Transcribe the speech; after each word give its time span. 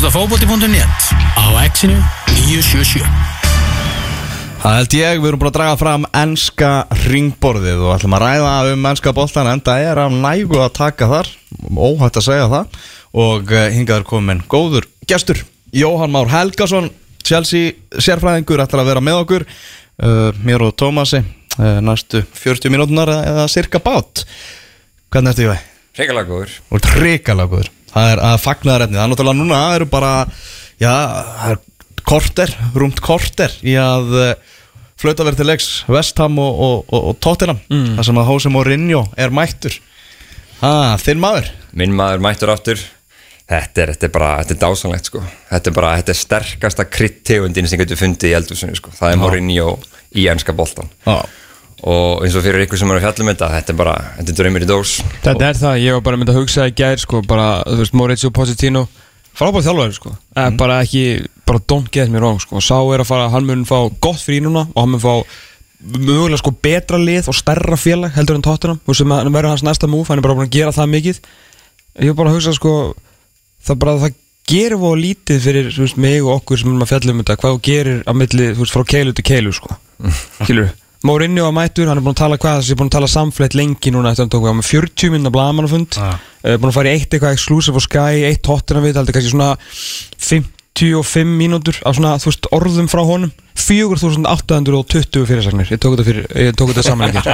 hlusta 0.00 0.16
fókbóti.net 0.16 1.12
á 1.36 1.44
exinu 1.60 1.98
977 2.32 3.04
Það 4.62 4.76
held 4.78 4.94
ég, 4.96 5.18
við 5.20 5.28
erum 5.28 5.40
búin 5.42 5.48
að 5.50 5.56
draga 5.58 5.74
fram 5.76 6.06
ennska 6.16 6.70
ringborðið 7.04 7.82
og 7.84 7.90
ætlum 7.98 8.14
að 8.16 8.22
ræða 8.24 8.52
um 8.72 8.86
ennska 8.88 9.12
boltan 9.12 9.50
en 9.50 9.60
það 9.60 9.84
er 9.90 10.00
af 10.00 10.14
nægu 10.14 10.56
að 10.56 10.70
taka 10.78 11.08
þar 11.10 11.28
óhætt 11.76 12.16
að 12.16 12.24
segja 12.30 12.46
það 12.48 12.78
og 13.26 13.52
uh, 13.52 13.66
hingað 13.74 13.98
er 13.98 14.06
komin 14.08 14.40
góður 14.48 14.86
gestur 15.04 15.42
Jóhann 15.76 16.14
Már 16.14 16.32
Helgason 16.32 16.88
Chelsea 17.20 17.74
sérfræðingur 17.92 18.62
ætlar 18.64 18.86
að 18.86 18.92
vera 18.94 19.02
með 19.04 19.20
okkur 19.26 19.44
uh, 19.44 20.30
mér 20.40 20.64
og 20.64 20.72
Tómasi 20.80 21.20
uh, 21.20 21.76
næstu 21.84 22.22
40 22.40 22.72
mínútunar 22.72 23.12
eða 23.18 23.44
cirka 23.52 23.82
bát. 23.84 24.24
Hvernig 25.12 25.36
ertu 25.36 25.50
ég? 25.50 25.68
Reykjalega 26.00 26.30
góður. 26.30 26.56
Og 26.72 26.88
trikalagur 26.88 27.68
Það 27.90 28.12
er 28.12 28.22
að 28.28 28.38
fagna 28.44 28.76
það 28.76 28.86
er 28.86 29.10
náttúrulega 29.10 29.38
núna, 29.40 29.60
það 29.64 29.76
eru 29.80 29.90
bara 29.90 30.12
Já, 30.80 30.92
það 31.40 31.50
er 31.50 31.60
korter, 32.10 32.54
rúmt 32.78 33.02
korter 33.04 33.56
Í 33.66 33.74
að 33.80 34.14
uh, 34.16 34.30
flauta 35.00 35.26
verið 35.26 35.42
til 35.42 35.48
leiks 35.50 35.68
Vestham 35.90 36.38
og, 36.40 36.62
og, 36.66 36.78
og, 36.88 37.10
og 37.10 37.18
Tottenham 37.22 37.60
mm. 37.66 37.90
Það 37.98 38.08
sem 38.08 38.22
að 38.22 38.32
Jose 38.34 38.54
Mourinho 38.54 39.02
er 39.20 39.34
mættur 39.34 39.76
ah, 40.62 40.96
Þinn 41.02 41.22
maður 41.22 41.52
Minn 41.76 41.94
maður 41.96 42.24
mættur 42.24 42.54
aftur 42.54 42.80
Þetta 43.50 43.82
er, 43.82 43.92
þetta 43.96 44.06
er 44.06 44.12
bara, 44.14 44.32
þetta 44.40 44.54
er 44.54 44.62
dásanlegt 44.62 45.10
sko 45.10 45.22
Þetta 45.50 45.70
er 45.70 45.76
bara, 45.80 45.94
þetta 45.98 46.14
er 46.14 46.20
sterkasta 46.20 46.86
kryttegundin 46.86 47.70
sem 47.70 47.80
getur 47.80 47.98
fundið 47.98 48.30
í 48.30 48.36
eldhúsinu 48.38 48.78
sko 48.78 48.94
Það 48.94 49.14
er. 49.14 49.22
Mourinho 49.24 49.70
í 50.14 50.26
ennska 50.30 50.54
boltan 50.56 50.90
ah. 51.10 51.24
Og 51.80 52.24
eins 52.24 52.34
og 52.36 52.44
fyrir 52.44 52.66
ykkur 52.66 52.80
sem 52.80 52.90
eru 52.92 53.00
að 53.00 53.06
fjalla 53.06 53.24
um 53.24 53.30
þetta 53.30 53.46
Þetta 53.54 53.72
er 53.72 53.76
bara, 53.78 53.94
þetta 54.18 54.32
er 54.32 54.38
draumur 54.40 54.64
í 54.64 54.68
dós. 54.68 54.96
Þetta 55.24 55.46
er 55.46 55.60
það, 55.60 55.76
ég 55.80 55.96
var 55.96 56.02
bara 56.04 56.18
myndið 56.20 56.34
að 56.34 56.42
hugsa 56.42 56.66
í 56.68 56.74
gær 56.76 57.00
sko, 57.00 57.22
bara, 57.28 57.46
þú 57.64 57.78
veist, 57.80 57.94
Maurizio 57.96 58.32
Pochettino. 58.36 58.86
Frábært 59.40 59.64
þjálfari, 59.64 59.94
sko, 59.96 60.10
mm. 60.36 60.56
bara 60.60 60.80
ekki 60.84 61.04
bara 61.48 61.62
don't 61.70 61.88
get 61.94 62.10
me 62.10 62.18
wrong, 62.20 62.40
sko, 62.42 62.60
sá 62.62 62.76
er 62.92 63.02
að 63.02 63.08
fara 63.08 63.28
hann 63.32 63.46
mun 63.46 63.62
fá 63.68 63.76
gott 64.02 64.20
frí 64.20 64.40
núna 64.42 64.66
og 64.68 64.80
hann 64.82 64.90
mun 64.92 65.02
fá 65.02 65.12
mögulega 65.80 66.40
sko 66.42 66.52
betra 66.62 66.98
lið 67.00 67.30
og 67.30 67.36
stærra 67.38 67.78
félag 67.80 68.12
heldur 68.18 68.36
en 68.36 68.44
Tottenham, 68.44 68.80
þú 68.82 68.92
veist, 68.92 69.00
sem 69.00 69.14
hann 69.14 69.32
verður 69.32 69.54
hans 69.54 69.64
næsta 69.64 69.88
múf, 69.88 70.10
hann 70.10 70.20
er 70.20 70.26
bara 70.26 70.36
búin 70.36 70.50
að 70.50 70.58
gera 70.58 70.74
það 70.76 70.92
mikið. 70.96 71.22
Ég 72.02 72.12
var 72.12 72.18
bara 72.20 72.34
að 72.34 72.36
hugsa, 72.36 72.56
sko 72.58 72.74
það 73.64 73.80
bara, 73.84 73.96
það 74.04 74.18
gerir 74.50 74.82
voru 74.82 75.00
lítið 75.00 75.42
fyrir, 75.46 75.72
þú 75.72 75.86
veist, 75.86 76.02
mig 76.04 76.20
og 76.26 76.34
okkur 76.34 76.60
sem 76.60 76.72
erum 76.72 76.84
að 76.84 76.92
fjalla 76.92 77.14
um 77.14 77.22
þetta 77.22 77.38
hvað 77.40 77.56
þú 77.56 77.64
gerir 77.70 78.04
að 78.04 78.20
milli, 78.20 78.50
þú 78.50 78.64
veist, 78.64 78.76
frá 78.76 78.86
keilu 78.92 79.16
til 79.16 79.26
keilu, 79.30 79.54
sko, 79.56 79.78
skilur 80.42 80.72
Mourinho 81.08 81.46
að 81.48 81.54
mættur, 81.56 81.88
hann 81.88 81.96
er 81.96 82.04
búin 82.04 82.12
að 82.12 82.20
tala 82.20 82.36
hvað 82.40 82.58
þessi 82.60 82.74
er 82.74 82.78
búin 82.80 82.90
að 82.90 82.96
tala 82.98 83.06
samfleytt 83.08 83.54
lengi 83.56 83.92
núna 83.94 84.10
eftir 84.12 84.26
hann 84.26 84.32
tók 84.34 84.42
við 84.44 84.52
á 84.52 84.58
með 84.58 84.66
40 84.68 85.12
minna 85.14 85.30
blagamannafund 85.32 85.96
Ah. 85.96 86.18
uh, 86.44 86.56
búin 86.60 86.68
að 86.68 86.76
fara 86.76 86.90
í 86.92 86.98
eitt 86.98 87.14
eitthvað 87.16 87.36
exclusive 87.38 87.80
á 87.80 87.82
Sky 87.86 88.24
eitt 88.28 88.50
hottina 88.50 88.82
við, 88.84 88.98
heldur 89.00 89.16
kannski 89.16 89.32
svona 89.32 89.54
55 90.20 91.24
mínútur 91.40 91.80
af 91.88 91.96
svona, 91.96 92.12
þú 92.20 92.28
veist, 92.30 92.50
orðum 92.56 92.90
frá 92.92 93.00
honum 93.08 93.32
4820 93.60 95.24
fyrirsagnir 95.28 95.72
ég 95.72 95.80
tók 95.80 95.96
þetta, 95.96 96.06
fyrir, 96.06 96.28
ég 96.46 96.54
tók 96.56 96.70
þetta 96.74 96.84
saman 96.86 97.10
ekki 97.10 97.24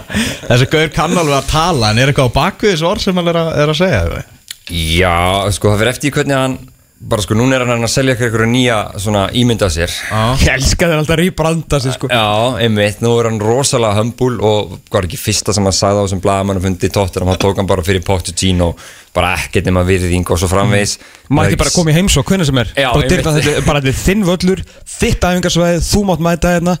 Þessi 0.48 0.70
gaur 0.72 0.94
kann 0.94 1.18
alveg 1.18 1.36
að 1.40 1.50
tala 1.50 1.90
En 1.92 2.00
er 2.02 2.10
eitthvað 2.12 2.30
á 2.30 2.36
bakvið 2.38 2.72
þessu 2.76 2.88
orð 2.88 3.04
sem 3.06 3.20
hann 3.20 3.30
er 3.30 3.38
að, 3.42 3.52
er 3.62 3.74
að 3.74 3.78
segja? 3.82 4.24
Já, 4.70 5.14
sko 5.54 5.70
það 5.74 5.82
fyrir 5.82 5.92
eftir 5.94 6.16
hvernig 6.16 6.38
hann 6.40 6.56
Bara 6.96 7.20
sko, 7.20 7.36
núna 7.36 7.58
er 7.58 7.66
hann 7.68 7.84
að 7.84 7.90
selja 7.92 8.14
einhverju 8.16 8.46
nýja 8.48 8.76
svona 9.04 9.26
ímynda 9.36 9.68
sér. 9.68 9.92
Ég 10.40 10.48
elska 10.54 10.88
þeir 10.88 11.02
alltaf 11.02 11.18
rýbranda 11.20 11.80
sig 11.84 11.92
sko. 11.92 12.08
Já, 12.08 12.56
einmitt, 12.64 13.02
nú 13.04 13.10
er 13.20 13.28
hann 13.28 13.36
rosalega 13.42 13.98
hömbul 13.98 14.38
og 14.40 14.78
hvað 14.88 15.02
er 15.02 15.08
ekki 15.10 15.20
fyrsta 15.20 15.52
sem 15.52 15.68
hann 15.68 15.76
sagði 15.76 16.00
á 16.00 16.04
þessum 16.06 16.22
blagamann 16.24 16.60
og 16.62 16.64
fundi 16.64 16.90
tóttir, 16.92 17.26
hann 17.28 17.42
tók 17.42 17.60
hann 17.60 17.68
bara 17.68 17.84
fyrir 17.84 18.04
Pochettino 18.06 18.72
bara 19.16 19.34
ekkert 19.36 19.68
nema 19.68 19.84
virðing 19.84 20.24
og 20.28 20.40
svo 20.40 20.48
framvegis. 20.48 20.96
Maður 21.28 21.52
ekki 21.52 21.60
bara 21.66 21.74
koma 21.76 21.92
í 21.92 21.96
heimsók, 21.96 22.32
hvernig 22.32 22.48
sem 22.48 22.64
er? 22.64 22.72
Já, 22.72 22.88
bara, 22.92 23.12
dyrna, 23.12 23.36
þetta, 23.36 23.54
er 23.60 23.68
bara 23.68 23.84
þetta 23.84 23.92
er 23.92 24.02
þinn 24.02 24.26
völlur 24.28 24.64
þitt 24.96 25.28
æfingarsvæð, 25.30 25.78
þú 25.88 26.02
mátt 26.10 26.24
mæta 26.24 26.56
hérna 26.56 26.78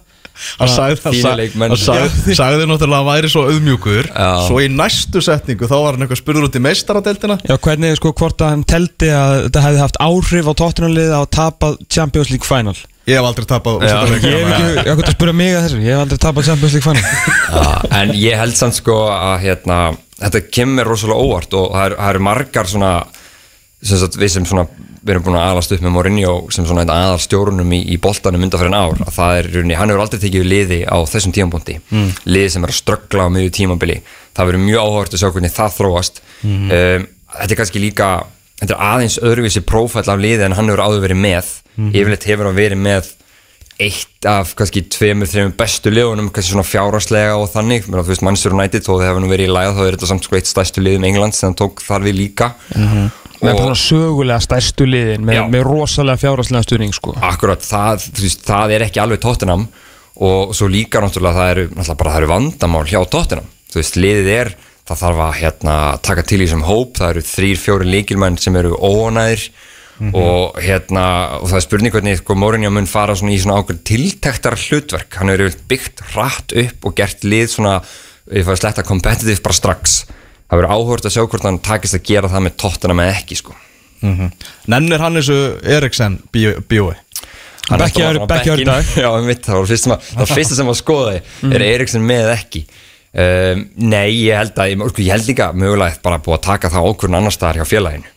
Hann 0.60 0.68
sagði, 2.36 2.66
náttúrulega 2.68 3.00
að 3.02 3.08
væri 3.10 3.30
svo 3.32 3.44
auðmjúkur. 3.50 4.08
Já. 4.10 4.28
Svo 4.48 4.60
í 4.62 4.68
næstu 4.72 5.22
setningu 5.24 5.68
þá 5.70 5.76
var 5.76 5.96
hann 5.96 6.06
eitthvað 6.06 6.20
spurður 6.22 6.48
út 6.48 6.58
í 6.58 6.62
meistaradeildina. 6.66 7.38
Já, 7.46 7.56
hvernig, 7.66 7.96
sko, 8.00 8.12
hvort 8.16 8.44
að 8.44 8.52
hann 8.54 8.66
teldi 8.68 9.10
að 9.16 9.36
þetta 9.46 9.64
hefði 9.66 9.82
haft 9.84 10.00
áhrif 10.06 10.50
á 10.50 10.52
tóttunarlið 10.60 11.14
að 11.20 11.26
tapa 11.38 11.72
Champions 11.92 12.32
League 12.34 12.48
Final? 12.48 12.76
Ég 13.06 13.20
hef 13.20 13.28
aldrei 13.28 13.46
tapað 13.46 13.84
Já. 13.86 14.00
Ég 14.02 14.08
hef 14.10 14.16
ekki, 14.16 14.70
ég 14.82 14.88
hef 14.90 15.12
spura 15.14 15.34
mig 15.38 15.52
að 15.54 15.66
þessu? 15.68 15.82
Ég 15.84 15.92
hef 15.94 16.00
aldrei 16.02 16.18
tapað 16.24 16.48
Champions 16.48 16.74
League 16.74 16.86
Final. 16.88 17.04
Já, 17.56 17.68
en 18.00 18.14
ég 18.18 18.40
held 18.40 18.56
samt 18.58 18.78
sko 18.80 18.96
að 19.14 19.36
hérna, 19.44 19.76
þetta 20.18 20.42
kemur 20.50 20.80
mér 20.80 20.90
rosalega 20.90 21.22
óvart 21.22 21.54
og 21.54 21.68
það 21.76 21.86
eru- 21.92 22.00
það 22.00 22.10
eru 22.16 22.24
margar 22.26 22.70
svona 22.72 22.90
sem 23.86 24.00
sagt, 24.00 24.18
við 24.18 24.32
sem 24.34 24.48
svona 24.48 24.66
við 25.06 25.14
erum 25.14 25.24
búin 25.28 25.38
að 25.38 25.48
alast 25.52 25.72
upp 25.76 25.82
með 25.84 25.92
Mourinho 25.94 26.34
sem 26.54 26.66
svona 26.66 26.82
aðal 26.90 27.18
stjórunum 27.22 27.74
í, 27.76 27.80
í 27.94 27.98
boltanum 28.02 28.42
undan 28.42 28.60
fyrir 28.60 28.72
en 28.72 28.78
ár 28.78 29.02
að 29.06 29.12
það 29.14 29.40
er, 29.40 29.48
hann 29.78 29.92
hefur 29.92 30.02
aldrei 30.02 30.22
tekið 30.24 30.46
liði 30.50 30.78
á 30.82 30.96
þessum 31.06 31.34
tímapunkti. 31.36 31.76
Mm. 31.92 32.08
liði 32.26 32.54
sem 32.54 32.66
er 32.66 32.72
að 32.72 32.80
ströggla 32.80 33.28
á 33.30 33.34
miðju 33.34 33.52
tímabili. 33.60 34.00
Það 34.36 34.50
verður 34.50 34.64
mjög 34.64 34.88
áhört 34.90 35.14
að 35.14 35.22
sjá 35.22 35.28
hvernig 35.30 35.54
það 35.54 35.76
þróast. 35.76 36.18
Um, 36.42 37.06
þetta 37.36 37.54
er 37.54 37.60
kannski 37.60 37.82
líka 37.82 38.08
þetta 38.60 38.74
er 38.74 38.82
aðeins 38.88 39.18
öðruvísi 39.22 39.62
prófæll 39.68 40.08
af 40.10 40.20
liði 40.22 40.48
en 40.48 40.56
hann 40.58 40.70
hefur 40.72 40.84
áður 40.86 41.06
verið 41.06 41.22
með. 41.22 41.52
Yfirleitt 41.76 42.26
hefur 42.26 42.48
hann 42.48 42.58
verið 42.58 42.82
með 42.82 43.12
eitt 43.82 44.26
af 44.28 44.54
kannski 44.56 44.82
tveimur, 44.92 45.28
þreimur 45.28 45.54
bestu 45.58 45.92
liðunum 45.92 46.30
kannski 46.32 46.54
svona 46.54 46.66
fjárhagslega 46.66 47.36
og 47.36 47.50
þannig. 47.52 47.86
Þú 47.90 48.04
veist, 48.08 48.24
Manchester 48.24 48.56
United, 48.56 48.84
þó 48.86 48.92
þið 48.94 49.06
hefur 49.08 49.24
nú 49.24 49.30
verið 49.30 49.50
í 49.50 49.52
læða 49.52 49.74
þá 49.76 49.82
er 49.84 49.96
þetta 49.96 50.10
samt 50.10 50.28
sko 50.28 50.38
eitt 50.38 50.50
stærstu 50.50 50.84
liðum 50.84 51.06
England 51.10 51.36
sem 51.36 51.50
hann 51.50 51.58
tók 51.58 51.82
þar 51.84 52.06
við 52.06 52.18
líka. 52.22 52.50
Með 52.72 53.52
og 53.52 53.60
svona 53.60 53.76
sögulega 53.76 54.40
stærstu 54.40 54.86
liðin 54.88 55.26
Með, 55.28 55.42
með 55.52 55.66
rosalega 55.68 56.22
fjárhagslega 56.22 56.64
stuðning, 56.64 56.96
sko. 56.96 57.12
Akkurat 57.20 57.66
það, 57.66 58.08
veist, 58.16 58.46
það 58.48 58.76
er 58.78 58.86
ekki 58.86 59.02
alveg 59.02 59.20
Tottenham. 59.24 59.68
Og 60.24 60.54
svo 60.56 60.70
líka 60.72 61.02
náttúrulega 61.04 61.36
það 61.36 61.52
eru, 61.52 61.68
náttúrulega 61.74 62.00
bara 62.00 62.14
það 62.14 62.22
eru 62.22 62.32
vandamál 62.32 62.86
hjá 62.88 63.00
Tottenham. 63.12 63.50
Þú 63.68 63.82
veist, 63.82 63.98
liðið 64.00 64.32
er, 64.32 64.54
það 64.88 65.02
þarf 65.02 65.24
að 65.26 65.38
hérna, 65.42 65.78
taka 66.08 66.24
til 66.24 66.40
í 66.40 66.48
sem 66.48 66.64
hóp, 66.64 66.96
það 66.96 67.12
eru 67.12 67.24
þrýr, 67.28 67.60
fjóri 67.60 67.90
líkilmenn 67.92 68.40
sem 68.40 68.56
eru 68.56 68.78
óanæðir 68.80 69.50
og 70.12 70.58
hérna, 70.60 71.04
og 71.40 71.48
það 71.48 71.56
er 71.56 71.64
spurning 71.64 71.92
hvernig 71.94 72.18
sko, 72.20 72.34
Mourinho 72.36 72.70
mun 72.70 72.86
fara 72.90 73.14
svona 73.16 73.32
í 73.32 73.38
svona 73.40 73.60
ákveð 73.62 73.78
tiltektar 73.88 74.56
hlutverk, 74.60 75.14
hann 75.16 75.30
hefur 75.32 75.54
byggt 75.70 76.02
hratt 76.12 76.52
upp 76.52 76.84
og 76.90 76.94
gert 76.98 77.24
lið 77.24 77.46
svona 77.54 77.78
sletta 78.60 78.82
competitive 78.84 79.40
bara 79.42 79.54
strax 79.56 79.94
það 80.50 80.60
verður 80.60 80.74
áhört 80.76 81.06
að 81.08 81.14
sjá 81.16 81.22
hvort 81.26 81.46
hann 81.48 81.58
takist 81.64 81.94
að 81.96 82.04
gera 82.10 82.28
það 82.28 82.44
með 82.48 82.56
Tottenham 82.64 83.00
eða 83.06 83.20
ekki 83.22 83.36
sko 83.42 83.54
Mhm. 84.02 84.26
Nennir 84.68 85.00
hann 85.00 85.14
þessu 85.16 85.36
Eriksen 85.64 86.18
er 88.20 88.26
bekkjaður 88.28 88.60
í 88.60 88.66
bekkinn. 88.66 88.68
dag. 88.68 88.90
Já, 89.04 89.08
mitt, 89.24 89.40
það 89.46 89.56
var 89.56 89.70
fyrst 89.70 89.88
það 89.88 90.34
fyrsta 90.36 90.54
sem 90.58 90.68
að 90.68 90.76
skoða 90.82 91.14
Mm. 91.42 91.54
er 91.56 91.64
Eriksson 91.70 92.04
með 92.06 92.28
ekki 92.34 92.60
um, 93.16 93.62
Nei, 93.88 94.10
ég 94.28 94.36
held 94.36 94.52
að 94.60 94.74
ég, 94.74 94.84
sko, 94.92 95.02
ég 95.02 95.10
held 95.16 95.26
líka 95.30 95.48
mögulega 95.56 95.96
bara 96.04 96.18
búið 96.20 96.36
að 96.36 96.44
taka 96.50 96.68
það 96.76 96.90
ákvörðun 96.92 97.18
annar 97.22 97.34
staðar 97.34 97.62
hjá 97.62 97.70
félaginu 97.72 98.12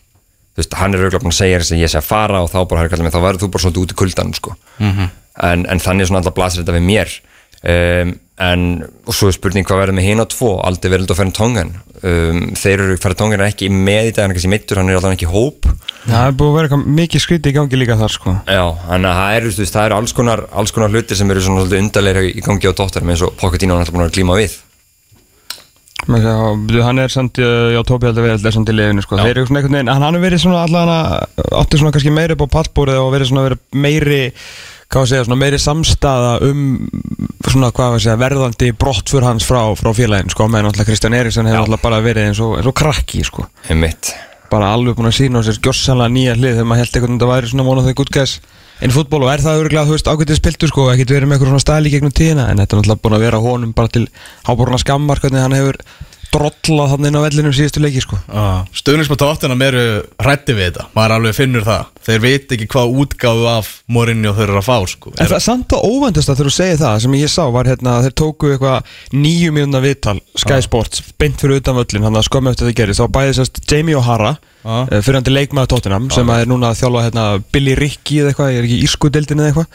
Þú 0.59 0.63
veist, 0.65 0.73
hann 0.75 0.91
er 0.91 1.05
auðvitað 1.05 1.23
búin 1.23 1.31
að 1.31 1.39
segja 1.39 1.59
þess 1.61 1.71
að 1.71 1.79
ég 1.79 1.91
sé 1.93 1.99
að 2.01 2.07
fara 2.09 2.43
og 2.43 2.49
þá 2.51 2.57
bara, 2.67 2.81
er 2.83 2.89
kallað 2.91 3.05
mig, 3.05 3.13
þá 3.15 3.23
verður 3.23 3.43
þú 3.45 3.47
bara 3.53 3.63
svona 3.63 3.79
út 3.79 3.93
í 3.93 3.99
kuldanum 4.01 4.35
sko. 4.35 4.55
Mhm. 4.83 5.05
en, 5.39 5.61
en 5.71 5.79
þannig 5.79 6.09
svona 6.09 6.19
alltaf 6.19 6.35
blasir 6.35 6.65
þetta 6.65 6.75
við 6.75 6.83
mér. 6.89 7.13
Um, 7.59 8.11
en 8.39 8.61
og 9.03 9.15
svo 9.15 9.27
er 9.27 9.35
spurning 9.35 9.65
hvað 9.67 9.81
verður 9.81 9.95
með 9.97 10.05
hina 10.07 10.25
tvo 10.31 10.51
aldrei 10.63 10.93
verður 10.93 11.09
þetta 11.09 11.15
að 11.15 11.19
ferja 11.19 11.35
tóngan 11.35 11.71
um, 12.07 12.37
þeir 12.55 12.83
eru 12.85 12.95
ferja 13.03 13.17
tóngan 13.19 13.41
er 13.41 13.49
ekki 13.49 13.67
með 13.67 14.07
í 14.07 14.13
dag 14.15 14.23
hann 14.23 14.31
er 14.31 14.37
kannski 14.37 14.51
mittur, 14.53 14.79
hann 14.79 14.91
er 14.91 14.99
alltaf 14.99 15.15
ekki 15.15 15.27
í 15.27 15.33
hóp. 15.33 15.67
Það 16.05 16.23
er 16.23 16.37
búið 16.39 16.51
að 16.51 16.55
vera 16.59 16.79
mikið 16.99 17.23
skríti 17.25 17.51
í 17.51 17.57
gangi 17.57 17.79
líka 17.79 17.99
þar, 17.99 18.15
sko. 18.15 18.35
Já, 18.47 18.63
að 18.63 19.07
það 19.09 19.35
eru, 19.39 19.51
veist, 19.59 19.75
það 19.75 19.89
eru 19.89 19.99
alls 19.99 20.15
konar, 20.15 20.45
konar 20.75 20.95
hlutir 20.95 21.19
sem 21.19 21.31
eru 21.31 21.43
svona 21.43 21.67
undarleira 21.79 22.23
í 22.27 22.43
gangi 22.43 22.71
á 22.71 22.73
dóttar 22.75 23.03
já, 26.07 26.83
hann 26.85 26.99
er 27.03 27.11
samt, 27.13 27.37
uh, 27.43 27.69
já, 27.73 27.79
Tóbi 27.87 28.07
heldur 28.09 28.25
verið 28.25 28.47
samt 28.55 28.71
í 28.71 28.75
liðinu, 28.75 29.03
sko, 29.05 29.19
þeir 29.19 29.37
eru 29.37 29.47
svona 29.49 29.61
einhvern 29.61 29.77
veginn, 29.77 29.91
hann 29.93 30.05
hefur 30.07 30.25
verið 30.25 30.43
svona 30.43 30.63
allan 30.65 30.91
átti 31.59 31.79
svona 31.81 31.93
kannski 31.95 32.13
meiri 32.15 32.35
upp 32.37 32.45
á 32.47 32.53
pallbúrið 32.55 33.01
og 33.01 33.11
verið 33.13 33.31
svona 33.31 33.45
verið 33.47 33.61
meiri, 33.85 34.21
hvað 34.89 35.03
að 35.03 35.11
segja, 35.11 35.27
svona 35.27 35.39
meiri 35.43 35.59
samstaða 35.61 36.31
um 36.47 36.63
svona, 37.49 37.71
hvað 37.75 37.97
að 37.97 38.03
segja, 38.05 38.17
verðandi 38.23 38.71
brottfur 38.79 39.27
hans 39.27 39.47
frá, 39.47 39.61
frá 39.79 39.91
félagin, 39.97 40.31
sko, 40.33 40.47
meðan 40.49 40.71
alltaf 40.71 40.89
Kristján 40.89 41.17
Eriksson 41.19 41.49
hefur 41.49 41.65
alltaf 41.65 41.83
bara 41.85 42.01
verið 42.05 42.29
eins 42.29 42.41
og, 42.45 42.55
eins 42.59 42.69
og 42.69 42.77
krakki, 42.79 43.21
sko, 43.27 43.45
Einmitt. 43.69 44.13
bara 44.49 44.71
alveg 44.73 44.97
búin 44.97 45.11
að 45.11 45.19
sína 45.19 45.43
á 45.43 45.45
sér 45.45 45.59
gjossanlega 45.61 46.15
nýja 46.15 46.37
hlið 46.39 46.55
þegar 46.57 46.71
maður 46.71 46.83
held 46.85 46.97
veginn 46.97 47.19
að 47.19 47.25
það 47.25 47.35
væri 47.35 47.51
svona 47.53 47.67
one 47.69 47.83
of 47.83 47.89
the 47.89 47.97
í 48.87 48.95
fútból 48.95 49.25
og 49.25 49.31
er 49.33 49.43
það 49.43 49.63
örgulega, 49.63 49.87
þú 49.89 49.95
veist, 49.97 50.07
ágætið 50.07 50.39
spiltu 50.39 50.69
sko, 50.71 50.85
ekkert 50.93 51.11
verið 51.11 51.27
með 51.27 51.35
eitthvað 51.35 51.51
svona 51.51 51.63
stæli 51.65 51.91
gegnum 51.91 52.13
tíðina? 52.15 52.45
En 52.47 52.61
þetta 52.61 52.77
er 52.77 52.79
náttúrulega 52.79 53.03
búin 53.03 53.17
að 53.17 53.25
vera 53.25 53.41
honum 53.43 53.73
bara 53.75 53.91
til 53.91 54.05
háboruna 54.47 54.79
skammar 54.79 55.19
hvernig 55.19 55.43
hann 55.43 55.57
hefur 55.57 55.81
drolla 56.33 56.85
þannig 56.91 57.09
inn 57.09 57.19
á 57.19 57.25
vellinum 57.25 57.53
síðustu 57.55 57.81
leiki 57.83 58.01
sko. 58.03 58.19
Stöðnismenn 58.77 59.19
tóttunum 59.21 59.63
eru 59.65 59.83
hrætti 60.21 60.55
við 60.57 60.69
þetta. 60.69 60.85
Maður 60.95 61.15
alveg 61.17 61.37
finnur 61.37 61.65
það. 61.67 61.87
Þeir 62.09 62.21
veit 62.23 62.53
ekki 62.55 62.67
hvað 62.73 62.93
útgáfu 63.03 63.47
af 63.51 63.71
Mourinho 63.91 64.33
þeir 64.37 64.47
eru 64.47 64.61
að 64.61 64.67
fá 64.69 64.77
sko. 64.89 65.13
En 65.15 65.29
það 65.29 65.37
er 65.39 65.45
samt 65.45 65.75
að 65.75 65.85
óvæntast 65.89 66.33
að 66.33 66.43
þú 66.43 66.53
segir 66.53 66.81
það 66.81 66.99
sem 67.05 67.17
ég 67.19 67.33
sá 67.33 67.43
var 67.53 67.69
hérna 67.69 67.95
þeir 68.05 68.15
tóku 68.23 68.53
eitthvað 68.53 68.93
nýju 69.13 69.53
mínúna 69.55 69.81
viðtal 69.83 70.17
Sky 70.39 70.61
Sports 70.65 71.03
beint 71.19 71.41
fyrir 71.41 71.61
utan 71.61 71.77
völlin 71.77 72.05
hann 72.07 72.19
að 72.19 72.27
skömmu 72.29 72.53
eftir 72.53 72.69
það 72.69 72.77
gerist 72.81 73.03
þá 73.03 73.15
bæði 73.19 73.37
sérst 73.39 73.61
Jamie 73.69 73.97
O'Hara 73.99 74.35
Já. 74.63 74.75
uh, 74.85 74.99
fyrir 74.99 75.19
hann 75.19 75.27
til 75.27 75.35
leikmaður 75.37 75.71
tóttunum 75.75 76.09
sem 76.13 76.33
er 76.35 76.49
núna 76.49 76.73
að 76.73 76.81
þjálfa 76.83 77.05
hérna 77.07 77.25
Billy 77.53 77.75
Ricky 77.79 78.21
eða 78.23 78.33
eitthvað, 78.33 79.67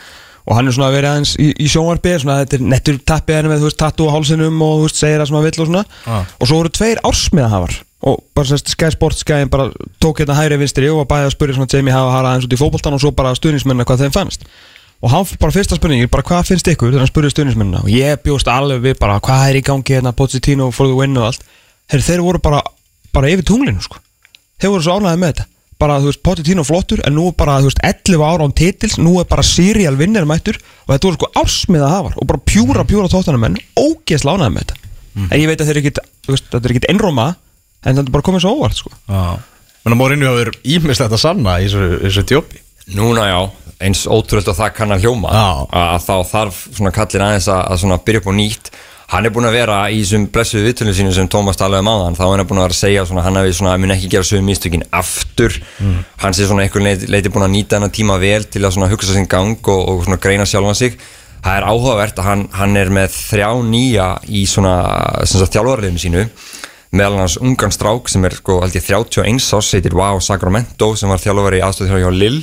og 0.45 0.59
hann 0.59 0.69
er 0.69 0.77
svona 0.77 0.91
að 0.91 0.97
vera 0.99 1.15
aðeins 1.15 1.33
í, 1.41 1.49
í 1.57 1.67
sjónvarpi 1.73 2.13
svona 2.21 2.43
þetta 2.43 2.59
er 2.59 2.65
nettur 2.75 2.99
tappið 3.09 3.39
henni 3.39 3.51
með 3.53 3.63
þú 3.63 3.71
veist 3.71 3.81
tattu 3.81 4.09
á 4.09 4.15
hálsinum 4.15 4.61
og 4.67 4.75
þú 4.77 4.85
veist 4.89 5.01
segir 5.01 5.23
það 5.23 5.31
sem 5.31 5.39
hann 5.39 5.47
vill 5.47 5.65
og 5.65 5.69
svona. 5.71 5.85
Já. 6.05 6.19
og 6.21 6.51
svo 6.51 6.59
voru 6.61 6.73
tveir 6.79 7.01
ársmiðahafar. 7.09 7.77
Og 8.05 8.21
bara 8.37 8.51
sérst 8.51 8.69
Sky 8.75 8.91
Sports 8.93 9.25
Sky 9.25 9.49
bara 9.49 9.71
tók 10.05 10.21
hérna 10.21 10.37
hægri 10.37 10.61
vinstri 10.61 10.91
og 10.93 11.01
var 11.01 11.09
bæði 11.15 11.31
að 11.31 11.35
spyrja 11.39 11.57
svona 11.57 11.73
Jamie 11.73 11.97
O'Hara 11.97 12.35
aðeins 12.35 12.45
út 12.45 12.53
í 12.53 12.61
fótboltan 12.61 12.97
og 12.99 13.01
svo 13.01 13.15
bara 13.17 13.33
stuðnismennina 13.39 13.89
hvað 13.89 14.05
þeim 14.05 14.13
fannst. 14.19 14.45
Og 15.01 15.09
hann 15.13 15.25
bara 15.41 15.53
fyrsta 15.57 15.79
spurningi, 15.79 16.11
bara 16.13 16.25
hvað 16.29 16.51
finnst 16.51 16.69
ykkur? 16.69 16.93
Þegar 16.93 17.07
hann 17.07 17.11
spurði 17.11 17.33
stuðnismennina 17.33 17.81
og 17.81 17.89
ég 17.93 18.21
bjóst 18.25 18.49
alveg 18.53 18.85
við 18.85 19.01
bara 19.01 19.17
hvað 19.25 19.47
er 19.49 19.59
í 19.61 19.65
gangi 19.65 19.97
hérna, 19.97 20.13
Pochettino 20.17 20.69
for 20.73 20.93
the 20.93 20.97
win 20.97 21.17
og 21.17 21.31
allt? 21.31 21.49
Her, 21.93 22.05
þeir 22.05 22.23
voru 22.25 22.41
bara, 22.45 22.61
bara 23.13 23.33
yfir 23.33 23.49
tunglinu 23.49 23.81
sko. 23.85 24.01
þeir 24.61 24.73
voru 24.77 24.85
svo 24.85 25.01
ánægði 25.01 25.21
með 25.21 25.33
þetta 25.33 25.49
bara, 25.81 25.99
þú 26.03 26.11
veist, 26.11 26.23
Pochettino 26.25 26.65
flottur 26.67 27.03
en 27.07 27.17
nú 27.17 27.29
er 27.31 27.37
bara, 27.39 27.59
þú 27.63 27.71
veist, 27.71 27.83
11 27.85 28.25
ára 28.25 28.47
án 28.47 28.55
titils 28.57 28.97
nú 29.01 29.17
er 29.21 29.27
bara 29.31 29.45
serial 29.47 29.97
vinnir 29.99 30.27
mættur 30.29 30.59
og 30.87 30.93
þetta 30.95 31.09
voru 31.09 31.19
sko 31.19 31.31
ársmiða 31.43 31.91
hafar 31.91 32.19
og 32.21 32.29
bara 32.31 32.43
pjúra, 32.47 32.85
pjúra 32.89 33.11
tóttanamenn, 33.13 33.59
ógeðslega 33.79 34.39
ánægði 34.39 34.55
með 34.55 34.65
þetta. 34.65 34.81
En 35.31 35.41
ég 35.41 35.51
veit 35.51 35.61
að 35.61 35.69
þeir 35.69 35.77
eru 35.77 35.83
ekkit, 35.85 36.01
þú 36.27 36.35
veist, 36.35 36.47
þetta 36.53 36.69
er 36.69 36.75
ekkit 36.75 36.89
einróma 36.91 37.27
en 37.85 37.99
þetta 37.99 38.07
er 38.09 38.15
bara 38.17 38.27
komið 38.27 38.45
svo 38.47 38.55
óvart 38.59 38.81
sko. 38.81 38.95
Menna 39.85 39.99
Mourinho 40.01 40.33
hefur 40.33 40.55
ímislegt 40.65 41.13
að 41.13 41.23
sanna 41.23 41.59
í 41.61 41.69
þessu, 41.69 42.01
þessu 42.07 42.25
djópi. 42.31 42.63
Núna 42.95 43.27
já, 43.29 43.39
eins 43.85 44.07
ótrúlega 44.09 44.53
og 44.53 44.59
það 44.59 44.75
kann 44.77 44.95
að 44.95 45.07
hljóma. 45.07 45.31
Já. 45.33 45.49
að 45.81 46.03
þá 46.05 46.15
þarf 46.33 46.59
svona 46.77 46.93
kallin 46.97 47.25
aðeins 47.29 47.49
að, 47.53 47.63
að 47.73 47.81
svona 47.83 48.01
byrja 48.05 48.23
upp 48.23 48.29
á 48.29 48.35
nýtt 48.41 48.71
hann 49.13 49.27
er 49.27 49.33
búin 49.35 49.49
að 49.49 49.57
vera 49.59 49.79
í 49.93 50.01
þessum 50.03 50.29
blessuðu 50.33 50.65
viðtölinu 50.69 50.95
sínu 50.97 51.13
sem 51.17 51.29
Tómas 51.31 51.59
talaði 51.61 51.85
um 51.85 51.91
áðan. 51.93 52.17
Þá 52.19 52.25
er 52.25 52.41
hann 52.41 52.49
búin 52.51 52.61
að 52.63 52.67
vera 52.69 52.77
að 52.77 52.81
segja 52.81 53.05
svona 53.09 53.25
hann 53.27 53.39
hefði 53.41 53.57
svona 53.59 53.77
mun 53.81 53.95
ekki 53.95 54.11
gera 54.15 54.29
sögum 54.29 54.49
místökin 54.49 54.87
aftur. 54.91 55.59
Hann 56.23 56.37
sé 56.37 56.49
svona 56.49 56.65
einhvern 56.65 56.89
leiti, 56.89 57.11
leiti 57.13 57.33
búin 57.35 57.47
að 57.47 57.55
nýta 57.57 57.79
hennar 57.79 57.93
tíma 57.95 58.19
vel 58.23 58.45
til 58.49 58.65
að 58.65 58.77
svona 58.79 58.91
hugsa 58.93 59.13
sinn 59.13 59.29
gang 59.29 59.59
og, 59.61 59.83
og 59.93 60.05
svona 60.07 60.21
greina 60.23 60.47
sjálfan 60.49 60.79
sig. 60.79 60.99
Það 61.45 61.59
er 61.59 61.67
áhugavert 61.69 62.19
að 62.19 62.29
hann, 62.31 62.47
hann 62.57 62.77
er 62.81 62.89
með 62.89 63.11
þrjá 63.13 63.51
nýja 63.69 64.07
í 64.33 64.47
svona 64.49 64.77
þjálfarliðinu 65.29 66.01
sínu 66.01 66.29
meðal 66.95 67.21
hans 67.23 67.37
ungan 67.43 67.75
strák 67.75 68.11
sem 68.13 68.25
er 68.29 68.37
sko 68.39 68.61
held 68.63 68.77
ég 68.79 68.87
31 68.87 69.43
ás 69.59 69.71
heitir 69.77 69.97
Wow 69.99 70.21
Sacramento 70.25 70.93
sem 70.99 71.11
var 71.11 71.23
þjálfari 71.23 71.63
aðstöð 71.65 71.93
hjá 71.95 72.11
Lill 72.15 72.41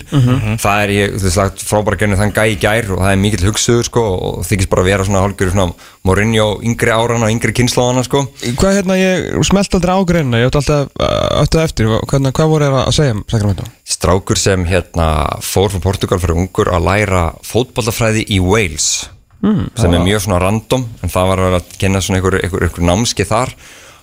það 0.61 0.83
er 0.85 0.93
ég, 0.95 1.15
þú 1.17 1.27
veist, 1.27 1.39
lagt 1.41 1.65
frábæra 1.65 2.01
genið 2.01 2.23
þann 2.23 2.35
gæ 2.35 2.43
í 2.51 2.57
gær 2.61 2.91
og 2.95 3.03
það 3.03 3.15
er 3.15 3.21
mikill 3.23 3.47
hugsuður 3.49 3.89
sko 3.89 4.05
og 4.17 4.45
þykist 4.49 4.71
bara 4.71 4.85
að 4.85 4.91
vera 4.91 5.07
svona 5.07 5.25
hálfgjör 5.25 5.53
svona 5.55 5.89
Mourinho 6.07 6.47
yngri 6.65 6.93
áran 6.95 7.21
og 7.21 7.29
yngri 7.29 7.53
kynnslóðana 7.53 8.01
sko. 8.07 8.23
Hvað 8.57 8.79
hérna, 8.79 8.95
ég 8.97 9.43
smelt 9.45 9.75
aldrei 9.77 9.93
á 9.93 10.01
greinina 10.09 10.39
ég 10.41 10.49
átti 10.49 10.57
alltaf 10.63 10.89
uh, 10.97 11.27
alltaf 11.43 11.67
eftir. 11.67 11.91
Hvað, 12.09 12.31
hvað 12.33 12.49
voru 12.55 12.65
þeir 12.65 12.77
að 12.79 12.95
segja 12.97 13.13
um 13.13 13.21
Sacramento? 13.29 13.67
strákur 13.91 14.39
sem 14.39 14.65
hérna 14.65 15.07
fór 15.45 15.71
frá 15.71 15.81
Portugal 15.83 16.19
fyrir 16.21 16.39
ungur 16.41 16.71
að 16.73 16.87
læra 16.87 17.23
fótballafræði 17.45 18.25
í 18.31 18.39
Wales 18.43 19.09
sem 19.41 19.93
er 19.93 20.03
mjög 20.03 20.25
svona 20.25 20.41
random 20.41 20.83
en 21.01 21.11
það 21.11 21.29
var 21.31 21.39
að 21.47 21.71
kenna 21.81 22.01
svona 22.03 22.19
einhver, 22.19 22.37
einhver, 22.43 22.67
einhver 22.67 22.85
námski 22.85 23.25
þar 23.25 23.53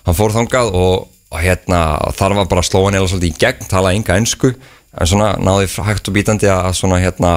hann 0.09 0.17
fór 0.17 0.35
þangað 0.35 0.73
og, 0.77 1.07
og 1.29 1.39
hérna 1.43 1.83
þar 2.17 2.39
var 2.41 2.49
bara 2.51 2.63
að 2.63 2.69
slóa 2.71 2.89
hann 2.89 2.99
eða 2.99 3.11
svolítið 3.11 3.31
í 3.31 3.41
gegn 3.43 3.69
talaði 3.69 4.01
enga 4.01 4.19
ensku 4.19 4.53
en 4.89 5.09
svona 5.09 5.33
náði 5.37 5.69
hægt 5.85 6.09
og 6.09 6.15
bítandi 6.15 6.49
að 6.49 6.71
svona 6.79 6.97
hérna 7.01 7.33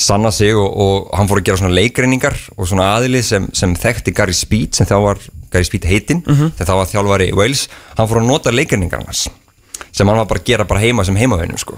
sanna 0.00 0.32
sig 0.32 0.56
og, 0.56 0.68
og 0.70 1.10
hann 1.16 1.28
fór 1.28 1.42
að 1.42 1.50
gera 1.50 1.60
svona 1.60 1.76
leikreiningar 1.76 2.38
og 2.56 2.70
svona 2.70 2.94
aðili 2.96 3.20
sem, 3.26 3.50
sem 3.52 3.74
þekkti 3.76 4.14
Gary 4.16 4.36
Speed 4.36 4.78
sem 4.78 4.88
þá 4.88 4.96
var 5.04 5.20
Gary 5.52 5.68
Speed 5.68 5.88
heitinn 5.90 6.24
þegar 6.24 6.70
þá 6.70 6.74
var 6.78 6.90
þjálfari 6.94 7.28
Wales 7.36 7.66
hann 7.98 8.08
fór 8.08 8.22
að 8.22 8.30
nota 8.30 8.54
leikreiningar 8.54 9.04
hans 9.04 9.26
sem 9.90 10.08
hann 10.08 10.22
var 10.22 10.30
bara 10.30 10.40
að 10.40 10.48
gera 10.48 10.68
bara 10.68 10.80
heima 10.80 11.04
sem 11.04 11.18
heimavinnum 11.20 11.60
sko 11.60 11.76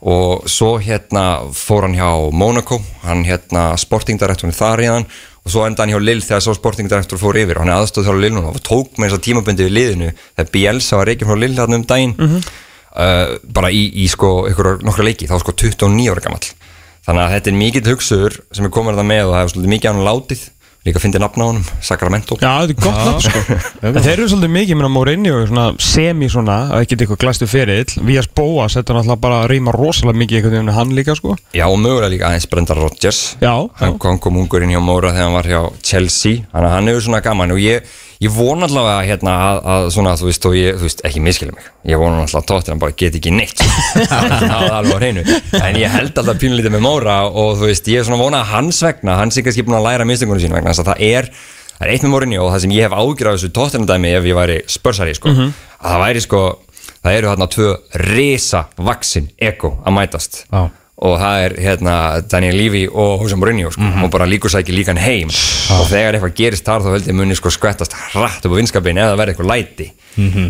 og 0.00 0.46
svo 0.48 0.78
hérna 0.80 1.24
fór 1.52 1.84
hann 1.84 1.96
hjá 1.98 2.08
Monaco 2.32 2.78
hann 3.02 3.26
hérna 3.26 3.74
sportingdirektorinn 3.80 4.56
þar 4.56 4.80
í 4.80 4.88
hann 4.88 5.04
og 5.44 5.52
svo 5.52 5.64
enda 5.66 5.84
hann 5.84 5.92
hjá 5.92 6.00
Lill 6.02 6.22
þegar 6.24 6.42
svo 6.44 6.54
sportingdirektor 6.56 7.20
fór 7.20 7.38
yfir. 7.40 7.58
Og 7.58 7.64
hann 7.64 7.72
er 7.72 7.80
aðstóð 7.80 8.08
hjá 8.08 8.16
Lill 8.16 8.40
og 8.40 8.58
tók 8.64 8.98
með 8.98 9.10
þess 9.10 9.18
að 9.18 9.24
tímabundi 9.26 9.66
við 9.66 9.76
liðinu 9.76 10.10
þegar 10.16 10.50
Bielsa 10.56 11.00
var 11.00 11.10
reykjum 11.10 11.30
frá 11.30 11.40
Lill 11.40 11.56
þarna 11.56 11.80
um 11.80 11.86
daginn. 11.88 12.42
Uh, 12.90 13.36
bara 13.56 13.70
í, 13.72 13.84
í 14.02 14.08
sko 14.10 14.48
ykkur 14.50 14.80
nokkra 14.82 15.06
leiki, 15.06 15.28
þá 15.30 15.38
sko 15.40 15.54
29 15.54 16.08
ára 16.12 16.24
gamall. 16.24 16.48
Þannig 17.06 17.24
að 17.24 17.34
þetta 17.36 17.50
er 17.50 17.58
mikill 17.60 17.86
hugsuður 17.88 18.40
sem 18.52 18.66
er 18.66 18.72
komin 18.74 18.92
að 18.92 19.00
það 19.00 19.10
með 19.12 19.22
og 19.24 19.34
það 19.34 19.44
er 19.44 19.52
svolítið 19.54 19.74
mikið 19.74 19.88
á 19.88 19.92
hann 19.92 20.08
látið 20.08 20.42
líka 20.86 20.96
að 20.96 21.04
fyndi 21.04 21.20
nafna 21.20 21.44
á 21.44 21.48
honum, 21.50 21.64
Sacramento. 21.84 22.36
Já, 22.40 22.64
þetta 22.64 22.72
er 22.72 22.78
gott 22.80 23.00
nafn 23.04 23.24
sko. 23.26 23.58
Þeir 24.06 24.12
eru 24.14 24.28
svolítið 24.32 24.52
mikið, 24.54 24.78
minna 24.78 24.90
Mourinho 24.92 25.40
er 25.42 25.50
svona 25.50 25.66
semi 25.84 26.30
svona, 26.32 26.58
að 26.72 26.84
ekki 26.86 26.98
eitthvað 26.98 27.20
glæstu 27.24 27.48
ferill. 27.50 27.96
Vías 28.08 28.28
Bóa 28.32 28.68
setja 28.72 28.96
náttúrulega 28.96 29.20
bara 29.20 29.42
að 29.42 29.50
reyma 29.52 29.74
rosalega 29.76 30.22
mikið 30.22 30.40
einhvern 30.40 30.56
veginn 30.56 30.74
hann 30.78 30.94
líka 30.96 31.16
sko. 31.18 31.36
Já, 31.56 31.66
og 31.68 31.80
mögulega 31.82 32.12
líka 32.14 32.30
aðeins 32.30 32.48
Brenda 32.52 32.78
Rodgers. 32.78 33.20
Já, 33.42 33.52
hann 33.80 33.96
já. 33.96 33.98
kom, 34.00 34.20
kom 34.24 34.40
ungur 34.40 34.64
inn 34.64 34.72
hjá 34.72 34.80
Móra 34.84 35.12
þegar 35.12 35.28
hann 35.28 35.36
var 35.36 35.50
hjá 35.52 35.60
Chelsea. 35.84 36.46
Þannig 36.54 36.70
að 36.70 36.76
hann 36.78 36.92
hefur 36.92 37.06
svona 37.10 37.24
gaman. 37.28 37.54
Og 37.56 37.60
ég, 37.60 37.92
ég 38.20 38.32
vona 38.34 38.66
allavega 38.68 39.04
hérna 39.08 39.36
að, 39.46 39.60
að 39.74 39.86
svona 39.94 40.16
þú 40.20 40.28
veist, 40.28 40.48
ég, 40.58 40.80
þú 40.80 40.86
veist, 40.88 41.04
ekki 41.08 41.22
miskilja 41.24 41.54
mig. 41.56 41.70
Ég 41.88 42.00
vona 42.00 42.18
allavega 42.20 42.42
að 42.42 42.48
tóttir 42.50 42.80
bara 42.82 42.96
get 43.02 43.16
ekki 43.20 43.32
neitt 43.34 43.62
það 44.10 44.34
er 44.34 44.74
alveg 44.80 44.92
á 44.92 45.00
hreinu. 45.00 45.24
En 45.60 45.78
ég 45.80 45.94
held 45.94 46.20
alltaf 46.20 46.42
pínlítið 46.42 46.76
með 46.76 46.84
Móra 46.84 47.22
og 47.28 47.56
þú 47.60 47.70
veist, 47.70 47.88
ég 47.92 48.02
er 48.02 48.08
svona 48.08 48.20
vona 48.20 48.42
að 48.44 48.52
hans 48.54 48.82
vegna 48.84 49.16
hann 49.20 49.32
sé 49.34 49.44
kannski 49.46 49.64
búin 49.66 49.78
að 49.80 49.88
læra 49.88 50.08
mistingunum 50.08 50.42
sín 50.42 50.56
vegna 50.56 50.76
það 50.76 51.04
er 51.06 51.30
það 51.80 51.86
er 51.86 51.94
eitt 51.94 52.02
með 52.04 52.12
Mórinni 52.12 52.40
og 52.40 52.50
það 52.52 52.64
sem 52.66 52.74
ég 52.76 52.84
hef 52.84 52.96
ágjur 53.00 53.30
af 53.30 53.38
þessu 53.38 53.52
tóttirnadæmi 53.56 54.10
ef 54.18 54.26
ég 54.28 54.36
væri 54.36 54.58
spörsari 54.68 55.14
sko, 55.16 55.32
að 55.32 55.86
það 55.86 56.02
væri 56.04 56.24
sko 56.26 56.42
það 57.00 57.16
eru 57.16 57.30
hérna 57.30 57.48
tvö 57.54 57.70
risa 58.10 58.66
vaksin 58.76 59.30
eko 59.40 59.78
að 59.80 59.96
mætast. 59.96 60.42
Já. 60.50 60.68
Og 61.00 61.14
það 61.16 61.42
er 61.46 61.54
hérna 61.64 61.92
Daniel 62.28 62.58
Levy 62.60 62.82
og 62.92 63.22
Jose 63.24 63.36
Mourinho 63.40 63.70
sko, 63.72 63.86
og 64.04 64.10
bara 64.12 64.26
líkur 64.28 64.52
sækir 64.52 64.74
líkan 64.76 64.98
heim. 65.00 65.30
Og 65.78 65.86
þegar 65.88 66.18
eitthvað 66.18 66.34
gerist 66.36 66.66
þar 66.66 66.82
þá 66.84 66.90
held 66.92 67.06
ég 67.08 67.16
muni 67.16 67.36
sko 67.38 67.48
skvettast 67.54 67.94
hratt 68.12 68.44
upp 68.44 68.52
á 68.52 68.58
vinskapin 68.58 69.00
eða 69.00 69.16
verði 69.16 69.32
eitthvað 69.32 69.48
læti. 69.48 69.86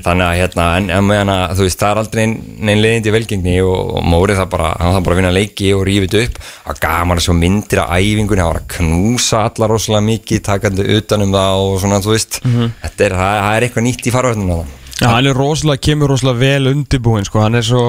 Þannig 0.02 0.24
að 0.26 0.38
hérna 0.40 0.64
en, 0.80 0.88
en 0.90 1.04
meðan 1.06 1.30
að 1.34 1.52
þú 1.60 1.66
veist 1.68 1.78
það 1.84 1.90
er 1.92 2.00
aldrei 2.02 2.20
neinn 2.24 2.64
nein 2.66 2.80
leiðindi 2.82 3.12
velgengni 3.14 3.56
og, 3.62 3.92
og 4.00 4.08
Móri 4.10 4.34
það 4.34 4.48
bara 4.56 4.72
hann 4.80 4.96
það 4.96 5.04
bara 5.06 5.14
að 5.14 5.20
vinna 5.20 5.32
leiki 5.36 5.70
og 5.76 5.84
rífið 5.86 6.18
upp. 6.24 6.40
Að 6.72 6.80
gaman 6.82 7.20
að 7.20 7.26
sjá 7.28 7.34
myndir 7.36 7.82
af 7.84 7.94
æfingunni 8.00 8.42
það 8.42 8.50
var 8.50 8.60
að 8.64 8.68
knúsa 8.74 9.44
allar 9.46 9.74
rosalega 9.76 10.06
mikið 10.08 10.42
takandi 10.50 10.88
utanum 10.96 11.36
það 11.36 11.62
og 11.68 11.78
svona 11.84 12.02
þú 12.02 12.16
veist. 12.16 12.40
Þetta 12.42 13.06
er, 13.06 13.16
það, 13.22 13.40
það 13.44 13.56
er 13.60 13.68
eitthvað 13.68 13.86
nýtt 13.86 14.10
í 14.10 14.14
farvörnum 14.16 14.54
það 14.56 14.76
Já, 15.00 15.08
hann 15.14 15.28
er 15.30 15.36
rosalega, 15.36 15.80
kemur 15.80 16.10
rosalega 16.12 16.40
vel 16.42 16.68
undirbúinn 16.74 17.24
sko, 17.24 17.40
hann 17.40 17.56
er 17.56 17.64
svo, 17.64 17.80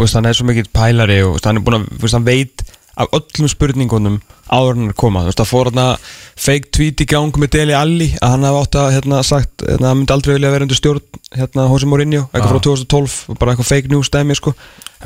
veist, 0.00 0.16
hann 0.18 0.26
er 0.26 0.34
svo 0.34 0.46
mikill 0.48 0.70
pælari 0.74 1.20
og 1.22 1.36
veist, 1.36 1.46
hann 1.46 1.60
er 1.60 1.64
búin 1.66 1.78
að, 1.78 1.86
veist, 2.02 2.16
hann 2.18 2.26
veit 2.26 2.64
af 2.98 3.12
öllum 3.14 3.50
spurningunum 3.52 4.16
áður 4.50 4.74
hann 4.74 4.88
er 4.88 4.94
að 4.96 4.98
koma, 4.98 5.22
þú 5.22 5.30
veist, 5.30 5.42
það 5.42 5.50
fór 5.52 5.70
hann 5.70 5.80
að 5.84 6.08
fake 6.48 6.72
tweet 6.74 7.04
í 7.04 7.06
gang 7.12 7.38
með 7.38 7.52
Deli 7.54 7.76
Alli 7.78 8.08
að 8.18 8.34
hann 8.34 8.48
hafa 8.48 8.64
átt 8.64 8.80
að, 8.82 8.90
hérna, 8.96 9.22
sagt, 9.28 9.62
hérna, 9.62 9.92
hann 9.92 10.00
myndi 10.00 10.16
aldrei 10.16 10.34
vilja 10.34 10.52
vera 10.56 10.66
undir 10.66 10.80
stjórn, 10.80 11.22
hérna, 11.36 11.68
Jose 11.70 11.90
Mourinho 11.90 12.24
eitthvað 12.32 12.56
frá 12.56 12.64
2012, 12.66 13.38
bara 13.38 13.54
eitthvað 13.54 13.70
fake 13.70 13.92
news 13.94 14.10
dæmi, 14.10 14.38
sko, 14.40 14.56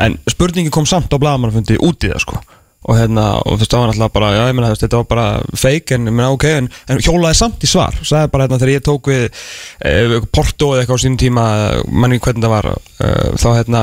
en 0.00 0.16
spurningin 0.32 0.72
kom 0.72 0.88
samt 0.88 1.12
á 1.12 1.20
blagamannafundi 1.20 1.76
út 1.84 2.08
í 2.08 2.14
það, 2.14 2.24
sko 2.24 2.40
og 2.82 2.98
hérna, 2.98 3.26
og 3.42 3.56
þú 3.56 3.60
veist, 3.62 3.72
það 3.72 3.82
var 3.82 3.90
náttúrulega 3.90 4.14
bara, 4.16 4.30
já, 4.34 4.40
ég 4.48 4.56
meina, 4.58 4.70
þetta 4.80 5.00
var 5.00 5.10
bara 5.10 5.26
fake, 5.54 5.96
en, 5.96 6.08
ég 6.10 6.16
meina, 6.16 6.30
ok, 6.34 6.46
en, 6.58 6.70
en 6.90 7.02
hjólaði 7.04 7.38
samt 7.38 7.62
í 7.62 7.70
svar, 7.70 7.98
sagði 8.02 8.32
bara, 8.32 8.48
hérna, 8.48 8.58
þegar 8.62 8.72
ég 8.74 8.86
tók 8.88 9.10
við 9.12 9.28
e, 9.28 10.22
Porto 10.34 10.72
eða 10.72 10.82
eitthvað 10.82 10.98
á 10.98 11.02
sínum 11.04 11.20
tíma, 11.22 11.44
manni 11.92 12.18
hvernig 12.22 12.42
það 12.42 12.54
var, 12.56 12.68
e, 12.72 13.12
þá, 13.38 13.48
hérna, 13.60 13.82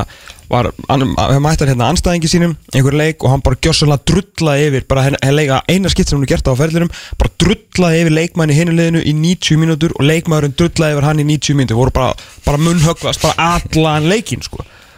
var, 0.50 0.68
hann, 0.90 1.06
mættar 1.40 1.70
hérna 1.70 1.88
anstæðingi 1.94 2.28
sínum, 2.28 2.52
einhver 2.74 2.96
leik, 2.98 3.24
og 3.24 3.32
hann 3.32 3.44
bara 3.46 3.56
gjössalega 3.64 4.04
drullaði 4.10 4.66
yfir, 4.68 4.84
bara 4.90 5.06
henn 5.06 5.16
leika 5.32 5.62
eina 5.70 5.88
skitt 5.92 6.10
sem 6.10 6.18
hann 6.18 6.26
er 6.26 6.32
gert 6.34 6.50
á 6.50 6.58
ferðlirum, 6.58 6.90
bara 7.20 7.32
drullaði 7.40 8.02
yfir 8.02 8.16
leikmanni 8.18 8.58
hinuleginu 8.58 9.00
í 9.00 9.14
90 9.16 9.62
mínútur 9.62 9.94
og 9.96 10.04
leikmaðurinn 10.10 10.58
drullaði 10.58 10.98
yfir 10.98 11.08
hann 11.08 11.22
í 11.22 11.28
90 11.30 11.56
mínútur, 11.56 11.80
voru 11.80 11.94
bara, 11.94 12.12
bara 12.44 12.60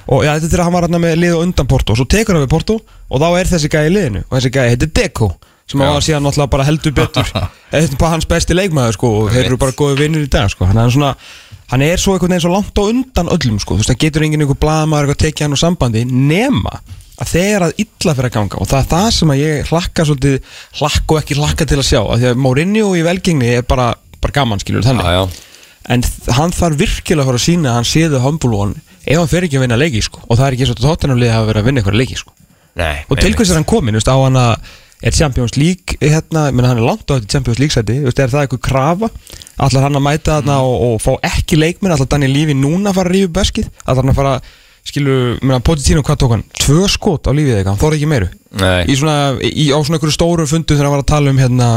og 0.09 0.27
já, 0.27 0.33
þetta 0.35 0.49
er 0.49 0.53
þegar 0.53 0.65
hann 0.67 0.77
var 0.77 0.87
hérna 0.87 1.01
með 1.03 1.17
lið 1.23 1.37
og 1.37 1.47
undan 1.47 1.71
Porto 1.71 1.95
og 1.95 2.01
svo 2.01 2.09
tekur 2.11 2.37
hann 2.37 2.45
við 2.45 2.53
Porto 2.53 2.79
og 2.83 3.23
þá 3.23 3.29
er 3.39 3.51
þessi 3.53 3.71
gæði 3.73 3.91
í 3.91 3.95
liðinu. 3.97 4.23
Og 4.29 4.37
þessi 4.39 4.53
gæði 4.57 4.75
heitir 4.75 4.93
Deco 4.99 5.31
sem 5.73 5.81
var 5.81 6.05
síðan 6.05 6.27
náttúrulega 6.27 6.53
bara 6.53 6.67
heldur 6.69 6.95
betur. 6.97 7.29
Þetta 7.73 7.83
er 7.87 8.01
bara 8.01 8.17
hans 8.17 8.29
besti 8.29 8.57
leikmaður 8.57 8.97
sko 8.99 9.13
og 9.21 9.31
þeir 9.33 9.47
eru 9.47 9.59
bara 9.63 9.77
góði 9.79 10.01
vinnir 10.03 10.27
í 10.27 10.31
dag 10.33 10.51
sko. 10.53 10.67
Hann 10.69 10.81
er 10.83 10.91
svona 10.93 11.13
hann 11.73 11.85
er 11.87 12.01
svo 12.01 12.17
einhvern 12.17 12.35
veginn 12.35 12.45
svo 12.45 12.53
langt 12.53 12.77
á 12.77 12.83
undan 12.85 13.31
öllum 13.33 13.61
sko. 13.63 13.79
Þú 13.79 13.85
veist 13.85 13.93
það 13.93 14.03
getur 14.03 14.27
enginn 14.27 14.45
einhver 14.45 14.59
blaðmaður 14.61 15.13
eitthvað 15.13 15.23
tekið 15.23 15.47
hann 15.47 15.57
úr 15.57 15.63
sambandi 15.63 16.03
nema 16.11 16.75
að 17.23 17.31
þegar 17.33 17.67
að 17.69 17.81
illa 17.85 18.17
fyrir 18.19 18.29
að 18.29 18.37
ganga. 18.37 18.59
Og 18.61 18.69
það 18.69 18.83
er 18.83 18.91
það 18.91 19.09
sem 19.17 19.33
að 19.33 19.41
ég 19.41 19.71
hlakka 19.71 20.07
svolítið 20.09 20.59
hlakka 20.81 21.15
og 21.15 21.23
ekki 21.23 21.39
hlakka 21.39 21.69
til 21.71 21.79
að 21.79 21.89
sjá 21.89 22.01
að 22.03 22.19
því 22.19 22.29
að 22.33 22.43
Mourinho 22.43 22.93
í 22.99 23.07
velgengni 23.07 23.55
er 23.57 23.67
bara, 23.69 23.89
bara 24.21 24.37
gaman 24.41 24.63
skilur 24.63 24.85
þannig. 24.85 25.09
Já, 25.09 25.23
já. 25.23 25.52
En 25.91 26.05
hann 26.37 26.55
þarf 26.55 26.79
virkilega 26.81 27.25
að 27.25 27.31
fara 27.33 27.41
að 27.41 27.47
sína 27.47 27.73
að 27.73 27.79
hann 27.81 27.89
séðu 27.89 28.23
humble 28.23 28.59
one 28.59 28.79
ef 29.03 29.19
hann 29.19 29.31
fer 29.31 29.47
ekki 29.47 29.59
að 29.59 29.67
vinna 29.67 29.81
leiki 29.81 30.05
sko. 30.05 30.23
og 30.29 30.39
það 30.39 30.47
er 30.47 30.57
ekki 30.57 30.67
eins 30.67 30.75
og 30.75 30.81
tóttunarliði 30.83 31.35
hafa 31.35 31.51
verið 31.51 31.63
að 31.63 31.69
vinna 31.69 31.83
eitthvað 31.83 31.99
leiki 31.99 32.21
sko. 32.21 32.33
Nei, 32.79 33.05
og 33.09 33.21
til 33.21 33.35
hvers 33.37 33.51
er 33.51 33.59
hann 33.59 33.69
komin, 33.69 33.99
veist, 33.99 34.09
á 34.09 34.17
hann 34.17 34.39
að 34.39 34.71
er 35.03 35.15
Champions 35.17 35.57
League 35.59 35.99
hérna, 35.99 36.47
hann 36.55 36.79
er 36.79 36.85
langt 36.87 37.11
á 37.11 37.19
þetta 37.19 37.33
Champions 37.35 37.59
League 37.59 37.75
sæti, 37.75 37.99
veist, 38.05 38.21
er 38.23 38.31
það 38.33 38.47
eitthvað 38.47 38.63
krafa? 38.69 39.09
Allar 39.67 39.89
hann 39.89 39.99
að 39.99 40.05
mæta 40.07 40.37
þarna 40.39 40.61
og, 40.63 40.77
og 40.87 41.01
fá 41.03 41.17
ekki 41.33 41.59
leikmenn, 41.59 41.93
allar 41.97 42.09
Daniel 42.09 42.33
Lífi 42.37 42.55
núna 42.57 42.93
að 42.93 43.01
fara 43.01 43.11
að 43.11 43.17
rífa 43.19 43.33
beskið, 43.41 43.73
allar 43.83 44.07
hann 44.07 44.15
að 44.15 44.21
fara 44.21 44.37
skilu, 44.87 45.17
menna 45.43 45.61
Pochettino, 45.63 46.05
hvað 46.07 46.23
tók 46.23 46.37
hann? 46.37 46.47
Tvö 46.63 46.87
skot 46.91 47.27
á 47.27 47.35
lífið 47.35 47.59
eitthvað, 47.59 47.75
hann 47.75 47.83
þóra 47.83 47.99
ekki 47.99 48.11
meiru 48.11 48.31
í 48.53 48.97
svona, 48.99 49.17
í, 49.43 49.69
á 49.75 49.79
svona 49.79 49.99
einhverju 49.99 50.17
stóru 50.17 50.47
fundu 50.51 50.75
þegar 50.75 50.89
hann 50.89 50.97
var 50.97 51.05
að 51.05 51.13
tala 51.13 51.33
um 51.33 51.43
hérna 51.43 51.69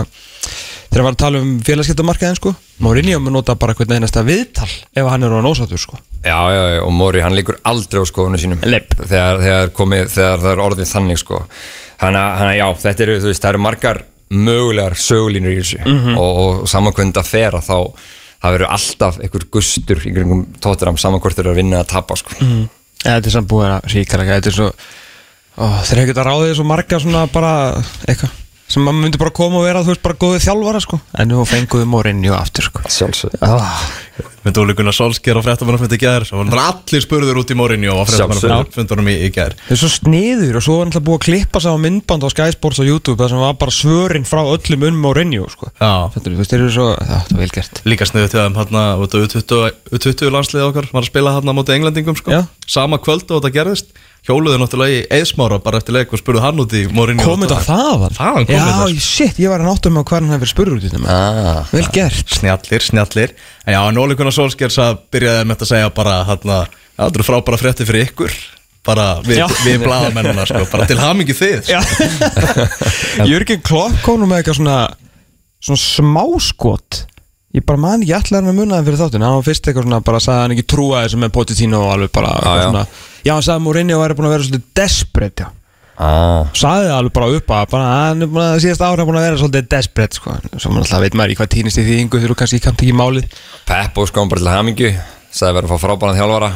þegar 0.95 1.03
hann 1.03 1.09
var 1.09 1.15
að 1.17 1.21
tala 1.25 1.41
um 1.43 1.49
félagskiptamarkaðin 1.67 2.37
sko 2.39 2.53
Mourinho 2.85 3.19
mun 3.19 3.35
nota 3.35 3.55
bara 3.59 3.75
hvernig 3.75 3.99
einasta 3.99 4.23
viðtal 4.23 4.69
ef 4.95 5.09
hann 5.11 5.23
er 5.27 5.35
á 5.35 5.39
nósatur 5.43 5.81
sko 5.81 5.99
Já, 6.25 6.39
já, 6.55 6.61
já, 6.73 6.81
og 6.87 6.93
Mori, 6.95 7.19
hann 7.21 7.35
líkur 7.35 7.59
aldrei 7.67 7.99
á 8.01 8.05
skoðunum 8.07 8.39
sínum 8.41 8.63
þegar, 8.63 9.37
þegar, 9.43 9.69
komið, 9.77 10.07
þegar 10.15 10.39
það 10.41 10.51
er 10.55 10.61
orðið 10.63 10.87
þannig 10.95 11.19
sko. 11.21 11.41
hann 12.01 12.15
að, 12.17 12.55
já, 12.57 12.65
þetta 12.81 13.03
eru, 13.05 13.17
þú 13.21 13.29
veist, 13.29 13.43
það 13.43 13.51
eru 13.53 13.61
margar 13.67 13.99
mögulegar 14.33 14.95
sögulínur 14.97 15.53
í 15.53 15.59
þessu 15.59 15.83
Mhm. 15.85 16.15
og, 16.17 16.39
og 16.41 16.67
samankvönd 16.71 17.19
að 17.21 17.29
fera 17.29 17.59
þá 17.61 17.75
það 18.41 18.55
verður 18.55 18.71
alltaf 18.73 19.19
einhver 19.21 19.45
gustur 19.53 20.01
í 20.01 20.13
kringum 20.15 20.41
tótturam 20.61 20.97
samankvort 20.97 21.39
eru 21.43 21.51
að 21.53 21.59
vinna 21.61 21.83
að 21.83 21.91
tapa 21.93 22.15
sko. 22.17 22.33
mm. 22.41 22.65
Þetta 23.05 23.29
er 23.29 23.35
samt 23.35 23.47
búið 23.51 23.69
að 23.75 23.91
ríkara 23.93 24.25
Þetta 24.25 24.49
er 24.49 24.55
svo 24.57 24.71
ó, 24.71 25.65
Þeir 25.85 25.99
hefur 26.01 26.09
getað 26.09 26.27
ráðið 26.31 26.55
svo 26.57 26.65
marga 26.65 26.99
svona 26.99 27.27
bara 27.31 27.53
eitthvað 28.09 28.33
sem 28.65 28.81
maður 28.81 29.03
myndi 29.03 29.22
bara 29.22 29.34
koma 29.36 29.60
og 29.62 29.67
vera 29.67 29.84
þú 29.86 29.93
veist 29.93 30.03
bara 30.05 30.17
góðið 30.22 30.45
þjálfara 30.48 30.81
sko. 30.81 31.00
En 31.22 31.29
nú 31.29 31.43
fenguðum 31.45 31.91
Mourinho 31.93 32.34
aftur 32.38 32.65
sko. 32.65 32.81
Sjálfsög 32.89 33.36
ah. 33.45 33.84
Með 34.45 34.55
Dóli 34.57 34.93
Solskjær 34.93 35.39
á 35.41 35.45
fréttamannafund 35.45 35.93
í 35.93 36.00
gær 36.01 36.25
og 36.38 36.51
allir 36.62 37.03
spurður 37.03 37.39
út 37.41 37.53
í 37.53 37.57
Mourinho 37.57 37.98
á 37.98 38.03
fréttamannafundunum 38.10 39.10
í, 39.10 39.15
í 39.25 39.29
gær. 39.34 39.55
Það 39.67 39.75
er 39.75 39.81
svo 39.81 39.89
sniður 39.93 40.60
og 40.60 40.65
svo 40.65 40.77
var 40.79 40.89
náttúrulega 40.89 41.07
búið 41.10 41.17
að 41.17 41.25
klippa 41.25 41.62
sig 41.62 41.74
á 41.74 41.77
myndband 41.81 42.25
á 42.25 42.29
Sky 42.34 42.53
Sports 42.53 42.81
á 42.81 42.86
YouTube 42.86 43.17
það 43.22 43.34
sem 43.34 43.41
var 43.41 43.57
bara 43.62 43.74
svörin 43.74 44.27
frá 44.29 44.41
öllum 44.45 44.88
um 44.89 45.00
Mourinho 45.05 45.50
sko. 45.53 45.69
Er, 45.81 46.13
þú 46.17 46.36
veist, 46.38 46.53
þeir 46.53 46.62
eru 46.62 46.74
svo, 46.77 46.88
það 47.01 47.31
var 47.34 47.41
vel 47.41 47.51
gert. 47.57 47.81
Líka 47.89 48.10
sniðið 48.10 48.34
til 48.34 48.41
þeim 48.43 48.60
hérna 48.62 48.86
U20 49.01 50.34
landslið 50.38 50.67
okkar 50.69 50.89
var 50.93 51.05
að 51.05 51.10
spila 51.10 51.38
hérna 51.38 51.53
á 51.53 51.57
móti 51.57 51.77
englendingum 51.77 52.17
sko. 52.22 52.45
Sama 52.69 53.01
kvöld 53.01 53.29
og 53.29 53.41
þetta 53.41 53.55
gerðist 53.60 53.98
Hjóluðu 54.25 54.58
náttúrulega 54.58 54.96
í 54.96 55.01
eðsmára 55.20 55.60
bara 55.62 55.77
eftir 55.77 55.94
leik 55.94 56.13
og 56.15 56.17
spurðu 56.17 56.41
hann 56.41 56.62
út 56.63 56.72
í 56.74 56.79
Mourinho 56.89 57.27
Komið 57.27 57.51
þetta 57.51 57.65
þaðan? 57.67 58.15
Þaðan 58.17 58.48
kom 58.50 58.55
Já, 58.55 58.63
þetta. 58.65 59.03
shit, 59.05 59.38
ég 59.44 59.51
var 59.53 59.62
að 59.62 59.70
náttum 59.70 59.94
með 59.94 60.05
hvað 60.10 60.17
hann 60.17 60.32
hefur 60.34 60.41
verið 60.41 60.53
spurður 60.55 60.79
út 60.79 60.88
í 60.88 60.89
þetta 60.89 61.17
ah. 61.20 61.70
Vel 61.70 61.86
gert. 61.94 62.34
Snjallir, 62.39 62.86
snjallir. 62.88 63.36
En 63.67 63.77
já, 63.77 63.82
Nóli 63.94 64.17
Gunnar 64.17 64.34
Solskjær 64.34 64.74
sað 64.74 64.98
byrjaði 65.13 65.46
með 65.46 65.53
þetta 65.60 65.67
að 65.67 65.72
segja 65.75 65.94
bara 66.01 66.17
hérna, 66.32 66.58
já, 66.65 67.03
þetta 67.03 67.20
eru 67.22 67.27
frábæra 67.29 67.62
frétti 67.62 67.88
fyrir 67.91 68.08
ykkur. 68.10 68.38
Bara 68.86 69.05
við, 69.25 69.39
Já. 69.41 69.48
við 69.65 69.79
blaðamennina 69.82 70.44
sko, 70.46 70.65
bara 70.70 70.86
til 70.89 71.00
hamingi 71.01 71.34
þið. 71.34 71.72
Já. 71.74 71.79
Jörgen 73.32 73.63
Klopp 73.65 73.96
kom 74.05 74.22
nú 74.22 74.27
með 74.29 74.44
eitthvað 74.44 74.60
svona 74.60 74.79
svona 75.65 75.82
smáskot 75.82 77.05
ég 77.55 77.65
bara 77.67 77.81
man 77.85 78.03
ekki 78.03 78.15
allar 78.17 78.41
hann 78.41 78.51
að 78.51 78.57
munna 78.59 78.79
það 78.79 78.89
fyrir 78.89 79.01
þáttin 79.03 79.25
hann 79.25 79.38
var 79.39 79.45
fyrst 79.50 79.69
eitthvað 79.69 79.85
svona, 79.88 80.01
bara 80.09 80.24
sagði 80.24 80.41
hann 80.43 80.55
ekki 80.55 80.65
trúa 80.75 81.03
þessu 81.05 81.19
með 81.21 81.35
Pochettino 81.38 81.83
og 81.85 81.93
alveg 81.95 82.15
bara 82.15 82.33
eitthvað 82.35 82.57
já. 82.59 82.65
svona 82.69 82.88
já, 83.25 83.31
hann 83.33 83.45
sagði 83.47 83.65
Mourinho 83.67 84.01
væri 84.01 84.17
búin 84.17 84.27
að 84.29 84.35
vera 84.35 84.50
svolítið 84.50 84.74
desperate, 84.81 85.45
já 85.45 85.53
Ah. 85.95 86.50
sagði 86.51 86.89
það 86.89 86.97
alveg 86.97 87.13
bara 87.15 87.27
upp 87.38 87.51
að 87.55 87.67
bara, 87.71 87.91
hann 87.95 88.25
er 88.25 88.27
búin 88.27 88.43
að 88.43 88.57
síðast 88.65 88.81
ára 88.83 89.05
búin 89.07 89.15
að 89.15 89.27
vera 89.29 89.38
svolítið 89.39 89.67
desperate 89.71 90.17
sko. 90.17 90.33
svo 90.59 90.71
mann 90.74 90.83
alltaf 90.83 91.00
veit 91.05 91.15
maður 91.15 91.31
í 91.31 91.38
hvað 91.39 91.51
týnist 91.53 91.79
í 91.79 91.85
þýðingu 91.88 92.19
þú 92.19 92.35
kannski 92.35 92.59
kannt 92.65 92.83
ekki 92.83 92.95
málið 93.00 93.29
Pep 93.63 94.01
og 94.03 94.09
sko 94.09 94.25
bara 94.27 94.43
til 94.43 94.51
hamingju 94.51 94.89
sagði 95.35 95.55
verið 95.55 95.69
að 95.69 95.71
fá 95.71 95.85
frábæran 95.85 96.19
þjálfara 96.19 96.50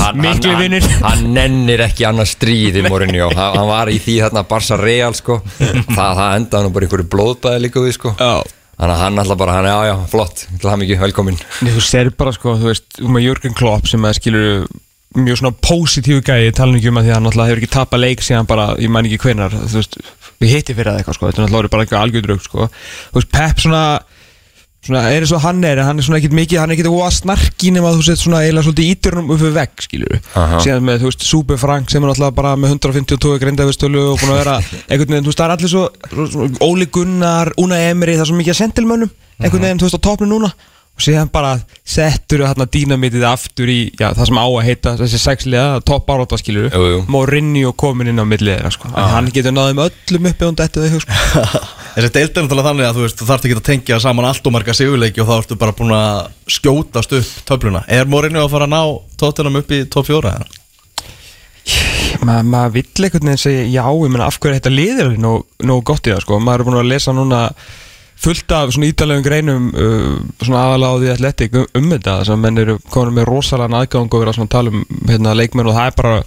hann, 0.00 0.24
vinnir 0.58 0.88
hann 1.02 1.24
nennir 1.34 1.84
ekki 1.86 2.06
annað 2.08 2.32
stríð 2.34 2.80
í 2.80 2.84
Mourinho 2.88 3.30
hann, 3.30 3.56
hann 3.60 3.70
var 3.70 3.90
í 3.94 4.00
því 4.02 4.16
þarna 4.26 4.44
Barca 4.50 4.78
Real 4.80 5.14
sko. 5.18 5.38
það, 5.96 6.10
það 6.18 6.36
endaði 6.40 6.66
nú 6.66 6.74
bara 6.74 6.88
einhverju 6.88 7.08
blóðbæði 7.14 7.64
líka 7.64 7.82
við 7.86 7.96
sko. 7.96 8.14
Já. 8.18 8.63
Þannig 8.78 8.94
að 8.94 9.02
hann 9.04 9.22
alltaf 9.22 9.40
bara, 9.40 9.58
hann, 9.58 9.68
já 9.70 9.90
já, 9.90 9.94
flott 10.12 10.46
til 10.60 10.72
hamingju, 10.72 10.98
velkomin 11.02 11.38
Nei, 11.64 11.74
þú 11.74 11.84
ser 11.86 12.10
bara 12.18 12.34
sko, 12.36 12.56
þú 12.60 12.70
veist, 12.72 12.88
um 13.04 13.20
að 13.20 13.26
Jörgen 13.28 13.56
Klopp 13.58 13.90
sem 13.90 14.04
að 14.08 14.18
skilur 14.18 14.66
mjög 15.14 15.38
svona 15.38 15.54
pósitífu 15.62 16.24
gæði, 16.26 16.48
ég 16.48 16.56
tala 16.58 16.78
ekki 16.78 16.90
um 16.90 16.98
að 16.98 17.06
því 17.06 17.12
að 17.12 17.16
hann 17.18 17.26
náttúrulega 17.28 17.52
hefur 17.52 17.62
ekki 17.62 17.74
tapað 17.76 18.02
leik 18.02 18.24
síðan 18.26 18.48
bara, 18.50 18.66
ég 18.82 18.90
mæn 18.90 19.06
ekki 19.06 19.20
hvenar 19.22 19.54
þú 19.54 19.78
veist, 19.78 19.98
við 20.42 20.54
hitti 20.56 20.74
fyrir 20.74 20.90
það 20.90 21.00
eitthvað 21.00 21.18
sko 21.18 21.28
þetta 21.28 21.40
er 21.40 21.46
náttúrulega 21.46 21.74
bara 21.74 21.84
eitthvað 21.86 22.04
algjördraug 22.04 22.42
sko. 22.42 22.66
Þú 23.12 23.20
veist, 23.20 23.30
Pep 23.36 23.62
svona, 23.62 23.84
svona 24.84 25.02
er 25.10 25.24
eins 25.24 25.32
og 25.32 25.40
hann 25.44 25.62
er, 25.64 25.80
hann 25.86 26.00
er 26.00 26.06
svona 26.06 26.18
ekkit 26.20 26.36
mikið, 26.36 26.60
hann 26.60 26.72
er 26.72 26.76
ekkit 26.76 26.90
óa 26.92 27.08
snarki 27.14 27.72
nema 27.74 27.90
að 27.90 27.98
þú 27.98 28.06
sett 28.08 28.20
svona 28.20 28.42
eiginlega 28.44 28.66
svolítið 28.66 28.90
ítirunum 28.92 29.32
upp 29.34 29.44
við 29.44 29.56
vegg, 29.56 29.84
skilur 29.86 30.18
Aha. 30.36 30.60
síðan 30.64 30.84
með, 30.88 31.00
þú 31.00 31.10
veist, 31.10 31.24
Súbe 31.28 31.58
Frank 31.60 31.92
sem 31.92 32.04
er 32.04 32.12
náttúrulega 32.12 32.36
bara 32.36 32.52
með 32.60 32.76
152 32.76 33.40
grindafistölu 33.44 34.04
og 34.12 34.20
búin 34.20 34.34
að 34.34 34.40
vera 34.42 34.58
einhvern 34.90 35.16
veginn, 35.16 35.24
þú 35.24 35.32
veist, 35.32 35.40
það 35.40 35.48
er 35.48 35.56
allir 35.56 35.72
svo, 35.72 36.60
Óli 36.68 36.90
Gunnar, 36.92 37.54
Una 37.64 37.80
Emery, 37.88 38.18
það 38.18 38.26
er 38.26 38.32
svo 38.32 38.38
mikið 38.42 38.56
að 38.56 38.60
sentilmönnum, 38.60 39.12
einhvern 39.40 39.68
veginn, 39.68 39.82
þú 39.82 39.88
veist, 39.88 39.98
á 39.98 40.06
topnu 40.10 40.30
núna 40.30 40.52
og 40.94 41.02
síðan 41.02 41.30
bara 41.34 41.56
settur 41.82 42.44
hérna 42.46 42.66
dýnamitið 42.70 43.24
aftur 43.26 43.70
í, 43.70 43.78
já, 43.98 44.12
það 44.14 44.28
sem 44.30 44.38
á 44.38 44.46
að 44.46 44.66
heita 44.68 44.92
þessi 45.00 45.20
sexliða, 45.22 45.80
topp 45.86 46.12
áráta 46.14 46.38
skilur 46.38 46.68
jú. 46.70 47.00
Mourinho 47.10 47.72
komin 47.78 48.12
inn 48.12 48.22
á 48.22 48.26
millið 48.28 48.60
þeirra, 48.60 48.72
sko. 48.76 48.90
En 48.94 49.10
hann 49.10 49.30
getur 49.34 49.56
náðum 49.56 49.82
öllum 49.88 50.28
uppi 50.30 50.46
og 50.46 50.56
þetta 50.60 50.86
þau, 50.86 51.02
sko. 51.02 51.52
Þessi 51.94 52.10
deild 52.14 52.30
er 52.38 52.44
náttúrulega 52.46 52.68
þannig 52.70 52.88
að 52.88 52.96
þú 52.96 53.04
veist, 53.04 53.18
þú 53.20 53.28
þarft 53.28 53.48
ekki 53.48 53.58
að 53.58 53.66
tengja 53.68 54.00
saman 54.02 54.26
allt 54.30 54.46
og 54.46 54.54
marga 54.54 54.74
sigurleiki 54.74 55.22
og 55.22 55.28
þá 55.30 55.34
ertu 55.36 55.58
bara 55.58 55.74
búin 55.78 55.94
að 55.94 56.16
skjótast 56.56 57.14
upp 57.18 57.44
töfluna. 57.50 57.84
Er 57.86 58.10
Mourinho 58.10 58.42
að 58.46 58.54
fara 58.54 58.66
að 58.66 58.74
ná 58.74 58.82
tóttunum 59.20 59.60
upp 59.60 59.74
í 59.74 59.84
top 59.90 60.10
4? 60.10 60.34
Ma, 62.24 62.40
maður 62.42 62.76
vill 62.78 63.06
einhvern 63.06 63.30
veginn 63.30 63.40
segja 63.40 63.64
já, 63.66 63.84
ég 63.86 64.12
meina 64.12 64.28
af 64.28 64.38
hverju 64.38 64.58
þetta 64.58 64.72
liðir 64.72 65.08
alveg 65.08 65.22
nóg, 65.22 65.46
nóg 65.66 65.82
gott 65.88 66.06
í 66.06 66.12
það 66.12 66.22
sko, 66.24 66.38
maður 66.42 66.62
er 66.62 66.68
búin 66.68 66.78
að 66.80 66.90
lesa 66.90 67.14
núna 67.16 67.40
fullt 68.20 68.54
af 68.54 68.72
svona 68.74 68.88
ítalegum 68.90 69.24
greinum 69.24 69.68
uh, 69.74 70.16
svona 70.42 70.64
því 71.02 71.12
atletik 71.12 71.58
um, 71.58 71.66
um 71.80 71.90
þetta, 71.92 72.18
þess 72.20 72.34
að 72.34 72.42
menn 72.44 72.62
eru 72.62 72.78
komin 72.92 73.18
með 73.18 73.28
rosalega 73.30 73.80
aðgang 73.82 74.10
og 74.10 74.24
vera 74.24 74.34
svona 74.36 74.50
að 74.50 74.56
tala 74.56 74.74
um 74.74 74.84
hérna, 75.10 75.36
leikmenn 75.38 75.70
og 75.70 75.78
það 75.78 75.90
er 75.90 75.98
bara 76.00 76.18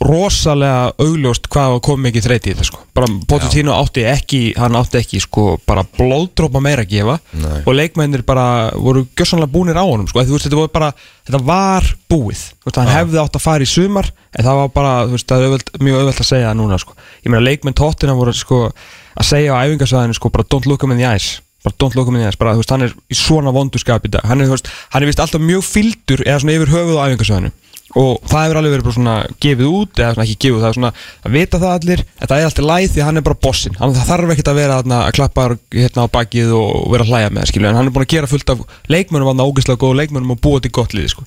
rosalega 0.00 0.94
augljóst 1.00 1.44
hvað 1.52 1.74
kom 1.84 2.00
mikið 2.00 2.24
þreyti 2.24 2.48
í 2.48 2.54
þetta 2.54 2.66
sko, 2.70 2.78
bara 2.96 3.08
Pochettino 3.28 3.74
átti 3.76 4.04
ekki 4.08 4.38
hann 4.56 4.78
átti 4.78 4.96
ekki 5.02 5.20
sko 5.20 5.44
bara 5.68 5.84
blóðdrópa 5.84 6.62
meira 6.64 6.86
að 6.86 6.94
gefa. 6.94 7.16
Nei. 7.36 7.58
og 7.66 7.76
leikmennir 7.76 8.24
bara 8.26 8.46
voru 8.72 9.04
gjössanlega 9.18 9.52
búnir 9.52 9.76
á 9.76 9.84
honum 9.84 10.08
sko, 10.08 10.22
veist, 10.22 10.46
þetta 10.46 10.62
var 10.62 10.72
bara, 10.72 10.88
þetta 11.28 11.42
var 11.44 11.90
búið. 12.08 12.46
Veist, 12.64 12.80
hann 12.80 12.90
hefði 12.94 13.20
átt 13.20 13.36
að 13.36 13.44
fara 13.44 13.66
í 13.66 13.68
sumar 13.68 14.08
en 14.32 14.48
það 14.48 14.62
var 14.62 14.72
bara, 14.80 14.96
veist, 15.12 15.36
öðvöld, 15.36 15.70
mjög 15.84 16.00
öðvöld 16.00 16.24
að 16.24 16.30
segja 16.32 16.48
það 16.48 16.58
núna 16.62 16.80
sko, 16.80 16.96
ég 17.20 17.28
meina 17.34 17.44
leikmenn 17.44 17.76
tóttina 17.76 18.16
voru 18.16 18.34
sko 18.36 18.64
að 18.70 19.30
segja 19.34 19.52
á 19.52 19.62
æfingarsvæðinu 19.68 20.16
sko 20.16 20.32
bara 20.32 20.48
don't 20.48 20.70
look 20.70 20.80
him 20.86 20.96
in 20.96 21.02
the 21.02 21.08
eyes. 21.12 21.42
Bara 21.60 21.76
don't 21.76 21.92
look 21.92 22.08
him 22.08 22.16
in 22.16 22.24
the 22.24 22.30
eyes, 22.30 22.40
bara 22.40 22.56
þú 22.56 22.64
veist, 22.64 22.72
hann 22.72 22.88
er 22.88 22.96
í 23.12 23.20
svona 23.20 23.52
vonduskap 23.52 24.06
í 24.08 24.14
dag, 24.16 24.24
hann 24.24 24.40
er, 24.40 24.48
hann 24.94 25.04
er 25.04 25.10
vist 25.10 25.20
alltaf 25.20 25.44
mjög 25.44 25.66
fyldur 25.68 26.24
eða 26.24 26.40
svona 26.40 26.56
yfir 26.56 26.72
höfuð 26.72 26.96
á 26.96 27.04
æfingarsvæðinu 27.10 27.52
og 27.98 28.20
það 28.30 28.44
hefur 28.44 28.58
alveg 28.60 28.72
verið 28.74 28.86
bara 28.86 28.96
svona 28.96 29.14
gefið 29.42 29.70
út 29.70 30.00
eða 30.00 30.10
svona 30.14 30.26
ekki 30.26 30.42
gefið 30.44 30.60
það 30.62 30.68
er 30.68 30.76
svona 30.76 30.90
að 31.26 31.32
vita 31.34 31.56
það 31.58 31.72
allir 31.76 32.00
en 32.06 32.26
það 32.30 32.36
er 32.36 32.44
alltaf 32.46 32.66
læð 32.70 32.90
því 32.90 33.00
að 33.00 33.06
hann 33.08 33.18
er 33.18 33.24
bara 33.26 33.42
bossin 33.46 33.78
hann 33.80 33.96
þarf 33.98 34.30
ekkert 34.34 34.50
að 34.52 34.60
vera 34.60 34.74
að 34.80 34.84
klappa 35.16 35.42
hérna 35.74 36.04
á 36.06 36.14
bakið 36.14 36.48
og 36.54 36.68
vera 36.92 37.02
að 37.06 37.10
hlæja 37.10 37.30
með 37.30 37.40
það, 37.40 37.48
skilju 37.50 37.66
en 37.70 37.78
hann 37.80 37.88
er 37.90 37.94
búin 37.96 38.06
að 38.06 38.14
gera 38.14 38.30
fullt 38.30 38.52
af 38.54 38.58
leikmönum 38.94 39.30
hann 39.32 39.42
ógeðslega 39.42 39.82
góð 39.82 39.98
leikmönum 40.04 40.34
og 40.36 40.42
búa 40.44 40.58
til 40.62 40.74
gott 40.78 40.92
liði 40.94 41.10
sko. 41.16 41.22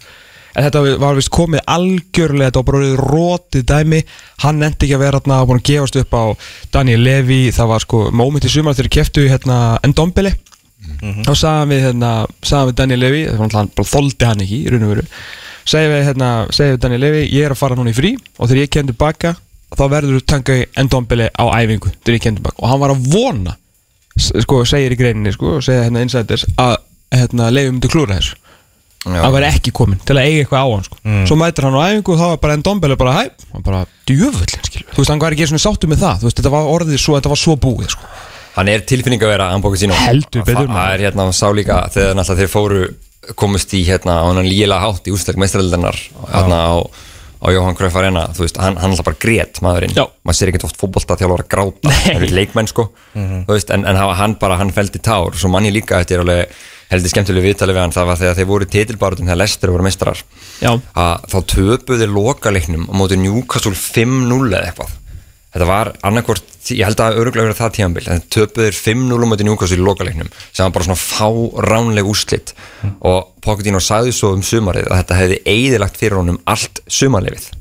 en 0.53 0.63
þetta 0.69 0.79
var 1.03 1.13
vist 1.19 1.33
komið 1.33 1.61
algjörlega 1.75 2.47
þetta 2.47 2.59
var 2.61 2.67
bara 2.69 2.79
orðið 2.79 3.01
rótið 3.09 3.63
dæmi. 3.73 3.99
Hann 4.43 4.59
endi 4.61 4.83
ekki 4.85 4.95
að 4.95 5.03
vera 5.03 5.19
þarna 5.19 5.47
búin 5.49 5.59
að 5.59 5.69
gefast 5.71 5.97
upp 5.97 6.13
á 6.13 6.23
Daniel 6.71 7.01
Levy, 7.01 7.41
það 7.51 7.67
var 7.73 7.81
sko 7.81 7.97
moment 8.13 8.45
í 8.45 8.49
sumar 8.53 8.77
þegar 8.77 8.95
keftu 8.99 9.21
hérna 9.25 9.57
Endombele 9.83 10.31
þá 11.23 11.33
sagðum 11.33 11.69
við, 11.73 11.81
hérna, 11.87 12.11
sagðum 12.43 12.69
við 12.69 12.75
Hann 15.63 15.71
hann 15.71 15.71
og 15.71 15.71
segja 15.71 15.89
við, 15.89 16.05
hérna, 16.07 16.29
segja 16.51 16.75
við 16.75 16.79
Daniel 16.83 17.01
Levy 17.01 17.23
ég 17.31 17.45
er 17.47 17.53
að 17.53 17.59
fara 17.59 17.75
núna 17.77 17.91
í 17.91 17.95
frí 17.95 18.13
og 18.37 18.49
þegar 18.49 18.61
ég 18.63 18.71
kem 18.73 18.87
tilbaka 18.89 19.35
þá 19.73 19.83
verður 19.89 20.19
þú 20.19 20.23
tanga 20.27 20.57
í 20.59 20.65
endombili 20.77 21.27
á 21.31 21.43
æfingu 21.55 21.91
þegar 22.03 22.17
ég 22.17 22.23
kem 22.25 22.37
tilbaka 22.37 22.59
og 22.59 22.69
hann 22.69 22.81
var 22.83 22.93
að 22.93 23.05
vona 23.13 23.55
sko, 24.19 24.63
segir 24.67 24.93
í 24.93 24.99
greininni 24.99 25.33
sko, 25.33 25.61
segja 25.63 25.85
hérna 25.87 26.03
insiders 26.03 26.45
að 26.59 26.75
hérna, 27.13 27.47
Levy 27.53 27.71
myndi 27.71 27.91
klúra 27.91 28.19
þessu 28.19 28.35
Já. 29.03 29.19
hann 29.19 29.33
var 29.35 29.43
ekki 29.49 29.73
komin 29.75 29.99
til 29.99 30.15
að 30.15 30.27
eiga 30.29 30.43
eitthvað 30.43 30.63
á 30.63 30.67
hann 30.71 30.85
sko. 30.85 30.99
svo 31.27 31.35
mætir 31.39 31.65
hann 31.67 31.75
á 31.75 31.83
æfingu 31.91 32.13
og 32.13 32.19
þá 32.19 32.27
var 32.29 32.37
bara 32.43 32.53
endombili 32.59 32.95
bara 32.99 33.15
hæ, 33.17 33.23
hann 33.51 33.65
bara 33.65 33.81
djöfullin 34.07 34.61
þú 34.63 34.99
veist, 34.99 35.09
hann 35.11 35.19
var 35.23 35.35
ekki 35.35 35.49
svona 35.51 35.63
sáttu 35.63 35.89
með 35.91 36.05
það 36.05 36.23
veist, 36.23 36.39
þetta 36.39 36.53
var 36.53 36.69
orðið 36.71 37.01
svo, 37.03 37.17
þetta 37.17 37.33
var 37.33 37.41
svo 37.41 37.57
búið 37.59 37.89
sko. 37.97 38.07
hann 38.55 38.71
er 38.71 38.85
tilfinning 38.87 39.25
að 39.25 39.33
vera 39.33 39.49
Ambóka 39.51 39.81
sín 39.81 39.91
Heldur 39.91 40.45
betur, 40.47 40.71
maður. 40.71 41.03
hérna, 41.03 41.27
hann 41.27 42.23
þegar 42.23 42.39
þeir 42.39 42.53
fóru 42.53 42.85
komust 43.39 43.73
í 43.75 43.83
hérna 43.87 44.19
á 44.19 44.25
hann 44.27 44.43
lígilega 44.45 44.83
hátt 44.83 45.07
í 45.07 45.13
úrstak 45.15 45.39
mestraldarinnar 45.39 45.97
hérna 46.33 46.59
á, 46.59 46.73
á 47.43 47.47
Jóhann 47.53 47.77
Cruyff 47.79 47.97
Arena. 47.99 48.27
Þú 48.35 48.45
veist, 48.45 48.59
hann, 48.61 48.77
hann 48.79 48.93
alltaf 48.93 49.07
bara 49.07 49.19
grét 49.19 49.59
maðurinn. 49.63 49.95
Já. 49.95 50.05
maður 50.23 50.39
sér 50.39 50.51
ekkert 50.51 50.67
oft 50.69 50.79
fótbolta 50.79 51.17
þjálfur 51.19 51.43
að 51.45 51.51
gráta 51.55 51.95
það 51.97 52.13
eru 52.17 52.31
leikmenn 52.37 52.71
sko. 52.71 52.87
Þú 53.15 53.55
veist, 53.55 53.73
en, 53.75 53.87
en 53.89 53.99
hann 53.99 54.37
bara, 54.41 54.59
hann 54.61 54.73
feldi 54.75 55.01
tár. 55.03 55.35
Svo 55.39 55.51
mann 55.51 55.67
ég 55.67 55.75
líka, 55.75 56.01
þetta 56.03 56.17
er 56.17 56.25
alveg 56.25 56.57
heldur 56.93 57.13
skemmtileg 57.13 57.47
viðtalið 57.47 57.77
við 57.77 57.83
hann. 57.83 57.95
Það 57.95 58.09
var 58.09 58.19
þegar 58.21 58.39
þeir 58.39 58.49
voru 58.51 58.69
titilbarutum 58.75 59.29
þegar 59.29 59.41
Lester 59.43 59.73
voru 59.73 59.87
að 61.03 61.29
þá 61.31 61.37
töpuði 61.55 62.09
lokaleiknum 62.11 62.89
á 62.91 62.93
móti 62.99 63.17
Newcastle 63.19 63.73
5-0 63.75 64.51
eða 64.51 64.67
eitthvað 64.69 64.99
þetta 65.53 65.69
var 65.69 65.91
annarkvort, 66.09 66.53
ég 66.73 66.85
held 66.87 67.01
að 67.03 67.19
öruglega 67.21 67.47
verið 67.47 67.59
það 67.61 67.73
tíðanbíl, 67.77 68.05
en 68.09 68.23
töpuðir 68.33 68.77
5-0 68.77 69.19
á 69.21 69.27
móti 69.29 69.47
Newcastle 69.47 69.79
í 69.79 69.83
lokaleiknum 69.83 70.31
sem 70.49 70.63
var 70.65 70.73
bara 70.75 70.87
svona 70.87 71.01
fáránleg 71.01 72.09
úrslit. 72.09 72.55
Og 73.05 73.33
Pochettino 73.43 73.81
sagði 73.83 74.15
svo 74.15 74.33
um 74.37 74.45
sumarið 74.45 74.89
að 74.89 75.01
þetta 75.01 75.19
hefði 75.19 75.41
eigðilagt 75.53 75.99
fyrir 75.99 76.19
honum 76.21 76.41
allt 76.49 76.81
sumarlefið 76.87 77.51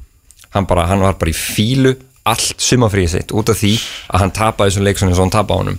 hann, 0.55 0.67
bara, 0.69 0.87
hann 0.91 1.03
var 1.03 1.19
bara 1.21 1.33
í 1.33 1.37
fílu 1.37 1.95
allt 2.23 2.61
sumarfríið 2.63 3.09
sitt 3.11 3.33
út 3.35 3.51
af 3.51 3.57
því 3.59 3.73
að 4.15 4.21
hann 4.23 4.33
tapaði 4.37 4.71
þessum 4.71 4.85
leiksunum 4.87 5.11
eins 5.11 5.19
og 5.19 5.25
hann 5.25 5.33
tapaði 5.35 5.59
honum. 5.63 5.79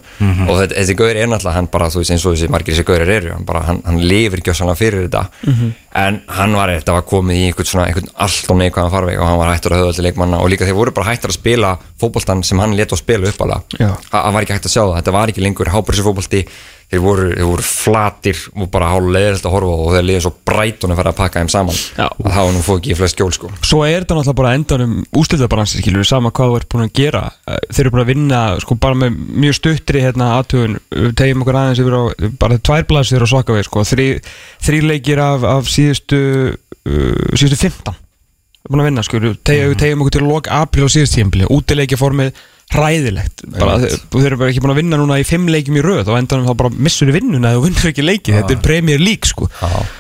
Og 0.49 0.57
þetta, 0.59 0.75
þessi 0.75 0.95
gaur 0.99 1.15
er 1.15 1.29
náttúrulega 1.31 1.55
hann 1.55 1.69
bara 1.71 1.87
þú 1.93 2.01
veist 2.01 2.11
eins 2.11 2.25
og 2.27 2.33
þessi 2.35 2.49
margir 2.51 2.75
þessi 2.75 2.87
gaurir 2.89 3.11
eru 3.15 3.31
hann, 3.31 3.45
bara, 3.47 3.61
hann, 3.69 3.79
hann 3.85 4.01
lifir 4.03 4.43
gjössanlega 4.43 4.75
fyrir 4.81 5.05
þetta. 5.07 5.23
En 6.03 6.19
hann 6.35 6.57
var 6.57 6.73
þetta 6.73 6.97
var 6.97 7.05
komið 7.07 7.39
í 7.39 7.45
einhvern 7.47 7.69
svona 7.69 7.85
einhvern 7.87 8.11
allt 8.25 8.49
og 8.51 8.59
neikvæðan 8.59 8.91
farveg 8.91 9.19
og 9.21 9.27
hann 9.29 9.39
var 9.39 9.53
hættur 9.53 9.75
að 9.77 9.83
höfða 9.85 9.95
til 9.99 10.07
leikmanna 10.09 10.41
og 10.43 10.49
líka 10.51 10.67
þeir 10.67 10.75
voru 10.81 10.91
bara 10.97 11.11
hættur 11.13 11.31
að 11.31 11.37
spila 11.39 11.73
fótboltan 12.01 12.43
sem 12.43 12.59
hann 12.59 12.75
leta 12.75 12.97
að 12.97 13.03
spila 13.05 13.29
upp 13.31 13.43
alveg. 13.45 13.77
Hann 14.11 14.33
var 14.35 14.41
ekki 14.43 14.57
hægt 14.57 14.67
að 14.67 14.73
sjá 14.75 14.81
það, 14.83 14.95
þetta 14.99 15.15
var 15.15 15.31
ekki 15.31 15.45
lengur 15.47 15.71
hábærsir 15.71 16.07
fótbolti 16.09 16.43
þeir 16.93 17.01
voru, 17.01 17.23
þeir 17.33 17.47
voru 17.49 17.65
flatir 17.65 18.39
og 18.53 18.69
bara 18.73 18.89
hálf 18.91 19.09
leðilt 19.15 19.47
að 19.47 19.53
horfa 19.55 19.77
og 19.83 19.93
þeir 19.95 20.05
liðið 20.07 20.23
svo 20.27 20.31
brætun 20.45 20.93
að 20.93 20.99
fara 20.99 21.13
að 21.13 21.17
pakka 21.19 21.41
þeim 21.41 21.49
saman 21.53 21.79
Já. 21.79 22.05
að 22.05 22.27
það 22.35 22.45
var 22.47 22.53
nú 22.53 22.61
fóð 22.67 22.79
ekki 22.79 22.93
í 22.93 22.97
flest 22.99 23.17
skjól 23.17 23.33
sko. 23.33 23.49
Svo 23.65 23.79
er 23.87 24.03
þetta 24.03 24.17
náttúrulega 24.19 24.39
bara 24.39 24.53
endanum 24.59 24.93
úslitabalansi 25.23 25.81
skilur 25.81 26.07
sama 26.07 26.31
hvað 26.35 26.51
þú 26.53 26.59
ert 26.59 26.69
búin 26.73 26.85
að 26.85 26.93
gera. 27.01 27.23
Eh, 27.49 27.59
Þeir 27.73 27.83
eru 27.85 27.95
bara 27.95 28.05
að 28.05 28.11
vinna 28.13 28.43
sko 28.61 28.77
bara 28.85 28.99
með 29.01 29.17
mjög 29.43 29.57
stuttri 29.59 30.05
hérna 30.05 30.29
aðtugun 30.37 30.79
tegjum 31.17 31.43
okkur 31.43 31.59
aðeins 31.63 31.83
yfir 31.83 31.97
á 31.97 32.01
bara 32.45 32.61
tvær 32.61 32.87
blaðsir 32.93 33.25
og 33.25 33.33
svaka 33.33 33.57
við 33.57 33.67
sko. 33.67 33.87
Þrý, 33.89 34.07
þrý 34.69 34.83
leikir 34.93 35.23
af, 35.23 35.49
af 35.49 35.73
síðustu 35.73 36.21
uh, 36.53 37.35
síðustu 37.35 37.59
15 37.65 37.99
búin 38.69 38.79
að 38.79 38.87
vinna 38.87 39.03
sko 39.03 39.19
tegjum, 39.43 39.73
tegjum 39.75 40.03
okkur 40.05 40.15
til 40.15 40.27
lok 40.27 40.47
april 40.55 40.85
og 40.85 40.91
síðust 40.93 41.17
tímpli 41.17 41.47
útileikja 41.51 41.99
formið 41.99 42.37
hræðilegt. 42.73 43.45
Bara, 43.55 43.77
þeir, 43.83 44.25
eru 44.27 44.39
bara 44.41 44.51
ekki 44.51 44.63
búin 44.63 44.73
að 44.73 44.79
vinna 44.81 44.99
núna 44.99 45.19
í 45.21 45.25
fimm 45.27 45.47
leikjum 45.51 45.79
í 45.79 45.83
röð 45.85 46.11
og 46.11 46.19
endanum 46.19 46.49
þá 46.49 46.57
bara 46.59 46.73
missur 46.73 47.09
þið 47.09 47.17
vinnuna 47.19 47.51
eða 47.51 47.59
þú 47.59 47.65
vinnur 47.67 47.91
ekki 47.91 48.05
leiki, 48.05 48.35
þetta 48.35 48.55
er 48.55 48.63
Premier 48.65 49.03
League 49.03 49.29
sko. 49.29 49.49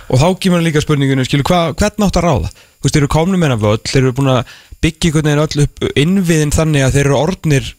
Og 0.09 0.21
þá 0.21 0.27
kemur 0.43 0.65
líka 0.65 0.83
spurningunum 0.83 1.27
skilu, 1.27 1.45
hva, 1.47 1.61
hvern 1.77 2.07
átt 2.07 2.19
að 2.19 2.27
ráða? 2.27 2.51
Þú 2.53 2.87
veist, 2.87 2.97
þeir 2.97 3.03
eru 3.03 3.13
komnum 3.13 3.43
meina 3.43 3.59
völl, 3.61 3.79
þeir 3.87 4.01
eru 4.01 4.17
búin 4.17 4.33
að 4.33 4.57
byggja 4.83 5.09
einhvern 5.09 5.29
veginn 5.29 5.45
öll 5.45 5.65
upp 5.67 5.87
innviðin 6.03 6.53
þannig 6.53 6.85
að 6.85 6.97
þeir 6.97 7.05
eru 7.05 7.19
orðnir 7.21 7.71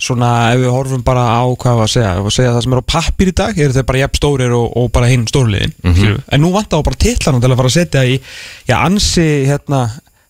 svona 0.00 0.28
ef 0.54 0.62
við 0.62 0.72
horfum 0.72 1.02
bara 1.04 1.26
á 1.36 1.44
hvað 1.60 1.82
að 1.84 1.90
segja 1.92 2.12
við 2.16 2.32
segja 2.32 2.52
það 2.54 2.62
sem 2.64 2.74
er 2.74 2.80
á 2.80 2.90
pappir 2.94 3.30
í 3.30 3.34
dag 3.36 3.58
eru 3.60 3.74
þeir 3.76 3.86
bara 3.90 4.00
jafn 4.00 4.16
stórir 4.16 4.54
og, 4.56 4.70
og 4.80 4.86
bara 4.94 5.10
hinn 5.10 5.26
stórliðin 5.28 5.74
mm 5.84 6.14
en 6.32 6.40
nú 6.40 6.52
vantar 6.54 6.80
á 6.80 6.86
bara 6.88 7.00
titlanum 7.04 7.42
til 7.42 7.50
að 7.50 7.58
fara 7.60 7.70
að 7.70 7.76
setja 7.76 8.04
í 8.08 8.16
já, 8.64 8.78
ansi 8.80 9.26
hérna 9.50 9.82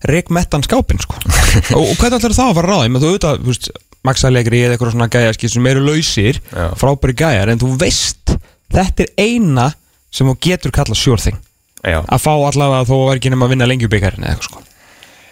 reikmettan 0.06 0.64
skápin 0.64 1.00
sko. 1.00 1.18
og, 1.76 1.84
og 1.84 1.94
hvernig 2.00 2.18
ætlar 2.18 2.36
þá 2.36 2.44
að 2.48 2.58
fara 2.58 2.66
að 2.66 2.70
ráða? 2.72 2.84
Ég 2.86 2.92
meina, 2.94 3.02
þú 3.04 3.10
auðvitað, 3.10 3.80
þú 4.00 4.08
Maxalegri 4.08 4.62
eða 4.64 4.76
eitthvað 4.76 4.94
svona 4.94 5.10
gæjaskið 5.12 5.52
sem 5.52 5.66
eru 5.70 5.84
lausir 5.84 6.40
frábæri 6.80 7.16
gæjar, 7.20 7.52
en 7.52 7.60
þú 7.60 7.74
veist 7.80 8.34
þetta 8.72 9.04
er 9.04 9.10
eina 9.20 9.66
sem 10.10 10.26
þú 10.26 10.36
getur 10.46 10.72
kallað 10.74 11.00
sure 11.00 11.20
thing 11.20 11.36
Já. 11.84 12.00
að 12.00 12.22
fá 12.22 12.32
allavega 12.32 12.82
að 12.82 12.90
vera 13.08 13.20
ekki 13.20 13.32
nema 13.32 13.46
að 13.46 13.54
vinna 13.54 13.68
lengjubikarin 13.68 14.24
eða 14.24 14.34
eitthvað 14.34 14.48
sko. 14.50 14.62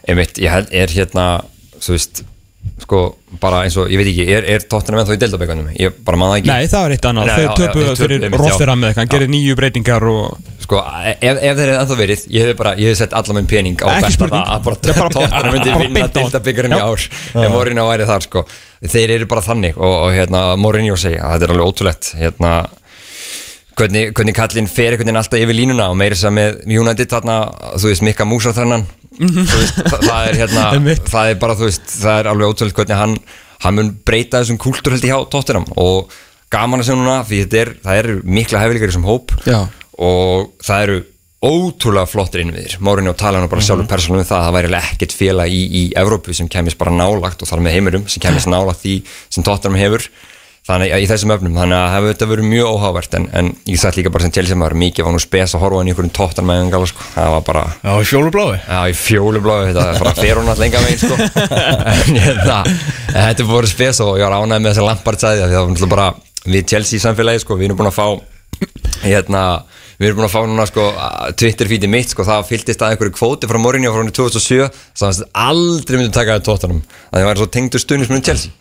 Einmitt, 0.08 0.38
ég 0.40 0.52
held, 0.52 0.70
er 0.72 0.92
hérna 0.92 1.24
þú 1.80 1.96
veist, 1.96 2.22
sko, 2.82 3.00
bara 3.42 3.62
eins 3.66 3.76
og 3.80 3.90
ég 3.92 4.00
veit 4.00 4.08
ekki, 4.10 4.24
er, 4.32 4.46
er 4.54 4.64
tóttina 4.70 4.98
með 4.98 5.10
þá 5.10 5.14
í 5.14 5.20
deildabækanum 5.22 5.66
ég 5.78 5.98
bara 6.06 6.20
maður 6.20 6.40
ekki. 6.40 6.50
Nei, 6.50 6.68
það 6.70 6.84
var 6.84 6.94
eitt 6.94 7.08
annað, 7.10 7.32
þeir 7.34 7.50
töpuðu 7.60 7.96
fyrir. 7.98 8.24
Rotherham 8.34 8.84
eða 8.84 8.90
eitthvað, 8.90 9.02
hann 9.02 9.12
gerir 9.14 9.32
nýju 9.32 9.56
breytingar 9.58 10.06
og 10.12 10.54
sko, 10.64 10.80
ef, 11.10 11.20
ef 11.22 11.42
þeir 11.42 11.72
hefði 11.72 11.76
ennþá 11.82 11.98
verið 12.00 12.24
ég 12.34 12.48
hef 12.48 12.58
bara, 12.62 12.74
ég 12.78 12.92
hef 12.92 13.00
sett 13.00 13.16
allan 13.18 13.40
minn 13.40 13.50
pening 13.50 13.84
á 13.84 13.88
besta 14.02 14.30
það 14.30 14.54
að 14.56 14.66
bara 14.68 14.80
er 14.94 15.12
tóttina 15.18 15.54
myndi 15.54 15.76
vinna 15.84 16.08
á. 16.08 16.14
deildabækarinn 16.18 16.76
í 16.76 16.82
ár. 16.82 17.06
Ef 17.44 17.54
Mourinho 17.54 17.86
væri 17.88 18.08
þar, 18.08 18.26
sko. 18.28 18.44
Þeir 18.88 19.14
eru 19.18 19.30
bara 19.30 19.44
þannig 19.44 19.78
og, 19.78 19.94
og 20.06 20.12
hérna, 20.14 20.42
Mourinho 20.60 20.98
segja 21.00 21.24
að 21.26 21.38
þetta 21.38 21.48
er 21.48 21.54
alveg 21.56 21.72
ótrúlegt 21.72 22.12
hérna 22.18 22.52
hvernig, 23.78 24.12
hvernig 24.16 24.36
kallinn 24.36 24.70
fer 24.70 24.92
einhvern 24.92 25.06
veginn 25.06 25.20
alltaf 25.20 25.42
yfir 25.42 25.56
línuna 25.56 25.88
og 25.92 25.98
meira 25.98 26.18
að 26.18 26.34
með 26.34 26.56
United 26.78 27.10
þarna, 27.12 27.36
þú 27.78 27.92
veist, 27.92 28.04
Mikka 28.06 28.26
Músa 28.28 28.54
þennan 28.56 28.86
veist, 29.18 29.82
það, 29.82 30.06
það 30.06 30.22
er 30.30 30.40
hérna 30.42 30.64
það 31.14 31.32
er 31.32 31.42
bara, 31.42 31.58
þú 31.58 31.68
veist, 31.68 31.92
það 31.98 32.22
er 32.22 32.30
alveg 32.32 32.54
ótrúlega 32.54 32.80
hvernig 32.80 33.02
hann, 33.02 33.18
hann 33.64 33.78
mun 33.78 33.92
breyta 34.06 34.42
þessum 34.42 34.62
kúltúr 34.62 34.96
held 34.96 35.06
ég 35.06 35.14
hjá 35.14 35.28
Tottenham. 35.34 35.68
Og 35.80 36.16
gaman 36.52 36.82
að 36.82 36.88
segja 36.88 37.02
núna 37.02 37.20
því 37.28 37.42
þetta 37.44 37.62
er, 37.62 37.74
það 37.84 38.02
eru 38.02 38.18
mikla 38.38 38.64
hefðilegar 38.64 38.88
í 38.88 38.92
þessum 38.94 39.08
hóp. 39.08 39.36
Já. 39.48 39.60
og 39.98 40.52
það 40.62 40.84
eru 40.86 40.98
ótrúlega 41.38 42.10
flottir 42.10 42.42
innviðir. 42.42 42.78
Mourinho 42.82 43.12
tala 43.18 43.38
hann 43.38 43.50
bara 43.50 43.62
sjálfur 43.62 43.86
persónum 43.90 44.22
um 44.22 44.26
það 44.26 44.40
að 44.40 44.46
það 44.48 44.56
væri 44.56 44.78
ekkert 44.80 45.14
félag 45.14 45.52
í, 45.54 45.60
í 45.70 45.82
Evrópu 45.98 46.34
sem 46.34 46.48
kemist 46.50 46.78
bara 46.80 46.94
nálagt 46.94 47.42
og 47.42 47.50
þar 47.50 47.62
með 47.62 47.76
heimurum 47.76 48.08
sem 48.10 48.22
kemist 48.22 48.50
nálagt 48.50 48.82
því 48.82 48.96
sem 49.30 49.46
Tottenham 49.46 49.78
hefur 49.78 50.08
þannig 50.68 50.92
að 50.92 51.02
í 51.02 51.06
þessum 51.08 51.32
öfnum 51.32 51.54
þannig 51.56 51.76
að 51.78 51.84
það 51.86 51.94
hefur 51.96 52.10
þetta 52.12 52.26
verið 52.28 52.48
mjög 52.52 52.66
óhávert 52.74 53.14
en, 53.16 53.26
en 53.40 53.46
ég 53.70 53.80
sætt 53.80 53.96
líka 53.96 54.10
bara 54.12 54.26
sem 54.26 54.34
Chelsea 54.36 54.58
maður 54.60 54.76
mikið 54.82 55.06
var 55.06 55.14
nú 55.16 55.22
spes 55.22 55.54
að 55.56 55.62
horfa 55.64 55.80
hann 55.80 55.88
í 55.88 55.92
einhverjum 55.94 56.12
Tottenham 56.18 56.50
með 56.52 56.62
engala 56.66 56.90
sko. 56.90 57.06
það 57.14 57.32
var 57.34 57.46
bara 57.46 57.62
Já, 57.78 57.92
fjólubláði 58.10 58.58
Já, 58.66 58.78
í 58.84 58.96
fjólubláðu, 58.98 59.70
þetta 59.70 59.86
er 59.88 60.02
bara 60.04 60.14
fer 60.18 60.40
hún 60.42 60.52
alltaf 60.52 60.62
lenga 60.64 60.82
megin, 60.84 61.00
sko. 61.00 61.16
En 61.94 62.20
hérna, 62.20 62.58
þetta 63.16 63.44
er 63.46 63.50
bara 63.54 63.72
spes 63.72 64.02
og 64.04 64.12
ég 64.20 64.28
var 64.28 64.36
ánægð 64.44 64.60
með 64.66 64.70
þessa 64.74 64.86
Lampard 64.90 65.24
sæði 65.24 65.42
Því 65.48 65.56
það 65.56 65.82
var 65.86 65.92
bara, 65.94 66.08
við 66.44 66.68
Chelsea 66.74 67.04
samfélagi, 67.06 67.42
sko. 67.46 67.56
Við 67.58 67.70
erum 67.70 67.80
búin 67.80 67.88
að 67.88 67.96
fá, 67.96 68.06
hérna 69.06 69.42
Við 69.98 70.06
erum 70.12 70.20
búin 70.20 70.28
að 70.28 70.34
fá 70.36 70.40
núna, 70.46 70.68
sko, 70.68 70.84
Twitter-feedi 71.40 71.88
mitt, 71.90 72.12
sko. 72.12 72.22
Það 72.28 72.44
fylltist 72.52 72.84
að 72.84 72.92
einhverju 72.94 73.16
kvóti 73.16 73.48
frá 73.50 73.58
Mourinho 73.58 73.90
frá 73.94 74.02
hann 74.04 74.12
í 74.12 74.14
2007 74.14 74.68
Það 75.00 75.08
var 75.08 75.32
aldrei 75.48 75.96
myndum 75.98 76.14
taka 76.14 76.36
það 76.36 76.44
tóttanum 76.52 76.82
Það 77.08 77.26
var 77.32 77.40
svo 77.40 77.48
tengdur 77.56 77.82
stuðnismunum 77.82 78.22
Chelsea 78.28 78.54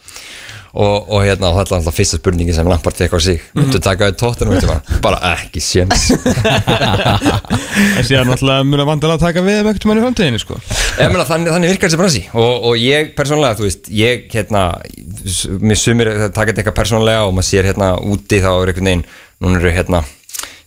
Og, 0.73 1.07
og 1.07 1.23
hérna, 1.23 1.53
þetta 1.55 1.73
er 1.73 1.79
alltaf 1.79 1.95
fyrsta 1.97 2.19
spurningi 2.19 2.53
sem 2.53 2.67
Lampard 2.69 2.97
fekk 2.99 3.15
á 3.15 3.19
sig. 3.23 3.39
Myndu 3.57 3.79
taka 3.83 4.09
það 4.09 4.17
tóttanum, 4.21 4.57
bara, 4.67 4.97
bara 5.05 5.31
ekki 5.35 5.61
séns. 5.63 6.09
En 7.97 8.03
síðan 8.05 8.27
náttúrulega 8.31 8.65
mjög 8.67 8.89
vandilega 8.89 9.17
að 9.17 9.23
taka 9.23 9.43
við 9.45 9.61
um 9.61 9.71
ekkert 9.71 9.87
mann 9.89 10.01
í 10.01 10.03
framtíðinni 10.05 10.41
sko. 10.41 10.59
Ég 10.97 11.13
meina, 11.13 11.25
þannig, 11.29 11.53
þannig 11.55 11.73
virkar 11.73 11.91
þessi 11.91 12.01
bransi 12.01 12.21
og, 12.33 12.67
og 12.71 12.81
ég 12.81 13.11
persónlega, 13.17 13.57
þú 13.59 13.67
veist, 13.67 13.89
ég 13.93 14.27
hérna, 14.33 14.65
mér 15.61 15.81
sumir 15.81 16.11
taka 16.35 16.51
þetta 16.51 16.63
eitthvað 16.63 16.77
persónlega 16.81 17.25
og 17.27 17.35
maður 17.37 17.49
sér 17.51 17.69
hérna 17.71 17.93
úti 18.01 18.41
þá 18.43 18.51
er 18.53 18.71
einhvern 18.73 18.91
veginn, 18.91 19.05
núna 19.43 19.61
eru 19.61 19.73
hérna 19.75 20.03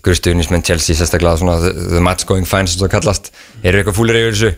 gruðstuðnismenn 0.07 0.65
Chelsea 0.65 0.97
sérstaklega 0.97 1.41
svona 1.41 1.59
the, 1.61 2.01
match 2.05 2.27
going 2.29 2.47
fine 2.49 2.71
sem 2.71 2.81
það 2.81 2.95
kallast. 2.97 3.33
Eru 3.63 3.81
eitthvað 3.83 3.99
fúlir 3.99 4.21
yfir 4.21 4.37
þessu? 4.37 4.53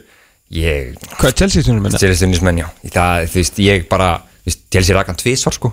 Ég, 0.52 0.92
Hvað 1.16 1.30
er 1.30 1.38
Chelsea 1.40 1.64
stundum 1.64 1.86
minna? 1.86 1.98
Chelsea 1.98 2.20
stuðnismenn, 2.20 2.60
já. 2.62 2.68
Það, 2.92 3.26
þú 3.32 3.40
veist, 3.40 3.60
ég 3.64 3.86
bara, 3.90 4.10
veist, 4.46 4.64
Chelsea 4.72 4.96
rakan 4.96 5.18
tvísvar 5.20 5.54
sko. 5.56 5.72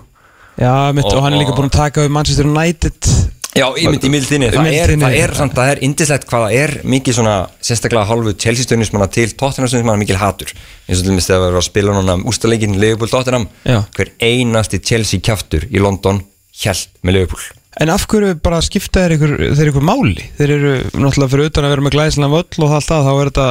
Já, 0.60 0.92
mitt, 0.92 1.04
og, 1.06 1.14
Og- 1.16 1.22
hann 1.24 1.34
er 1.34 1.40
líka 1.44 1.54
búin 1.56 1.70
að 1.70 1.76
taka 1.78 2.02
við 2.04 2.10
Manchester 2.16 2.46
United. 2.46 3.10
Já, 3.50 3.66
í 3.74 3.82
mynd 3.90 4.04
í 4.06 4.10
mildinni, 4.12 4.48
það, 4.54 4.68
er, 4.78 4.90
það 4.94 5.14
er 5.18 5.32
samt, 5.34 5.54
það 5.56 5.70
er 5.72 5.80
indislegt 5.82 6.26
hvað 6.30 6.44
það 6.44 6.52
er 6.60 6.72
mikið 6.86 7.16
svona, 7.16 7.32
sérstaklega 7.66 8.06
hálfu 8.06 8.34
Chelsea 8.38 8.62
stundismanna 8.62 9.08
til 9.10 9.32
Tottenham 9.34 9.66
stundismanna 9.66 9.98
mikil 9.98 10.20
hatur. 10.20 10.52
Eins 10.86 11.00
og 11.00 11.04
til 11.08 11.10
dæmis 11.10 11.26
þegar 11.26 11.40
við 11.42 11.48
erum 11.48 11.58
að 11.62 11.66
spila 11.66 11.96
núna 11.96 12.14
ústaleikin 12.30 12.76
Liverpool 12.78 13.10
Tottenham, 13.10 13.48
Já. 13.66 13.80
hver 13.96 14.12
einasti 14.22 14.78
Chelsea 14.78 15.18
kjaftur 15.18 15.66
í 15.66 15.82
London 15.82 16.22
hjælt 16.62 16.94
með 17.02 17.16
Liverpool. 17.18 17.42
En 17.80 17.90
af 17.90 18.06
hverju 18.06 18.36
bara 18.42 18.60
skipta 18.62 19.02
þeir 19.08 19.16
ykkur, 19.16 19.34
þeir 19.58 19.72
ykkur 19.72 19.86
máli? 19.86 20.28
Þeir 20.38 20.50
eru 20.54 20.72
náttúrulega 20.94 21.32
fyrir 21.34 21.50
utan 21.50 21.66
að 21.66 21.74
vera 21.74 21.84
með 21.88 21.94
glæslan 21.96 22.30
völl 22.30 22.62
og 22.66 22.74
allt 22.78 22.86
það, 22.90 23.06
þá 23.06 23.12
er 23.16 23.30
þetta 23.30 23.48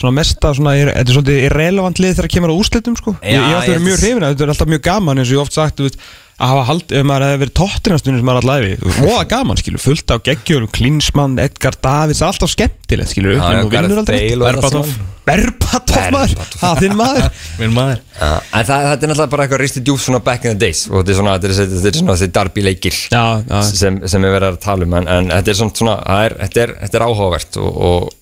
svona 0.00 0.14
mesta, 0.16 0.52
svona, 0.56 0.74
er, 0.78 0.90
þetta 0.96 1.12
er 1.12 1.18
svolítið 1.18 1.46
irrelevant 1.46 2.02
lið 2.02 2.18
þegar 2.18 2.32
kemur 2.36 2.52
á 2.52 2.58
úrslitum 2.58 2.98
sko. 2.98 3.14
Já, 3.20 3.32
Ég, 3.32 3.38
ég 3.38 3.56
ætti 3.60 3.70
að 3.70 3.76
vera 3.76 3.86
mjög 3.86 4.02
hrifin 4.02 4.26
að 4.26 4.34
þetta 4.34 4.46
er 4.46 4.52
alltaf 4.54 4.72
mjög 4.72 4.84
gaman 4.88 5.22
eins 5.22 5.30
og 5.30 5.36
ég 5.36 5.44
oft 5.44 5.56
sagt, 5.56 5.78
þú 5.78 5.88
veist 5.88 6.02
að 6.42 6.52
hafa 6.52 6.66
hald, 6.66 6.92
ef 6.96 7.06
maður 7.06 7.26
hefði 7.28 7.40
verið 7.44 7.56
tóttinastunni 7.60 8.18
sem 8.18 8.26
maður 8.26 8.42
alltaf 8.42 8.64
við, 8.66 8.84
voða 8.98 9.24
gaman, 9.30 9.60
skilur, 9.60 9.82
fullt 9.84 10.14
á 10.14 10.16
geggjölum, 10.26 10.70
Klinsmann, 10.74 11.38
Edgar 11.42 11.76
Davids 11.84 12.22
alltaf 12.26 12.50
skemmtilegt, 12.50 13.12
skilur, 13.12 13.36
Já, 13.36 13.44
já, 13.46 13.62
og 13.62 13.74
vinnur 13.74 14.02
og 14.02 14.08
þetta 14.08 15.10
Berbatov, 15.22 16.08
maður, 16.10 16.32
það 16.58 16.80
þinn 16.82 16.96
maður. 16.98 17.26
Minn 17.60 17.74
maður. 17.76 18.00
En 18.18 18.64
það, 18.66 18.86
þetta 18.88 19.06
er 19.06 19.10
náttúrulega 19.12 19.30
bara 19.30 19.44
eitthvað 19.46 19.60
risti 19.62 19.82
djúf 19.86 20.02
svona 20.02 20.18
back 20.24 20.48
in 20.48 20.56
the 20.56 20.66
days 20.66 20.80
og 20.88 20.96
þetta 20.98 21.12
er 21.12 21.18
svona, 21.20 21.34
þetta 21.36 21.52
er, 21.52 21.70
þetta 21.76 21.92
er 21.92 21.98
svona 22.00 22.16
þessi 22.18 23.12
Já, 23.12 23.22
já. 23.46 23.60
sem, 23.68 24.00
sem 24.10 24.26
er 24.26 24.34
verið 24.34 24.48
að 24.48 24.58
tala 24.64 24.88
um 24.88 24.96
en, 24.98 25.06
en 25.14 25.30
þetta 25.30 25.54
er 25.54 25.58
svona, 25.60 25.76
svona 25.78 25.94
það 26.02 26.24
er, 26.26 26.34
þetta, 26.40 26.64
er, 26.64 26.74
þetta 26.82 26.98
er 26.98 27.06
áhugavert 27.06 27.60
og, 27.62 27.78
og 27.86 28.21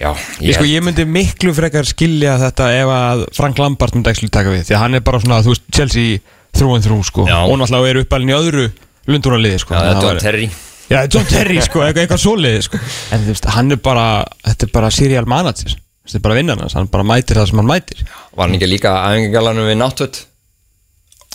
já, 0.00 0.10
Ég, 0.40 0.54
sko, 0.56 0.66
ég 0.68 0.84
myndi 0.86 1.04
miklu 1.08 1.52
frekar 1.56 1.88
skilja 1.88 2.36
þetta 2.40 2.70
ef 2.78 2.92
að 2.96 3.24
Frank 3.36 3.60
Lampard 3.62 3.96
myndi 3.96 4.12
ekki 4.12 4.30
taka 4.32 4.54
við 4.54 4.66
því 4.68 4.76
að 4.76 4.82
hann 4.84 4.98
er 4.98 5.04
bara 5.06 5.20
svona, 5.22 5.42
þú 5.44 5.54
veist, 5.54 5.66
Chelsea 5.74 6.20
þrú 6.56 6.72
en 6.76 6.86
þrú, 6.86 6.98
sko, 7.06 7.26
og 7.28 7.54
náttúrulega 7.60 7.92
er 7.94 8.02
uppalinn 8.04 8.32
í 8.32 8.38
öðru 8.38 8.64
lundunarliði, 9.10 9.60
sko. 9.62 9.76
Já, 9.76 10.00
var 10.02 10.20
Terry. 10.22 10.48
Já, 10.90 11.04
John 11.06 11.28
Terry, 11.30 11.60
sko, 11.62 11.84
eitthvað, 11.86 12.18
svoleiði, 12.18 12.64
sko. 12.66 12.80
En 13.14 13.22
þú 13.22 13.34
veist, 13.34 13.46
hann 13.54 13.70
er 13.76 13.78
bara, 13.84 14.08
þetta 14.48 14.66
er 14.66 14.72
bara 14.74 14.90
serial 14.94 15.28
manager. 15.30 15.76
Þetta 16.10 16.18
er 16.18 16.24
bara 16.24 16.38
vinnan 16.40 16.64
hann 16.74 16.88
bara 16.90 17.06
mætir 17.06 17.38
það 17.38 17.52
sem 17.52 17.60
hann 17.60 17.70
mætir. 17.70 18.02
Var 18.34 18.48
hann 18.48 18.56
ekki 18.56 18.68
líka 18.72 18.96
æfingalanum 19.12 19.68
við 19.70 19.78
Náttútt? 19.78 20.24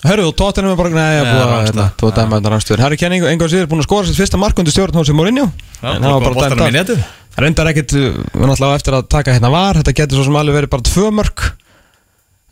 Hörru, 0.06 0.28
og 0.30 0.36
Tottenham 0.38 0.74
er 0.74 0.78
bara, 0.78 0.92
nei, 0.94 1.06
ég 1.16 1.22
er 1.22 1.30
búið 1.32 1.40
að, 1.42 1.52
rangstöð. 1.54 1.70
hérna, 1.70 1.86
þú 6.92 6.98
það. 7.36 7.38
Það 7.38 7.44
reyndar 7.46 7.70
ekkit, 7.74 7.94
uh, 8.00 8.24
við 8.32 8.48
náttúrulega 8.50 8.80
eftir 8.80 8.94
að 8.98 9.08
taka 9.12 9.34
hérna 9.36 9.52
var 9.52 9.76
Þetta 9.82 9.94
getur 10.00 10.18
svo 10.22 10.24
sem 10.30 10.36
alveg 10.40 10.56
verið 10.62 10.70
bara 10.70 10.82
tvö 10.88 11.12
mörk. 11.12 11.46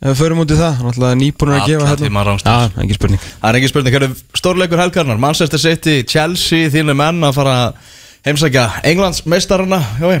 Ef 0.04 0.10
við 0.10 0.18
förum 0.20 0.40
út 0.44 0.50
í 0.52 0.56
það, 0.58 0.80
náttúrulega 0.84 1.16
nýbúinur 1.16 1.56
að 1.56 1.68
gefa 1.70 1.86
hérna. 1.88 2.24
rangstöð. 2.28 2.52
Já, 2.52 2.82
ekki 2.84 2.94
spurning. 2.98 3.20
Það 3.40 3.48
er 3.48 3.58
ekki 3.60 3.68
spurning, 3.70 3.94
hverju 3.94 4.16
stórleikur 4.36 4.82
helgarnar 4.82 5.18
Manchester 5.22 5.58
City, 5.62 6.02
Chelsea, 6.04 6.68
þínu 6.68 6.94
menn 6.98 7.24
að 7.24 7.32
fara 7.38 7.54
heimsækja 8.26 8.64
Englands 8.84 9.22
meistarana 9.28 9.78
Jói, 10.00 10.18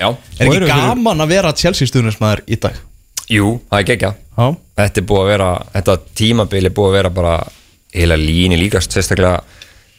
Já, 0.00 0.08
er 0.08 0.46
ekki 0.46 0.56
eru 0.56 0.66
fyrir- 0.66 0.74
gaman 0.74 1.20
að 1.22 1.28
vera 1.34 1.52
Chelsea 1.52 1.86
stuðnismæður 1.86 2.42
í 2.48 2.58
dag? 2.60 2.74
jú, 3.30 3.60
það 3.70 3.78
er 3.78 3.86
gekkja 3.92 4.10
Já, 4.40 4.56
Þetta 4.80 5.00
er 5.02 5.06
búið 5.06 5.20
að 5.22 5.30
vera, 5.30 5.48
þetta 5.74 5.96
tímabil 6.16 6.64
er 6.66 6.74
búið 6.74 6.88
að 6.90 6.96
vera 6.98 7.10
bara 7.10 7.34
heila 7.94 8.16
líni 8.16 8.56
líkast 8.58 8.90
sérstaklega 8.94 9.42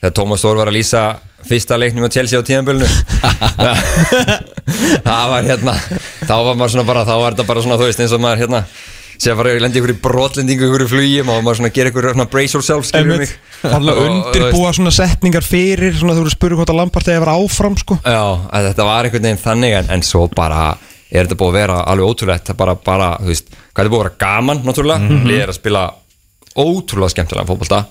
þegar 0.01 0.15
Tómas 0.17 0.41
Þór 0.43 0.57
var 0.57 0.67
að 0.71 0.77
lýsa 0.79 1.03
fyrsta 1.47 1.77
leiknum 1.79 2.07
á 2.07 2.09
Chelsea 2.13 2.39
á 2.39 2.43
tímabilinu. 2.45 2.87
Það 5.05 5.25
var 5.31 5.43
hérna 5.49 5.73
þá 6.25 6.35
var 6.45 6.55
maður 6.55 6.73
svona 6.75 6.87
bara, 6.87 7.03
þá 7.07 7.15
var 7.19 7.31
þetta 7.35 7.47
bara 7.49 7.63
svona 7.65 7.77
þú 7.79 7.85
veist 7.89 8.01
eins 8.03 8.15
og 8.15 8.21
maður 8.23 8.39
hérna 8.45 8.59
að 9.21 9.37
fara 9.37 9.47
að 9.53 9.61
lendi 9.61 9.77
ykkur 9.81 9.93
í 9.93 10.01
brotlendingu 10.01 10.63
ykkur 10.67 10.83
í 10.85 10.87
flugi, 10.89 11.23
maður 11.25 11.43
maður 11.45 11.57
svona 11.59 11.73
gera 11.75 11.89
ykkur 11.91 12.05
svona 12.15 12.27
brace 12.31 12.53
yourself, 12.57 12.83
skilur 12.89 13.17
mig? 13.21 13.31
Þannig 13.61 13.89
að 13.91 13.97
Og- 13.97 14.01
og, 14.01 14.05
undirbúa 14.11 14.69
svona 14.73 14.93
setningar 14.95 15.45
fyrir 15.45 15.93
Svona 15.93 16.15
þú 16.17 16.21
eru 16.23 16.31
að 16.31 16.37
spura 16.37 16.55
hvort 16.57 16.71
að 16.73 16.79
Lampart 16.79 17.07
eða 17.11 17.23
vera 17.25 17.35
áfram 17.37 17.75
sko. 17.77 17.93
Já, 18.01 18.23
þetta 18.49 18.83
var 18.87 19.01
einhvern 19.05 19.27
veginn 19.27 19.43
þannig 19.43 19.71
en, 19.77 19.87
en 19.93 20.01
svo 20.01 20.21
bara 20.33 20.61
er 21.11 21.21
þetta 21.27 21.37
búið 21.37 21.51
að 21.51 21.59
vera 21.59 21.77
alveg 21.91 22.05
ótrúlegt. 22.07 22.45
Það 22.47 22.57
bara, 22.57 22.75
bara, 22.75 23.17
þú 23.21 23.27
veist, 23.29 23.47
hvað 23.75 23.85
er 23.85 23.91
búið 23.91 23.99
að 23.99 24.03
vera 24.07 24.19
gaman 24.25 24.59
náttúrulega, 24.65 24.99
mm 24.99 25.07
-hmm. 25.21 25.41
er 25.41 25.49
að 25.49 25.59
spila 25.59 25.83
ótrúlega 26.55 27.13
skemmtilega 27.13 27.47
fótbolta 27.47 27.85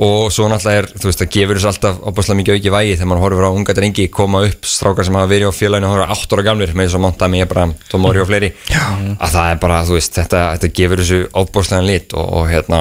og 0.00 0.30
svo 0.32 0.46
náttúrulega 0.48 0.80
er, 0.80 0.86
þú 0.96 1.08
veist, 1.10 1.20
það 1.20 1.32
gefur 1.34 1.58
þessu 1.58 1.68
alltaf 1.70 1.98
opaslega 2.08 2.38
mikið 2.38 2.56
auki 2.56 2.70
vægi 2.72 2.94
þegar 2.94 3.10
mann 3.10 3.20
horfir 3.20 3.44
á 3.44 3.50
unga 3.52 3.74
drengi 3.76 4.06
koma 4.08 4.40
upp, 4.46 4.68
strákar 4.70 5.04
sem 5.04 5.18
hafa 5.18 5.28
verið 5.28 5.52
á 5.52 5.58
félaginu 5.58 5.90
og 5.90 5.92
horfir 5.92 6.14
átt 6.14 6.32
ára 6.36 6.46
gamlir, 6.46 6.72
með 6.72 6.88
þess 6.88 6.96
að 6.96 7.04
monta 7.04 7.28
mig 7.28 7.44
bara 7.50 7.66
Tómóri 7.90 8.22
og 8.22 8.30
fleiri, 8.30 8.52
Já. 8.70 8.80
að 9.20 9.34
það 9.34 9.50
er 9.50 9.60
bara 9.66 9.82
þú 9.84 9.98
veist, 9.98 10.16
þetta, 10.16 10.40
þetta 10.54 10.72
gefur 10.80 11.02
þessu 11.04 11.20
opaslega 11.42 11.84
lit 11.84 12.16
og, 12.16 12.32
og 12.40 12.48
hérna, 12.48 12.80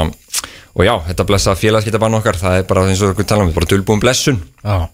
og 0.80 0.86
já 0.88 0.94
þetta 1.10 1.28
blessa 1.28 1.58
félagskiptabann 1.60 2.18
okkar, 2.22 2.40
það 2.40 2.62
er 2.62 2.66
bara 2.72 2.88
eins 2.88 3.04
og 3.04 3.12
við 3.20 3.30
tala 3.34 3.44
um, 3.50 3.54
bara 3.58 3.68
dulbúin 3.68 4.04
blessun. 4.04 4.40
Já. 4.64 4.88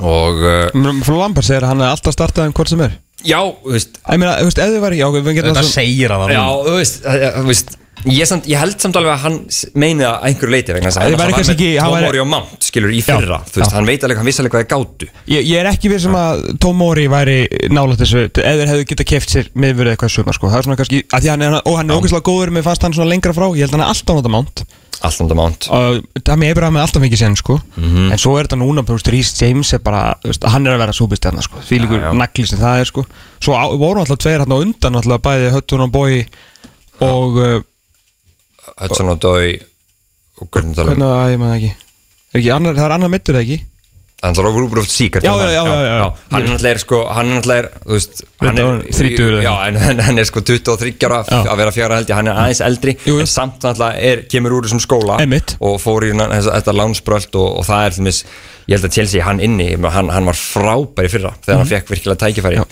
Og 0.00 0.38
uh, 0.46 1.02
Frá 1.04 1.16
Lampart 1.18 1.44
segir 1.44 1.66
að 1.66 1.74
hann 1.74 1.82
er 1.84 1.90
alltaf 1.92 2.14
startað 2.14 2.46
en 2.46 2.54
hvort 2.56 2.70
sem 2.70 2.80
er. 2.86 2.94
Já, 3.26 3.38
þú 3.42 3.74
veist. 3.74 3.98
Ég 4.06 4.22
meina, 4.22 4.38
þú 4.38 4.48
veist, 4.48 4.60
ef 4.62 4.70
þið 4.72 4.84
væri, 4.86 5.00
já, 5.02 5.06
við 5.12 5.26
getum 5.36 5.50
Þetta 5.52 5.62
það 5.62 5.74
segir 5.74 6.14
að 6.14 6.22
það 6.22 6.32
Já, 6.32 6.44
þú 6.62 6.76
veist, 6.78 7.02
þú 7.36 7.44
veist 7.50 7.74
Ég, 8.02 8.26
samt, 8.26 8.48
ég 8.50 8.58
held 8.58 8.80
samt 8.82 8.96
alveg 8.98 9.12
að 9.12 9.20
hann 9.22 9.34
meini 9.78 10.02
það 10.02 10.14
að 10.16 10.24
einhverju 10.26 10.50
leiti 10.50 10.74
vegna 10.74 10.90
þess 10.90 10.98
að 10.98 11.04
hann 11.04 11.20
var 11.20 11.32
með 11.36 11.60
Tomori 11.78 12.22
og 12.22 12.28
Mount 12.32 12.66
skilur 12.66 12.94
í 12.94 13.02
fyrra 13.04 13.38
þú 13.46 13.60
veist, 13.60 13.68
já. 13.68 13.76
hann 13.76 13.86
veit 13.86 14.06
alveg, 14.08 14.18
hann 14.18 14.26
vissi 14.26 14.42
alveg 14.42 14.54
hvað 14.56 14.64
er 14.64 14.70
gátu 14.72 15.08
Ég, 15.30 15.46
ég 15.46 15.60
er 15.60 15.68
ekki 15.70 15.92
við 15.92 16.02
sem 16.08 16.16
að 16.18 16.42
Tómóri 16.64 17.06
væri 17.12 17.38
nálægt 17.70 18.02
þessu 18.02 18.24
eða 18.42 18.68
hefðu 18.72 18.88
getað 18.90 19.10
keft 19.12 19.34
sér 19.36 19.50
miðvörið 19.54 19.94
eitthvað 19.94 20.14
suma 20.16 20.34
sko. 20.34 20.50
það 20.50 20.58
er 20.58 20.66
svona 20.66 20.80
kannski, 20.80 21.02
að 21.12 21.26
því 21.26 21.32
hann 21.36 21.46
er, 21.46 21.58
og 21.62 21.78
hann 21.78 21.92
er 21.92 22.00
ógeðslega 22.00 22.26
góður 22.26 22.54
mér 22.56 22.66
fannst 22.66 22.88
hann 22.88 22.96
svona 22.96 23.12
lengra 23.12 23.36
frá, 23.36 23.46
ég 23.52 23.68
held 23.68 23.76
hann 23.76 23.84
er 23.86 23.92
alltaf 23.92 24.18
nota 24.18 24.32
mánt 24.32 24.64
allt 25.02 25.22
um 25.22 25.26
þetta 25.26 25.38
Mount 25.38 25.66
og 25.74 26.20
það 26.22 26.38
með 26.38 26.52
Abraham 26.54 26.78
er 26.78 26.84
alltaf 26.86 27.02
mikið 27.02 27.20
sen 27.22 27.34
sko. 27.38 27.56
en 27.78 28.20
svo 28.20 28.36
er 28.38 28.46
þetta 28.46 28.58
núna, 28.60 28.84
þú 28.86 28.96
veist, 28.98 29.10
Rhys 29.10 29.32
James 29.40 29.72
er 29.74 29.82
bara, 29.82 30.02
veist, 30.22 30.46
hann 30.46 30.66
er 30.66 30.76
að 30.76 30.82
vera 30.84 30.94
súbistjarna 30.94 31.42
sko. 31.42 31.62
því 31.66 31.80
líkur 31.82 32.04
Já, 32.04 32.12
já. 32.12 32.72
er 32.78 32.90
sko. 32.90 33.04
voru 33.82 34.02
alltaf 34.02 34.20
tveir 34.22 34.44
hann 34.44 34.54
á 34.54 34.58
undan 34.62 35.00
alltaf 35.00 35.24
bæði 35.26 35.50
Höttun 35.56 35.86
og 35.86 35.92
Bói 35.94 36.22
og 37.02 37.40
uh, 37.42 37.58
Hudson 38.78 39.12
og 39.12 39.20
Dói 39.22 39.58
og 40.42 40.48
hvernig 40.50 40.76
tala 40.78 40.92
hvernig 40.94 41.10
að 41.18 41.34
ég 41.34 41.42
maður 41.42 41.58
ekki. 41.60 41.74
Er 42.32 42.40
ekki 42.40 42.50
annar, 42.56 42.74
það 42.78 42.88
er 42.88 42.94
annar 42.96 43.10
mittur 43.12 43.38
ekki? 43.42 43.60
Hann 44.22 44.36
þarf 44.38 44.48
að 44.52 44.56
Rúbrúft 44.60 44.92
Síkart 44.94 45.24
Já, 45.26 45.32
já, 45.34 45.48
já, 45.50 45.62
já, 45.66 45.94
já. 45.98 46.04
hann 46.30 46.44
er 46.44 46.50
náttúrulega 46.52 46.70
er 46.76 46.78
sko 46.78 46.98
hann 47.10 47.26
er 47.26 47.34
náttúrulega 47.40 47.62
er, 47.64 47.68
þú 47.82 47.96
veist 47.96 48.20
hann 48.38 48.60
er, 48.62 48.68
var 48.68 48.84
þrítugur 48.98 49.32
eða? 49.34 49.42
Já, 49.42 49.54
en 49.66 49.78
hann, 50.06 50.20
er 50.22 50.28
sko 50.28 50.42
23 50.46 50.92
ára 51.08 51.18
að 51.40 51.56
vera 51.58 51.72
fjara 51.74 51.96
held 51.98 52.12
ég, 52.12 52.18
hann 52.20 52.30
er 52.30 52.38
aðeins 52.44 52.60
eldri 52.68 52.94
en 53.10 53.26
samt 53.32 53.66
náttúrulega 53.66 54.06
er, 54.12 54.22
kemur 54.30 54.54
úr 54.60 54.68
þessum 54.68 54.82
skóla 54.84 55.18
og 55.58 55.76
fór 55.82 56.06
í 56.06 56.12
þetta 56.14 56.76
lánsbröld 56.78 57.34
og, 57.42 57.58
það 57.66 57.88
er 57.88 57.96
til 57.98 58.06
mis, 58.06 58.22
ég 58.70 58.78
held 58.78 58.86
að 58.92 58.94
Chelsea 59.00 59.26
hann 59.26 59.42
inni, 59.42 59.68
hann, 59.90 60.14
hann 60.14 60.30
var 60.30 60.38
frábæri 60.38 61.10
fyrra 61.10 61.34
þegar 61.42 61.56
Mhm. 61.58 61.64
hann 61.64 61.72
fekk 61.74 61.90
virkilega 61.96 62.22
tækifæri. 62.22 62.62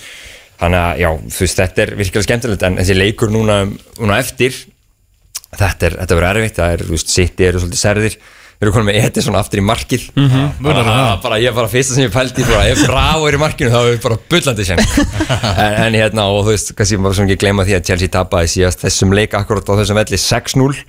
Þannig 0.60 0.84
að 0.86 0.98
já, 1.02 1.10
þú 1.34 1.40
veist, 1.42 1.58
þetta 1.64 1.82
er 1.82 1.94
virkilega 1.98 2.28
skemmtilegt 2.28 2.62
en 2.68 2.76
þessi 2.78 2.94
leikur 2.94 3.30
núna, 3.34 3.64
núna 3.98 4.18
eftir 4.22 4.54
þetta 5.56 5.88
er, 5.88 5.96
þetta 6.02 6.20
verður 6.20 6.40
erfitt 6.40 6.60
það 6.60 6.76
er, 6.76 6.84
þú 6.86 6.96
veist, 6.96 7.16
City 7.16 7.48
eru 7.48 7.62
svolítið 7.62 7.82
serðir 7.82 8.20
við 8.60 8.66
erum 8.66 8.74
konum 8.76 8.88
með 8.90 8.96
Edison 9.00 9.36
aftur 9.40 9.62
í 9.62 9.62
markið. 9.64 10.02
Mm. 10.12 10.26
-hmm. 10.28 10.48
bara, 10.60 10.82
bara, 11.22 11.36
ég 11.40 11.54
bara 11.56 11.68
fyrsta 11.72 11.94
sem 11.94 12.04
ég 12.04 12.12
pældi 12.12 12.44
bara, 12.44 12.66
ef 12.68 12.82
Bravo 12.84 13.28
er 13.28 13.38
í 13.38 13.40
markinu 13.40 13.70
þá 13.72 13.78
er 13.80 13.94
við 13.94 14.02
bara 14.04 14.18
bullandi 14.28 14.66
sem. 14.68 14.82
En, 15.60 15.74
en 15.86 15.94
hérna, 15.96 16.26
og 16.28 16.44
þú 16.44 16.52
veist, 16.52 16.74
kannski 16.76 16.98
maður 17.00 17.16
sem 17.16 17.28
ekki 17.28 17.40
gleyma 17.40 17.64
því 17.64 17.78
að 17.78 17.86
Chelsea 17.88 18.12
tapaði 18.12 18.50
síðast 18.52 18.84
þessum 18.84 19.14
leik 19.16 19.34
akkurat 19.34 19.64
á 19.64 19.72
þessum 19.80 19.96
velli 19.96 20.18
6-0 20.20 20.84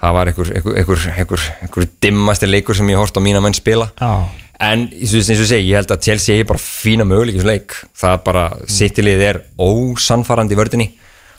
það 0.00 0.16
var 0.16 0.30
einhver, 0.30 0.50
einhver, 0.56 0.78
einhver, 0.80 1.04
einhver, 1.18 1.44
einhver 1.64 1.86
dimmasti 2.00 2.48
leikur 2.48 2.76
sem 2.76 2.90
ég 2.92 3.00
hort 3.00 3.16
á 3.16 3.20
mína 3.20 3.44
menn 3.44 3.56
spila. 3.56 3.90
Já. 4.00 4.28
en 4.64 4.88
eins 4.88 5.12
og 5.12 5.20
eins 5.20 5.38
og 5.38 5.44
ég 5.44 5.50
segi, 5.52 5.70
ég 5.70 5.80
held 5.80 5.92
að 5.92 6.04
Chelsea 6.08 6.40
er 6.40 6.48
bara 6.48 6.62
fína 6.62 7.04
möguleikis 7.04 7.44
leik. 7.44 7.76
Það 8.00 8.20
bara, 8.24 8.44
sittilið 8.64 9.24
er 9.28 9.40
ósannfarandi 9.60 10.56
í 10.56 10.60
vördinni 10.60 10.92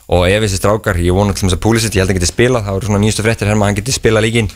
og 0.06 0.26
ef 0.28 0.44
þessi 0.44 0.60
strákar, 0.60 1.00
ég 1.02 1.16
vona 1.16 1.34
þess 1.34 1.56
að 1.56 1.62
Púlisitt 1.64 1.96
ég 1.96 2.02
held 2.02 2.10
að 2.10 2.14
hann 2.14 2.20
geti 2.20 2.32
spila, 2.32 2.62
það 2.62 2.76
voru 2.76 2.86
svona 2.86 3.02
nýjustu 3.02 3.22
fréttir 3.26 3.48
hérna 3.50 3.64
að 3.64 3.66
hann 3.70 3.78
geti 3.80 3.92
spila 3.96 4.22
líkin, 4.22 4.50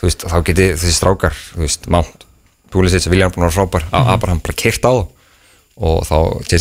þú 0.00 0.08
veist, 0.08 0.24
þá 0.26 0.38
geti 0.48 0.66
þessi 0.74 0.94
strákar, 0.96 1.34
þú 1.54 1.62
veist, 1.62 1.86
Mount 1.92 2.28
búin 3.34 3.46
að 3.46 3.48
vera 3.48 3.56
frábær, 3.56 3.84
mm 3.84 3.90
-hmm. 3.94 4.12
Abraham 4.12 4.40
bara 4.44 4.52
kyrt 4.52 4.84
á 4.84 4.94
og 5.78 6.06
þá 6.06 6.18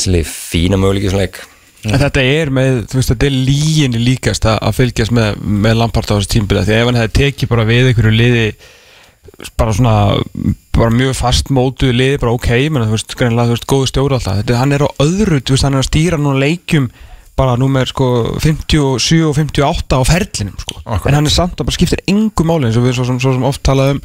lið 0.08 0.26
fína 0.26 0.78
möguleikis 0.78 1.14
leik. 1.14 1.36
En 1.84 2.00
þetta 2.00 2.22
er 2.22 2.50
með, 2.50 2.86
þú 2.88 2.94
veist, 2.94 3.10
þetta 3.10 3.26
er 3.26 3.32
líginni 3.32 3.98
líkast 3.98 4.46
að, 4.46 4.58
fylgjast 4.76 5.12
með, 5.12 5.36
með 5.42 5.74
Lampard 5.78 6.12
á 6.12 6.18
þessu 6.18 6.28
tímbila 6.30 6.64
því 6.66 6.74
ef 6.74 6.86
hann 6.86 6.96
hefði 6.96 7.14
tekið 7.14 7.50
bara 7.50 7.66
við 7.66 7.88
einhverju 7.88 8.12
liði 8.12 8.54
bara 9.58 9.74
svona 9.74 10.24
bara 10.72 10.90
mjög 10.90 11.16
fast 11.16 11.50
mótuðu 11.50 11.94
liði, 11.94 12.18
bara 12.18 12.32
ok 12.32 12.50
menn, 12.70 12.86
þú 12.86 12.92
veist, 12.92 13.16
að 17.38 17.44
bara 17.44 17.56
númer 17.60 17.86
sko 17.86 18.06
57 18.42 19.22
og 19.28 19.36
58 19.38 19.94
á 19.94 20.02
ferlinum 20.08 20.56
sko. 20.58 20.80
Akkurat. 20.86 21.06
en 21.12 21.14
hann 21.20 21.26
er 21.30 21.34
samt 21.34 21.54
að 21.60 21.66
bara 21.70 21.76
skiptir 21.78 22.02
engu 22.10 22.44
máli 22.44 22.66
eins 22.66 22.78
og 22.78 22.84
við 22.88 22.96
svo 22.98 23.06
sem, 23.06 23.20
svo 23.22 23.34
sem 23.34 23.44
oft 23.46 23.62
talaðum 23.64 24.02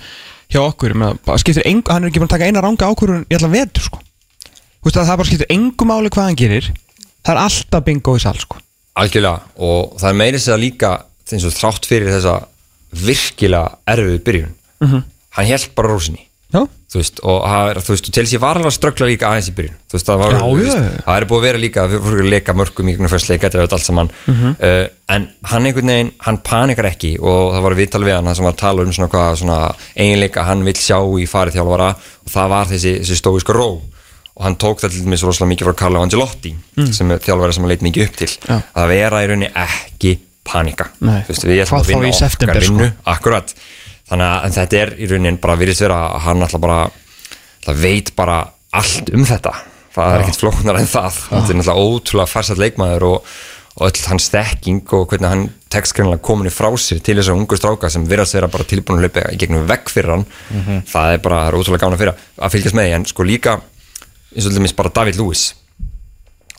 hjá 0.53 0.61
okkur, 0.61 0.93
ég 0.93 1.19
bara 1.25 1.39
engu 1.65 1.93
hann 1.93 2.05
er 2.05 2.09
ekki 2.11 2.21
búin 2.21 2.29
að 2.29 2.35
taka 2.37 2.45
eina 2.51 2.61
ranga 2.61 2.89
ákvörðun 2.93 3.25
í 3.31 3.35
allan 3.39 3.53
vetur 3.55 3.83
sko. 3.83 3.99
Þú 4.83 4.85
veist, 4.85 4.97
að 4.99 5.07
það 5.09 5.17
bara 5.17 5.29
skiptir 5.31 5.53
engu 5.55 5.85
máli 5.89 6.11
hvað 6.13 6.29
hann 6.29 6.37
gerir 6.37 6.69
það 7.25 7.33
er 7.33 7.41
alltaf 7.47 7.85
bingo 7.87 8.17
í 8.17 8.21
sal 8.21 8.37
sko. 8.37 8.57
Algjörlega 9.01 9.41
og 9.57 9.95
það 9.97 10.09
er 10.11 10.19
meiri 10.21 10.39
sér 10.43 10.59
líka 10.61 10.91
eins 11.33 11.45
og 11.49 11.55
þrátt 11.57 11.87
fyrir 11.89 12.13
þessa 12.13 12.35
virkilega 12.93 13.79
erfið 13.89 14.19
byrjun 14.27 14.55
Mhm. 14.83 15.03
hann 15.31 15.47
held 15.47 15.75
bara 15.75 15.89
rósinni 15.89 16.27
Já, 16.53 16.67
þú 16.93 16.99
veist, 17.01 17.21
og 17.25 17.45
er, 17.49 17.79
þú 17.81 17.95
veist, 17.95 18.09
Chelsea 18.13 18.39
var 18.43 18.59
alveg 18.61 18.69
að 18.69 18.75
ströggla 18.77 19.07
líka 19.09 19.29
aðeins 19.31 19.47
í 19.49 19.55
byrjun 19.57 19.77
þú 19.89 19.97
veist, 19.97 20.09
það 20.11 20.19
var, 20.23 20.33
Já, 20.35 20.41
þú 20.43 20.57
veist, 20.59 20.99
það 21.07 21.17
er 21.17 21.27
búið 21.31 21.39
að 21.41 21.47
vera 21.47 21.61
líka 21.63 21.85
við 21.89 22.03
fórum 22.05 22.21
að 22.27 22.33
leika 22.35 22.55
mörgum 22.61 22.89
í 22.91 22.93
einhvern 22.93 23.13
fyrst 23.15 23.31
leika 23.33 23.49
þetta 23.49 23.63
er 23.63 23.77
allt 23.79 23.87
saman 23.87 24.11
Mhm. 24.27 24.51
uh, 24.61 24.87
en 25.17 25.29
hann 25.53 25.67
einhvern 25.71 25.93
veginn, 25.93 26.11
hann 26.27 26.39
panikar 26.45 26.89
ekki 26.91 27.15
og 27.21 27.55
það 27.55 27.63
var 27.69 27.75
viðtal 27.81 28.03
við 28.05 28.15
hann 28.19 28.29
það 28.29 28.37
sem 28.37 28.45
var 28.45 28.53
að 28.53 28.61
tala 28.65 28.83
um 28.83 28.93
svona 28.93 29.09
hvað 29.15 29.39
svona 29.41 29.59
eiginleika 29.97 30.45
hann 30.45 30.65
vill 30.69 30.75
sjá 30.81 30.99
í 31.01 31.27
farið 31.33 31.57
þjálfara 31.59 31.89
og 31.97 32.31
það 32.37 32.49
var 32.57 32.67
þessi, 32.75 32.93
þessi 33.01 33.17
stóiska 33.23 33.53
ró 33.57 33.69
og 34.33 34.45
hann 34.47 34.57
tók 34.57 34.81
það 34.81 34.91
til 34.95 35.03
dæmis 35.05 35.23
rosalega 35.25 35.51
mikið 35.55 35.67
frá 35.69 35.77
Carlo 35.83 36.01
Angelotti 36.05 36.55
sem 36.93 37.11
er 37.13 37.19
þjálfari 37.25 37.53
sem 37.57 37.65
hann 37.65 37.73
leit 37.73 37.83
mikið 37.89 38.07
upp 38.09 38.17
til 38.17 38.29
Mm. 38.29 38.49
Já. 38.49 38.63
að 38.81 38.89
vera 38.89 39.21
í 39.25 39.27
rauninni 39.29 39.51
ekki 39.53 40.19
panika 40.45 40.89
Nei. 41.01 41.21
Þú 41.23 41.29
veist, 41.33 41.45
við 41.47 41.61
Hvað 41.69 41.83
að 41.83 41.91
vinna 41.93 42.09
okkar 42.09 42.63
sko? 42.65 42.73
vinnu 42.73 42.93
akkurat 43.07 43.53
þannig 44.13 44.29
að 44.29 44.57
þetta 44.59 44.81
er 44.85 44.93
í 45.01 45.09
rauninni 45.11 45.41
bara 45.43 45.57
virðist 45.61 45.83
vera 45.87 45.99
að 46.13 46.21
hann 46.27 46.45
alltaf 46.45 46.61
bara 46.63 46.79
það 47.65 47.81
veit 47.87 48.13
bara 48.19 48.37
allt 48.77 49.11
um 49.17 49.25
þetta. 49.29 49.53
Það 49.93 50.13
er 50.17 50.23
ekkert 50.25 50.41
flóknar 50.43 50.79
en 50.81 50.87
það. 50.89 51.17
Þetta 51.31 51.53
er 51.53 51.59
náttúrulega 51.59 51.89
ótrúlega 51.89 52.31
farsat 52.33 52.61
leikmaður 52.61 53.05
og, 53.09 53.33
og 53.77 53.89
öll 53.89 54.05
hans 54.09 54.29
þekking 54.33 54.95
og 54.97 55.03
hvernig 55.11 55.29
hann 55.33 55.43
tekstgrænilega 55.73 56.23
komin 56.25 56.49
í 56.49 56.53
frá 56.53 56.69
sér 56.81 57.01
til 57.05 57.17
þess 57.19 57.31
að 57.33 57.41
ungu 57.41 57.57
stráka 57.61 57.91
sem 57.93 58.05
virðast 58.09 58.37
vera 58.37 58.49
bara 58.53 58.65
tilbúin 58.69 59.01
að 59.01 59.07
hlaupa 59.09 59.25
í 59.33 59.41
gegnum 59.41 59.67
vekk 59.69 59.93
fyrir 59.93 60.15
hann. 60.15 60.25
Það 60.89 61.13
er 61.17 61.23
bara, 61.25 61.43
það 61.45 61.51
er 61.53 61.59
ótrúlega 61.61 61.85
gána 61.87 62.01
fyrir 62.01 62.25
að 62.41 62.55
fylgjast 62.57 62.77
með 62.81 62.95
en 62.97 63.07
sko 63.13 63.27
líka 63.29 63.59
eins 64.33 64.49
og 64.49 64.57
dæmis 64.57 64.77
bara 64.77 64.93
David 64.97 65.21
Lewis. 65.21 65.47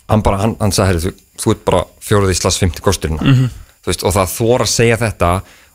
Hann 0.10 0.22
bara, 0.26 0.42
hann, 0.44 0.56
hann 0.62 0.74
sagði, 0.76 1.02
þú, 1.08 1.14
þú 1.42 1.54
ert 1.56 1.66
bara 1.70 1.84
fjóruð 2.06 2.34
í 2.34 2.38
slags 2.38 2.58
50 2.62 2.84
kosturina 2.86 3.22
Mhm. 3.24 3.50
þú 3.84 3.90
veist, 3.92 4.04
og 4.06 4.14
það 4.16 4.30
þóra 4.38 4.66
að 4.68 4.74
segja 4.78 4.98
þetta 5.02 5.30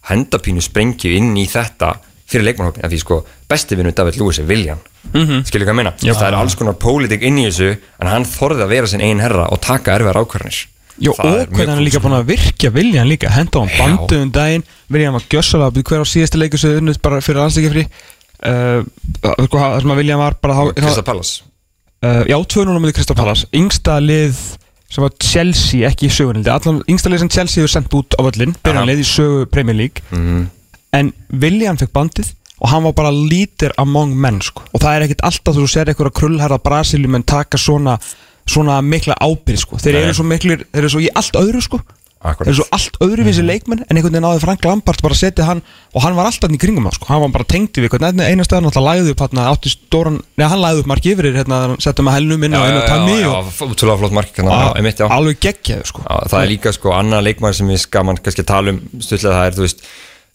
hendapínu 0.09 0.62
sprengju 0.64 1.11
inn 1.16 1.37
í 1.37 1.47
þetta 1.49 1.97
fyrir 2.29 2.44
leikmannhópin, 2.44 2.85
af 2.85 2.90
því 2.92 2.99
sko 3.01 3.23
besti 3.49 3.77
vinnu 3.79 3.92
David 3.97 4.18
Lewis 4.21 4.38
er 4.38 4.49
Viljan 4.49 4.79
mm 5.12 5.23
-hmm. 5.25 5.44
skilur 5.49 5.66
hvað 5.66 5.73
ég 5.73 5.77
meina, 5.81 5.92
það 6.01 6.27
er 6.29 6.35
alls 6.37 6.55
konar 6.55 6.75
pólitik 6.75 7.23
inn 7.23 7.38
í 7.38 7.47
þessu 7.49 7.71
en 8.01 8.07
hann 8.12 8.25
þorði 8.29 8.62
að 8.66 8.68
vera 8.75 8.87
sinn 8.87 9.01
einn 9.01 9.21
herra 9.21 9.47
og 9.49 9.61
taka 9.61 9.94
erfiðar 9.97 10.21
ákvarðanir. 10.21 10.66
Já, 10.99 11.12
Það 11.14 11.25
og 11.25 11.40
er 11.40 11.47
hvernig 11.47 11.68
hann 11.68 11.79
er 11.79 11.85
líka 11.87 11.99
sko. 12.01 12.09
búin 12.09 12.18
að 12.18 12.27
virkja 12.27 12.71
Viljan 12.75 13.09
líka, 13.09 13.29
henda 13.31 13.59
á 13.59 13.61
hann 13.62 13.71
Já. 13.71 13.79
bandu 13.79 14.16
um 14.23 14.31
daginn. 14.33 14.64
Viljan 14.90 15.12
var 15.12 15.23
gjössalega 15.31 15.68
að 15.71 15.75
byrja 15.75 15.88
hver 15.88 16.03
á 16.03 16.07
síðasta 16.12 16.38
leikur 16.38 16.59
sem 16.59 16.71
unnið 16.81 16.99
bara 17.03 17.21
fyrir 17.21 17.38
landsleikafri 17.40 17.85
uh, 18.44 18.83
sko, 19.47 19.59
það 19.59 19.81
sem 19.81 19.90
að 19.94 20.01
Viljan 20.03 20.18
var 20.18 20.35
bara 20.42 20.55
þá- 20.55 20.75
Krista 20.75 21.03
Pallas 21.07 21.42
uh, 22.03 22.25
Já, 22.27 22.37
2-0 22.37 22.75
á 22.75 22.81
myndi 22.81 22.92
Kristaf 22.97 23.16
Pallas 23.16 23.47
Yngsta 23.55 23.99
lið 24.03 24.37
sem 24.88 25.03
var 25.05 25.12
Chelsea, 25.20 25.88
ekki 25.88 26.09
í 26.09 26.12
sögunildi 26.12 26.48
Allan, 26.53 26.83
Yngsta 26.88 27.11
lið 27.12 27.18
sem 27.24 27.29
Chelsea 27.35 27.61
hefur 27.62 27.72
sendt 27.74 27.94
út 27.98 28.16
á 28.16 28.20
völlin 28.24 28.55
Byrjanlið 28.64 29.03
í 29.03 29.09
sögu 29.09 29.46
Premier 29.53 29.77
League 29.77 30.03
Mhm. 30.11 30.46
En 30.92 31.12
Viljan 31.29 31.77
fekk 31.77 31.92
bandið 31.92 32.31
og 32.61 32.70
hann 32.70 32.83
var 32.83 32.92
bara 32.96 33.11
lítir 33.12 33.70
among 33.79 34.14
menn 34.16 34.40
sko. 34.40 34.62
og 34.72 34.81
það 34.81 34.96
er 34.96 35.03
ekkit 35.07 35.20
alltaf 35.22 35.55
þú 35.55 35.66
sér 35.68 35.88
einhverja 35.92 36.11
krullherra 36.16 36.59
Brasiljum 36.59 37.14
en 37.14 37.22
taka 37.22 37.59
svona 37.59 37.98
svona 38.48 38.81
mikla 38.83 39.14
ábyrð 39.20 39.59
sko. 39.61 39.77
þeir 39.77 39.92
Nei. 39.92 40.03
eru 40.03 40.14
svo 40.14 40.24
miklir, 40.24 40.64
þeir 40.72 40.79
eru 40.81 40.88
svo 40.88 41.01
í 41.05 41.09
allt 41.14 41.37
öðru 41.37 41.61
sko. 41.62 41.81
Akkurat. 42.18 42.48
eru 42.50 42.59
svo 42.59 42.64
allt 42.74 42.96
öðruvísi 43.04 43.44
leikmenn 43.46 43.85
en 43.85 43.94
einhvern 43.94 44.11
veginn 44.11 44.24
náði 44.26 44.40
Frank 44.42 44.64
Lampard 44.66 45.02
bara 45.04 45.14
setja 45.14 45.44
hann 45.46 45.61
og 45.94 46.02
hann 46.02 46.16
var 46.18 46.26
alltaf 46.26 46.50
í 46.50 46.59
kringum 46.59 46.88
sko. 46.90 47.07
hann 47.12 47.22
var 47.22 47.31
bara 47.37 47.46
einhvern 47.54 47.87
veginn 47.87 48.24
eina 48.26 48.46
stæðan 48.46 48.66
alltaf 48.66 48.83
lagði 48.83 49.12
upp 49.14 49.22
hann 49.22 49.42
átti 49.44 49.70
stóran, 49.70 50.18
neða 50.35 50.50
hann 50.50 50.62
lagði 50.64 50.83
upp 50.83 50.90
marki 50.90 51.12
yfir 51.14 51.31
hérna, 51.37 51.61
setja 51.78 52.02
með 52.02 52.18
helnum 52.18 52.48
inn 52.48 52.59
og 52.59 52.66
og 52.66 52.83
og 52.83 53.22
já, 53.22 53.70
útrúlega 53.70 53.98
flott 54.02 54.16
mark 54.18 54.35
hérna, 54.35 54.59
já. 54.90 55.07
alveg 55.07 55.38
geggjaðu 55.46 55.87
sko. 55.92 56.02
Það 56.02 56.42
er 56.42 56.50
líka 56.50 56.74
sko 56.74 56.94
annað 56.96 57.26
leikmæður 57.28 57.59
sem 57.61 57.70
við 57.70 57.83
skaman 57.87 58.18
kannski 58.18 58.46
tala 58.50 58.74
um 58.74 58.83
stutlega 58.98 59.38
það 59.38 59.46
er, 59.46 59.59
þú 59.59 59.66
veist, 59.68 59.87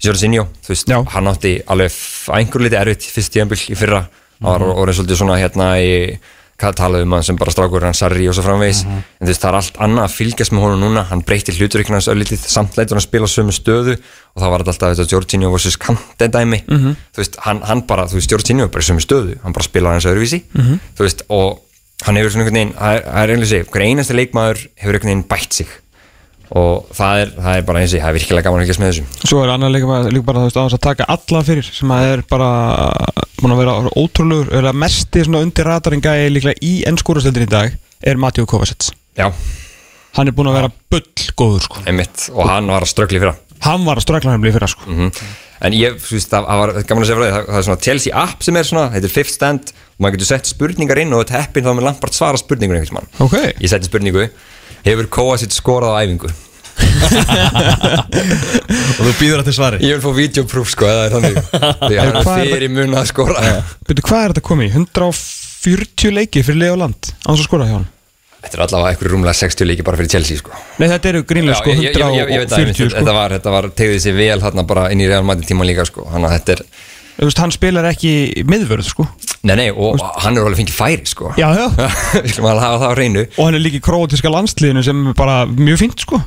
Jorginho, 0.04 0.48
þú 0.63 0.72
veist, 0.74 0.89
Já. 0.89 0.98
hann 1.13 1.30
átti 1.32 1.54
alveg 1.72 2.00
einhver 2.36 2.63
liti 2.65 2.80
erfitt 2.80 3.06
fyrst 3.08 3.32
tíðanbill 3.36 3.60
í 3.72 3.78
fyrra 3.80 4.02
mm 4.04 4.48
-hmm. 4.48 4.63
og 4.72 4.80
orðið 4.84 4.98
svolítið 4.98 5.19
svona 5.19 5.38
hérna 5.39 5.67
í 5.80 6.19
talaðu 6.62 7.08
um 7.08 7.16
hann 7.18 7.26
sem 7.26 7.38
bara 7.39 7.52
strákur 7.52 7.84
hann 7.84 7.98
Sarri 7.98 8.28
og 8.30 8.36
svo 8.38 8.44
framvegis, 8.46 8.84
en 8.86 9.26
þú 9.26 9.32
veist, 9.32 9.42
það 9.42 9.50
er 9.50 9.58
allt 9.60 9.80
annað 9.84 10.06
að 10.06 10.16
fylgjast 10.18 10.54
með 10.54 10.63
honum 10.63 10.84
núna, 10.86 11.04
hann 11.10 11.24
breytti 11.26 11.56
hluturikna 11.58 11.98
hans 11.98 12.08
öllítið, 12.13 12.46
samt 12.48 12.78
leitur 12.78 12.96
hann 12.96 13.04
að 13.04 13.08
spila 13.10 13.28
sömu 13.28 13.56
stöðu. 13.56 13.98
Og 14.34 14.42
það 14.42 14.54
var 14.54 14.63
alltaf 14.63 14.80
þetta 14.82 15.10
Jorginho 15.12 15.52
vs. 15.54 15.78
Kante 15.82 16.30
dæmi, 16.32 16.63
þú 16.70 17.22
veist, 17.22 17.38
hann, 17.46 17.62
hann 17.68 17.84
bara, 17.89 18.08
þú 18.08 18.18
veist, 18.22 18.32
Jorginho 18.32 18.66
er 18.66 18.74
bara 18.74 18.88
sömu 18.88 19.04
stöðu, 19.04 19.38
hann 19.44 19.54
bara 19.54 19.68
spila 19.68 19.94
hans 19.94 20.08
öðruvísi, 20.10 20.44
þú 20.98 21.06
veist, 21.06 21.26
og 21.30 21.62
hann 22.06 22.18
hefur 22.18 22.32
svona 22.34 22.46
einhvern 22.46 22.60
veginn, 22.62 22.76
það 22.78 23.24
er, 23.24 23.38
er 23.38 23.46
sig, 23.46 23.68
hver 23.70 23.86
einasti 23.86 24.18
leikmaður 24.18 24.68
hefur 24.82 24.98
einhvern 24.98 25.12
veginn 25.13 25.28
bætt 25.30 25.54
sig 25.54 25.80
og 26.51 26.89
það 26.93 27.21
er, 27.21 27.32
það 27.38 27.58
er 27.58 27.65
bara 27.67 27.82
eins 27.82 27.93
og 27.93 28.01
það 28.03 28.10
er 28.10 28.17
virkilega 28.17 28.45
gaman 28.47 28.60
að 28.60 28.65
fylgjast 28.65 28.82
með 28.84 28.91
þessum 28.91 29.29
Svo 29.29 29.39
er 29.43 29.53
annar 29.53 29.73
líka, 29.73 29.99
líka 30.12 30.27
bara 30.27 30.43
veist, 30.43 30.60
að 30.60 30.82
taka 30.84 31.08
alla 31.15 31.43
fyrir 31.47 31.69
sem 31.69 31.93
að 31.95 32.10
er 32.12 32.23
bara 32.29 32.49
búin 33.39 33.56
að 33.56 33.62
vera 33.63 33.93
ótrúlegur 33.99 34.51
eða 34.60 34.73
mesti 34.84 35.23
svona 35.25 35.43
undir 35.45 35.69
radarinn 35.69 36.03
gæi 36.03 36.27
líklega 36.34 36.60
í 36.65 36.73
ennskúrastöldin 36.89 37.47
í 37.47 37.51
dag 37.51 37.77
er 38.03 38.19
Matjó 38.19 38.45
Kovacic. 38.49 38.91
Já, 39.17 39.29
hann 40.17 40.29
er 40.29 40.36
búin 40.36 40.51
að 40.51 40.60
vera 40.60 40.73
bull 40.91 41.32
góður 41.39 41.65
sko. 41.69 41.82
einmitt, 41.88 42.27
og 42.36 42.47
hann 42.49 42.69
var 42.69 42.86
að 42.86 42.91
ströggli 42.91 43.23
fyrra. 43.23 43.38
Hann 43.63 43.88
var 43.88 43.97
að 43.97 44.06
strakla 44.06 44.36
hann 44.36 44.43
blíð 44.43 44.60
fyrir 44.60 44.75
sko. 44.75 44.91
mm 44.91 45.12
en 45.63 45.75
ég, 45.77 45.93
þú 46.01 46.17
veist, 46.17 46.32
það, 46.32 46.47
það 46.49 46.60
var 46.60 46.71
gaman 46.89 47.03
að 47.03 47.08
segja 47.08 47.17
frá 47.17 47.23
því 47.23 47.34
það, 47.34 47.45
það 47.47 47.58
er 47.60 47.65
svona 47.67 47.84
Chelsea 47.86 48.23
app 48.23 48.41
sem 48.43 48.58
er 48.60 48.67
svona, 48.67 48.86
þetta 48.91 49.08
er 49.08 49.13
fifth 49.13 49.34
stand. 49.34 49.69
Og 49.93 50.03
maður 50.03 50.17
getur 50.17 50.29
sett 50.32 50.49
spurningar 50.49 50.99
inn 51.03 51.13
og 51.15 51.21
þetta 51.21 51.43
heppin 51.43 51.67
þá 51.67 51.71
með 51.77 51.86
Lampard 51.88 52.17
svara 52.17 52.39
spurningur 52.41 52.79
einhvers 52.79 52.95
mann 52.95 53.06
ok, 53.21 53.36
ég 53.62 53.69
setti 53.71 53.88
spurningu, 53.88 54.25
hefur 54.88 55.10
Kovacic 55.17 55.56
skorað 55.56 55.96
á 55.96 56.02
æfingu? 56.04 56.32
Og 58.93 59.04
þú 59.06 59.13
býður 59.19 59.41
þetta 59.43 59.54
svari. 59.56 59.80
Ég 59.86 59.98
vil 59.98 60.04
fá 60.04 60.12
videoproof 60.17 60.72
sko, 60.74 60.89
eða 60.89 61.08
er 61.08 61.15
þannig? 61.17 61.36
Því 61.88 62.00
hann 62.00 62.19
hvað 62.19 62.38
er 62.43 62.54
fyrir 62.56 62.72
mun 62.74 63.00
að 63.00 63.10
skora. 63.12 63.56
Betur 63.88 64.08
hvað 64.10 64.22
er 64.24 64.34
þetta 64.34 64.46
komið 64.50 64.69
í? 64.69 64.72
140 64.84 66.15
leiki 66.17 66.46
fyrir 66.46 66.63
leið 66.63 66.76
og 66.76 66.82
land 66.86 67.02
á 67.13 67.30
þess 67.30 67.43
að 67.43 67.48
skora 67.50 67.69
hjá 67.69 67.78
hann 67.78 67.89
þetta 68.43 68.58
er 68.58 68.63
allavega 68.65 68.91
eitthvað 68.91 69.12
rúmlega 69.13 69.39
60 69.39 69.69
leiki 69.69 69.86
bara 69.88 70.00
fyrir 70.00 70.12
Chelsea 70.12 70.39
sko. 70.39 70.52
Nei 70.82 70.89
þetta 70.91 71.12
eru 71.13 71.22
grínlega 71.28 71.60
sko 71.62 71.72
ég, 71.72 71.78
ég, 71.86 71.96
ég, 71.96 72.17
ég, 72.17 72.32
ég 72.34 72.41
veit 72.43 72.52
að 72.52 72.65
140 72.65 72.98
þetta 72.98 73.06
sko. 73.06 73.15
var, 73.17 73.36
þetta 73.38 73.54
var 73.56 73.67
tegðið 73.80 74.02
sér 74.04 74.17
vel 74.17 74.39
þarna 74.43 74.65
bara 74.67 74.84
inn 74.93 75.04
í 75.04 75.08
Real 75.08 75.24
Madrid 75.28 75.48
tíma 75.48 75.67
líka 75.67 75.86
sko. 75.88 76.04
Hann 76.12 76.28
að 76.28 76.36
þetta 76.38 76.58
er, 76.58 76.63
veist, 77.19 77.41
hann 77.41 77.54
spilar 77.54 77.88
ekki 77.89 78.43
miðvörð 78.49 78.88
sko. 78.89 79.08
Nei 79.43 79.56
nei 79.60 79.67
og 79.71 79.99
hann 80.23 80.38
er 80.38 80.47
alveg 80.47 80.62
fengið 80.63 80.78
færi 80.78 81.10
sko. 81.10 81.34
Já 81.39 81.49
já. 81.58 81.65
Við 82.23 82.32
skulum 82.36 82.49
alveg 82.54 82.65
hafa 82.65 82.80
það 82.84 82.93
á 82.93 82.99
reynu 82.99 83.26
og 83.28 83.43
hann 83.43 83.60
er 83.60 83.63
líka 83.65 83.80
í 83.80 83.84
króatíska 83.84 84.32
landsliðinu 84.34 84.86
sem 84.88 85.06
er 85.12 85.19
bara 85.19 85.43
mjög 85.49 85.84
fínt 85.84 86.06
sko. 86.06 86.21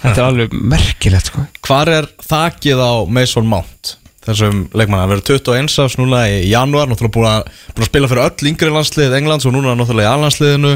Þetta 0.00 0.16
er 0.16 0.26
alveg 0.26 0.54
merkilegt 0.74 1.32
sko. 1.32 1.46
Hvar 1.66 1.90
er 1.92 2.10
þakið 2.26 2.82
á 2.82 2.92
Mason 3.10 3.48
Mount? 3.50 3.96
Þessum 4.20 4.66
leikmann, 4.76 5.00
hann 5.00 5.08
verður 5.14 5.38
21 5.40 5.78
árs 5.80 5.94
núna 5.96 6.18
í 6.28 6.42
janúar 6.50 6.90
Náttúrulega 6.90 7.14
búin 7.14 7.28
að, 7.30 7.46
búin 7.72 7.86
að 7.86 7.88
spila 7.88 8.10
fyrir 8.10 8.26
öll 8.26 8.50
yngri 8.50 8.68
landslið 8.74 9.14
Englands 9.16 9.46
Og 9.48 9.54
núna 9.54 9.72
náttúrulega 9.72 10.10
í 10.10 10.16
allandsliðinu 10.18 10.72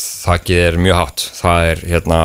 þakkið 0.00 0.62
er 0.62 0.78
mjög 0.82 1.00
hátt. 1.00 1.24
Það 1.40 1.70
er 1.70 1.82
hérna 1.92 2.20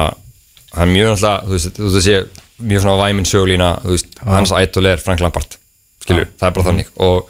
hann 0.75 0.88
er 0.88 0.93
mjög 0.93 1.12
náttúrulega, 1.12 1.41
þú 1.45 1.55
veist, 1.55 1.73
þú 1.77 1.89
veist 1.95 2.07
sé 2.07 2.17
mjög 2.62 2.84
svona 2.86 3.01
væminn 3.01 3.27
sögulína, 3.29 3.71
þú 3.84 3.95
veist, 3.95 4.21
hans 4.27 4.53
ættul 4.55 4.88
er 4.91 5.01
Frank 5.01 5.23
Lampard, 5.23 5.57
skilur, 6.01 6.31
það 6.37 6.47
er 6.47 6.55
bara 6.57 6.67
þannig. 6.69 6.91
Og 7.05 7.29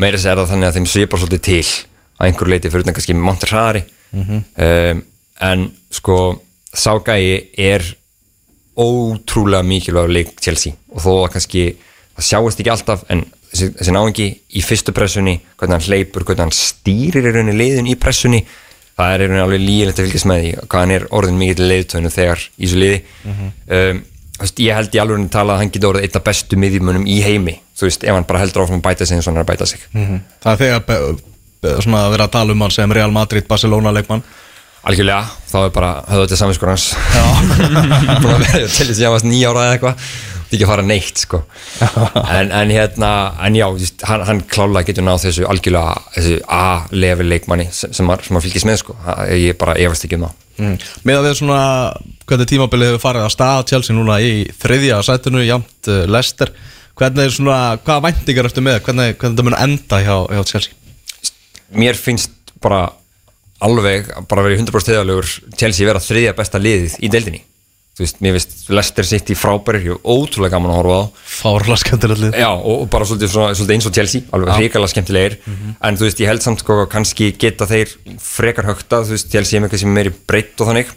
meira 0.00 0.18
þess 0.18 0.30
er 0.30 0.40
það 0.40 0.52
þannig 0.54 0.68
að 0.68 0.78
þeim 0.78 0.90
svipar 0.94 1.22
svolítið 1.22 1.42
til 1.48 1.62
að 2.20 2.28
einhver 2.28 2.52
leiti 2.52 2.70
fyrir 2.70 2.84
utan 2.84 2.96
kannski 2.96 3.16
Monter 3.16 3.52
Hrari 3.54 3.82
um, 4.12 5.02
en 5.50 5.66
sko 5.94 6.20
Ságæi 6.70 7.50
er 7.58 7.82
ótrúlega 8.78 9.66
mikilvægur 9.66 10.12
leik 10.14 10.36
Chelsea. 10.40 10.76
Og 10.94 11.02
þó 11.02 11.12
að 11.24 11.32
kannski 11.34 11.64
það 12.14 12.26
sjáist 12.28 12.60
ekki 12.62 12.70
alltaf 12.70 13.04
en 13.10 13.24
þessi, 13.50 13.70
þessi 13.78 13.94
náingi 13.94 14.28
í 14.54 14.62
fyrstu 14.64 14.94
pressunni 14.94 15.40
hvernig 15.58 15.78
hann 15.78 15.88
hleypur, 15.88 16.24
hvernig 16.28 16.46
hann 16.46 16.54
stýrir 16.54 17.26
í 17.26 17.32
rauninni 17.34 17.56
liðin 17.58 17.90
í 17.90 17.96
pressunni 17.98 18.44
það 19.00 19.14
er 19.14 19.24
í 19.24 19.26
rauninni 19.26 19.44
alveg 19.44 19.64
lígilegt 19.64 19.98
að 19.98 20.06
fylgjast 20.06 20.28
með 20.30 20.42
því 20.42 20.52
hvað 20.62 20.84
hann 20.84 20.94
er 20.94 21.06
orðin 21.18 21.40
mikill 21.40 21.68
leiðtöðinu 21.70 22.14
þegar 22.14 22.44
í 22.46 22.62
þessu 22.64 22.80
liði. 22.84 23.00
Um, 23.66 24.02
þú 24.04 24.09
veist, 24.40 24.60
ég 24.64 24.76
held 24.76 24.94
í 24.94 25.00
alveg 25.02 25.26
tala 25.32 25.54
að 25.56 25.62
hann 25.62 25.72
getur 25.74 25.92
orðið 25.92 26.06
eitt 26.06 26.18
af 26.20 26.26
bestu 26.26 26.58
miðjumunum 26.60 27.06
í 27.08 27.20
heimi. 27.24 27.56
Þú 27.78 27.88
veist, 27.88 28.04
ef 28.04 28.16
hann 28.16 28.28
bara 28.28 28.42
heldur 28.42 28.64
áfram 28.64 28.80
að 28.80 28.86
bæta 28.88 29.06
sig 29.06 29.18
eins 29.18 29.26
og 29.28 29.32
hann 29.32 29.40
er 29.40 29.46
að 29.46 29.50
bæta 29.52 29.68
sig. 29.70 29.82
Það 30.44 30.52
er 30.52 30.60
þegar 30.60 31.82
svona 31.84 32.04
að 32.06 32.14
vera 32.16 32.28
að 32.28 32.34
tala 32.36 32.54
um 32.56 32.64
hann 32.64 32.74
sem 32.74 32.92
Real 32.96 33.12
Madrid, 33.12 33.46
Barcelona 33.48 33.92
leikmann. 33.92 34.22
Algjörlega, 34.80 35.26
þá 35.50 35.56
er 35.60 35.72
bara 35.76 35.90
höfðu 36.08 36.24
þetta 36.24 36.36
saminskur 36.40 36.70
hans. 36.72 36.86
Að 37.20 38.46
til 38.78 38.86
þess 38.88 38.96
að 38.96 39.02
ég 39.04 39.12
varst 39.12 39.28
nýja 39.28 39.50
ára 39.52 39.66
eða 39.66 39.74
eitthvað 39.76 40.06
því 40.50 40.58
ekki 40.58 40.66
að 40.66 40.72
fara 40.72 40.86
neitt 40.86 41.22
sko. 41.22 41.42
En, 42.40 42.50
en 42.54 42.72
hérna, 42.74 43.10
en 43.46 43.56
já 43.58 43.66
hann, 44.08 44.24
hann 44.28 44.42
klálega 44.50 44.90
getur 44.90 45.06
náð 45.06 45.24
þessu 45.28 45.46
algjörlega 45.50 45.94
þessu 46.16 46.40
A-level 46.50 47.28
leikmanni 47.30 47.68
sem, 47.72 47.94
sem, 47.96 48.06
maður- 48.06 48.42
fylgist 48.44 48.68
með 48.68 48.82
sko, 48.82 48.96
ég 49.32 49.58
bara 49.60 49.78
efast 49.80 50.06
ekki 50.08 50.18
um 50.18 50.26
það. 50.28 50.36
Mm. 50.60 50.74
Með 51.08 51.20
að 51.20 51.26
við 51.28 51.38
svona 51.38 51.60
hvernig 52.28 52.50
tímabilið 52.50 52.90
hefur 52.92 53.04
farið 53.06 53.24
að 53.24 53.32
staða 53.32 53.64
Chelsea 53.70 53.96
núna 53.96 54.18
í 54.20 54.34
þriðja 54.60 54.98
sætinu 55.06 55.46
Jamt 55.46 55.88
uh, 55.88 56.02
Lester 56.10 56.52
Hvernig 57.00 57.30
er 57.30 57.32
svona, 57.32 57.58
hvaða 57.80 58.10
væntingar 58.10 58.48
eftir 58.50 58.64
með? 58.66 58.82
Hvernig, 58.84 59.14
hvernig 59.16 59.38
það 59.38 59.46
mun 59.46 59.56
enda 59.56 60.00
hjá, 60.04 60.16
hjá 60.36 60.42
Chelsea? 60.50 60.74
Mér 61.80 61.96
finnst 61.96 62.34
bara 62.60 62.90
alveg 63.64 64.10
bara 64.28 64.44
verið 64.44 64.66
100% 64.66 64.90
teðalegur 64.90 65.30
Chelsea 65.56 65.88
vera 65.88 66.02
þriðja 66.02 66.34
besta 66.36 66.60
liðið 66.60 66.98
í 67.00 67.10
deildinni 67.12 67.40
þú 67.98 68.04
veist, 68.04 68.20
mér 68.24 68.36
finnst 68.36 68.70
Leicester 68.72 69.08
City 69.08 69.36
frábæri 69.36 69.82
er 69.82 69.98
ótrúlega 70.04 70.54
gaman 70.54 70.72
að 70.72 70.78
horfa 70.80 70.98
á. 71.00 71.04
Skemmtilegt 71.82 72.22
lið. 72.22 72.38
Já, 72.40 72.48
og 72.54 72.84
og 72.84 72.90
bara 72.92 73.08
svolítið, 73.08 73.32
svona, 73.34 73.54
svolítið 73.58 73.76
eins 73.76 73.88
og 73.90 73.96
Chelsea 73.98 74.26
alveg 74.36 74.60
hrikalega 74.60 74.94
skemmtilegir. 74.94 75.38
En 75.82 76.00
þú 76.00 76.06
veist, 76.08 76.22
ég 76.22 76.30
held 76.30 76.44
samt 76.44 76.64
sko 76.64 76.80
kannski 76.90 77.32
geta 77.36 77.68
þeir 77.70 77.94
frekar 78.24 78.70
högta, 78.70 79.02
þú 79.04 79.16
veist, 79.16 79.30
Chelsea 79.32 79.58
er 79.58 79.64
með 79.64 79.70
eitthvað 79.70 79.84
sem 79.84 79.90
er 79.92 79.98
meiri 79.98 80.14
breytt 80.32 80.60
og 80.62 80.70
þannig. 80.70 80.94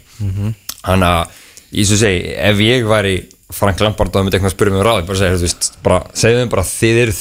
Þannig 0.84 1.08
að, 1.10 1.38
ég 1.74 1.88
svo 1.90 2.00
segi, 2.00 2.34
ef 2.50 2.64
ég 2.64 2.88
væri 2.88 3.16
Frank 3.54 3.80
Lampard 3.82 4.08
og 4.10 4.16
það 4.16 4.24
myndi 4.24 4.38
eitthvað 4.38 4.50
að 4.50 4.54
spyrja 4.56 4.72
mig 4.72 4.80
um 4.80 4.86
ráði 4.86 5.06
bara 5.08 5.18
segja, 5.20 5.36
þú 5.36 5.44
veist, 5.44 5.66
bara 5.84 5.98
segja 6.16 6.38
þeim 6.40 6.52
bara 6.54 6.64
þeir 6.64 7.00
eru 7.02 7.14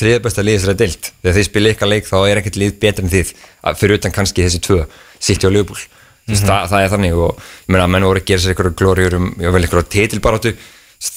sér 0.63 0.71
að 0.71 0.79
deilt 0.79 1.09
þegar 1.21 1.35
þið 1.37 1.47
spila 1.49 1.73
ykkar 1.73 1.91
leik 1.91 2.07
þá 2.07 2.15
er 2.21 2.39
ekkert 2.41 2.59
lið 2.61 2.77
betur 2.79 3.03
en 3.03 3.11
þið 3.11 3.33
fyrir 3.81 3.99
utan 3.99 4.15
kannski 4.15 4.45
þessi 4.45 4.61
tvö 4.63 4.79
City 5.19 5.49
og 5.49 5.53
Liverpool 5.53 5.83
mm 6.27 6.33
-hmm. 6.33 6.47
það, 6.47 6.69
það 6.71 6.83
er 6.83 6.93
þannig 6.93 7.13
og 7.13 7.31
ég 7.37 7.73
meina 7.73 7.83
að 7.83 7.93
menn 7.95 8.07
voru 8.07 8.19
að 8.19 8.29
gera 8.29 8.41
sér 8.41 8.53
eitthvað 8.53 8.75
glóriur 8.79 9.15
um, 9.19 9.29
eitthvað 9.39 9.89
titilbarátu 9.89 10.55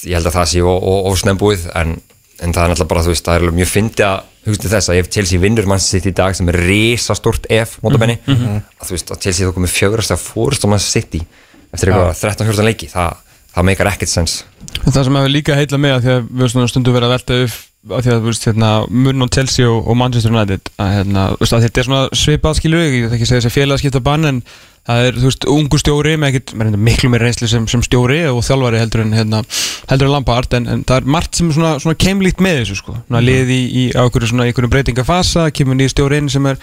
ég 0.06 0.14
held 0.16 0.26
að 0.26 0.36
það 0.38 0.48
sé 0.50 0.62
ofsnembúið 0.62 1.66
en, 1.74 2.00
en 2.42 2.54
það 2.54 2.62
er 2.62 2.70
náttúrulega 2.70 2.90
bara, 2.90 3.04
þú 3.06 3.12
veist, 3.14 3.26
það 3.26 3.36
er 3.36 3.58
mjög 3.60 3.70
fyndi 3.70 4.02
að 4.06 4.18
hugstu 4.46 4.70
þess 4.70 4.90
að 4.90 5.00
ef 5.00 5.10
Chelsea 5.10 5.42
vinnur 5.42 5.66
mann 5.66 5.82
sitt 5.82 6.06
í 6.06 6.14
dag 6.14 6.34
sem 6.36 6.48
er 6.50 6.58
risastort 6.66 7.46
ef, 7.50 7.78
mótabenni 7.82 8.18
mm 8.18 8.34
-hmm. 8.34 8.64
að 8.80 8.88
þú 8.88 8.96
veist, 8.96 9.10
að 9.10 9.22
Chelsea 9.22 9.46
þá 9.46 9.54
komið 9.54 9.76
fjögrast 9.78 10.14
að 10.14 10.24
fórust 10.26 10.66
á 10.66 10.68
mann 10.70 10.82
sitt 10.82 11.14
í 11.14 11.22
eftir 11.72 11.90
eitthvað 11.90 12.18
13-14 12.22 12.68
leiki, 12.68 12.90
það, 12.90 13.16
það 13.54 13.66
meikar 13.70 13.92
ekkert 13.92 14.12
sens 14.12 14.44
Það 14.76 15.04
sem 15.04 15.16
hefur 15.16 15.32
líka 15.32 15.56
heitla 15.56 15.78
með 15.78 15.94
að 15.94 16.02
því 16.02 16.10
að 16.12 16.22
við 16.22 16.40
höfum 16.42 16.52
svona 16.52 16.68
stundum 16.68 16.94
verið 16.94 17.08
að 17.08 17.14
velta 17.16 17.38
upp 17.46 17.56
að 17.86 18.02
því 18.02 18.12
að 18.12 18.20
þú 18.20 18.30
veist, 18.30 18.46
hérna, 18.48 18.70
mun 18.90 19.22
og 19.22 19.30
Chelsea 19.34 19.66
og, 19.70 19.86
og 19.86 19.96
Manchester 19.96 20.32
United 20.34 20.70
að, 20.76 20.88
hérna, 20.96 21.26
að 21.38 21.62
þetta 21.66 21.80
er 21.80 21.86
svona 21.86 22.08
svipað 22.12 22.58
skilur 22.58 22.82
ég, 22.82 22.96
ég 22.96 23.12
þekki 23.12 23.26
að 23.26 23.30
segja 23.30 23.44
þessi 23.44 23.54
félagskipta 23.54 24.02
bann 24.02 24.30
en 24.30 24.40
það 24.86 25.06
er, 25.06 25.16
þú 25.18 25.30
veist, 25.30 25.46
ungu 25.50 25.80
stjóri 25.82 26.16
með 26.20 26.34
ekkit, 26.34 26.52
með 26.60 26.76
miklu 26.88 27.10
meira 27.12 27.26
reynsli 27.26 27.48
sem, 27.50 27.64
sem 27.70 27.82
stjóri 27.84 28.20
og 28.30 28.42
þjálfari 28.46 28.82
heldur 28.82 29.02
en, 29.02 29.14
hérna, 29.16 29.42
heldur 29.90 30.10
en 30.10 30.14
Lampard 30.14 30.58
en, 30.58 30.68
en 30.72 30.84
það 30.86 31.00
er 31.00 31.08
margt 31.16 31.38
sem 31.38 31.50
er 31.50 31.58
svona, 31.58 31.72
svona 31.82 31.98
keimlíkt 32.06 32.44
með 32.44 32.62
þessu 32.62 32.78
sko, 32.82 32.98
svona 33.06 33.24
liði 33.24 33.56
í, 33.56 33.66
í 33.66 33.88
á 33.98 34.04
einhverju 34.04 34.30
svona 34.30 34.46
einhverju 34.46 34.70
breytingafasa, 34.72 35.48
kemur 35.56 35.78
nýr 35.78 35.90
stjóri 35.92 36.22
inn 36.22 36.30
sem 36.32 36.46
er 36.52 36.60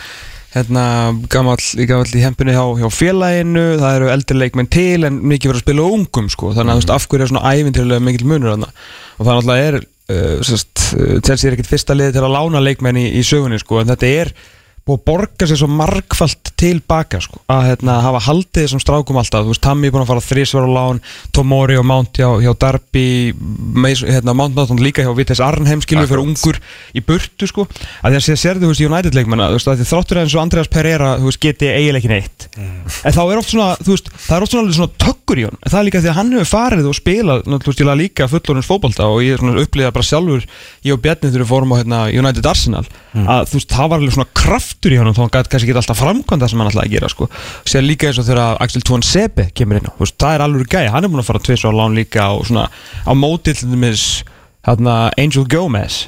hérna, 0.54 0.86
gamall, 1.34 1.62
gamall 1.90 2.14
í 2.14 2.24
hempinu 2.24 2.54
hjá, 2.54 2.64
hjá 2.84 2.90
félaginu, 2.94 3.66
það 3.82 3.98
eru 3.98 4.12
eldri 4.14 4.40
leikmenn 4.40 4.70
til 4.72 5.08
en 5.08 5.20
mikið 5.24 5.52
verið 5.52 5.62
að 5.62 5.66
spila 5.66 5.88
ungum 5.98 6.30
sko. 6.32 6.54
þannig 6.54 6.74
að 6.74 6.78
þú 6.78 6.84
veist, 6.84 6.94
af 6.94 7.08
hverju 7.10 7.26
er 7.26 7.32
svona 7.32 7.54
ævintilega 7.54 8.06
mikil 8.06 8.28
munur 8.30 8.54
þarna? 8.54 8.70
Og 9.18 9.26
það 9.26 9.40
náttúrulega 9.40 9.70
er 9.72 9.80
uh, 9.82 10.44
sérst, 10.46 10.84
uh, 10.94 11.16
Chelsea 11.26 11.50
er 11.50 11.58
ekkit 11.58 11.72
fyrsta 11.72 11.98
liði 11.98 12.16
til 12.18 12.26
að 12.28 12.36
lána 12.38 12.62
leikmenn 12.62 13.02
í, 13.02 13.08
í 13.18 13.24
sögunni 13.26 13.58
sko, 13.62 13.82
en 13.82 13.90
þetta 13.90 14.12
er 14.22 14.34
búið 14.84 14.98
að 15.00 15.04
borga 15.08 15.48
sér 15.48 15.60
svo 15.62 15.70
margfalt 15.72 16.50
tilbaka 16.60 17.22
sko, 17.24 17.40
að 17.52 17.68
hérna, 17.70 17.96
hafa 18.04 18.20
haldið 18.26 18.66
þessum 18.66 18.82
strákum 18.84 19.20
alltaf, 19.22 19.46
þú 19.46 19.54
veist, 19.54 19.64
Tammy 19.64 19.88
er 19.88 19.94
búin 19.96 20.04
að 20.04 20.10
fara 20.12 20.24
þrísvar 20.26 20.68
á 20.68 20.76
lán, 20.76 21.00
Tomori 21.36 21.78
og 21.80 21.88
Mount 21.88 22.20
hjá, 22.20 22.28
hjá 22.44 22.52
Darby, 22.60 23.06
hérna, 24.04 24.36
Mount 24.36 24.58
Mount 24.58 24.84
líka 24.84 25.06
hjá 25.06 25.14
Vitesse 25.16 25.46
Arnhem 25.46 25.84
skilur 25.84 26.10
fyrir 26.10 26.24
ungur 26.26 26.60
í 26.92 27.04
burtu 27.06 27.48
sko. 27.48 27.68
Að 28.04 28.18
því 28.18 28.22
að 28.36 28.42
sér, 28.44 28.60
þú 28.60 28.74
veist, 28.74 28.84
United 28.84 29.16
leikmenna, 29.16 29.48
þú 29.54 29.62
veist, 29.62 29.88
þráttur 29.94 30.20
eins 30.24 30.36
og 30.36 30.44
Andreas 30.44 30.72
Pereira, 30.72 31.16
þú 31.22 31.32
veist, 31.32 31.44
geti 31.48 31.72
eiginlega 31.72 32.04
ekki 32.04 32.12
neitt 32.12 32.50
en 32.84 33.16
þá 33.16 33.22
er 33.24 33.40
oft 33.40 33.52
svona, 33.52 33.70
þú 33.80 33.94
veist, 33.94 34.10
það 34.14 34.36
er 34.36 34.46
oft 34.46 34.54
svona, 34.54 34.64
alveg 34.64 34.78
svona 34.78 35.02
tökkur 35.04 35.42
í 35.42 35.46
hann, 35.48 35.58
en 35.60 35.74
það 35.74 35.80
er 35.80 35.88
líka 35.88 36.02
því 36.04 36.12
að 36.12 36.18
hann 36.20 36.34
hefur 36.36 36.50
farið 36.50 36.90
og 36.90 36.98
spilað, 36.98 37.44
náttúrulega 37.50 37.96
líka 38.00 38.28
fullorins 38.32 38.70
fótbolta 38.70 39.08
og 39.10 39.24
ég 39.24 39.36
er 39.36 39.44
svona 39.44 39.64
upplýðað 39.64 39.96
bara 39.98 40.08
sjálfur 40.10 40.46
ég 40.88 40.96
og 40.96 41.02
Bjarni 41.04 41.32
þegar 41.32 41.44
við 41.44 41.52
fórum 41.54 41.74
á 41.74 41.80
hérna, 41.80 42.02
United 42.24 42.50
Arsenal 42.54 42.84
að 43.14 43.52
þú 43.52 43.60
veist, 43.60 43.74
það 43.74 43.92
var 43.92 44.04
alveg 44.04 44.16
svona 44.18 44.32
kraftur 44.44 44.96
í 44.96 45.02
honum 45.02 45.18
þá 45.18 45.22
hann 45.24 45.34
gæti 45.38 45.54
kannski 45.54 45.70
ekki 45.70 45.82
alltaf 45.82 46.02
framkvæmda 46.04 46.50
sem 46.52 46.64
hann 46.64 46.72
alltaf 46.72 46.86
að 46.86 46.96
gera 46.96 47.12
sko. 47.12 47.30
sér 47.70 47.86
líka 47.86 48.10
eins 48.10 48.22
og 48.22 48.28
þegar 48.30 48.62
Axel 48.64 48.86
Tuan 48.86 49.06
Sebe 49.06 49.50
kemur 49.56 49.80
inn 49.80 49.90
á, 49.90 49.94
þú 49.94 50.06
veist, 50.06 50.18
það 50.22 50.38
er 50.38 50.46
alveg 50.48 50.72
gæði 50.74 50.94
hann 50.94 51.06
er 51.08 51.14
búin 51.14 51.24
að 51.24 51.30
fara 51.30 51.44
tvis 51.44 51.66
á 51.68 51.72
lán 51.74 51.98
líka 51.98 52.32
og 52.34 52.48
svona 52.50 52.70
á 52.70 53.12
móti 53.14 53.54
til 53.54 53.70
dæmis 53.72 54.24
hérna, 54.64 55.12
Angel 55.20 55.48
Gomez. 55.50 56.08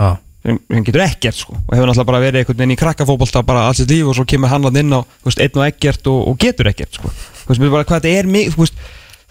Já 0.00 0.18
hann 0.46 0.60
hann 0.70 0.86
getur 0.86 1.04
ekkert 1.04 1.36
sko. 1.36 1.56
Og 1.56 1.74
hefur 1.74 1.90
náttúrulega 1.90 2.08
bara 2.08 2.22
verið 2.22 2.40
einhvern 2.42 2.62
veginn 2.62 2.76
í 2.76 2.78
krakkafóbolta 2.80 3.42
bara 3.46 3.66
alls 3.68 3.82
sitt 3.82 3.90
líf 3.92 4.08
og 4.08 4.16
svo 4.16 4.24
kemur 4.28 4.52
hann 4.52 4.64
hann 4.64 4.80
inn 4.80 4.94
á 4.96 5.00
þú 5.04 5.28
veist, 5.28 5.42
einn 5.44 5.60
og 5.60 5.66
ekkert 5.66 6.10
og, 6.12 6.22
og 6.30 6.40
getur 6.40 6.70
ekkert 6.70 6.96
sko. 6.96 7.12
Þú 7.44 7.52
veist, 7.52 7.66
bara 7.66 7.84
hvað 7.84 8.00
þetta 8.00 8.14
er 8.22 8.30
mig 8.30 8.48
þú 8.54 8.64
veist, 8.64 8.80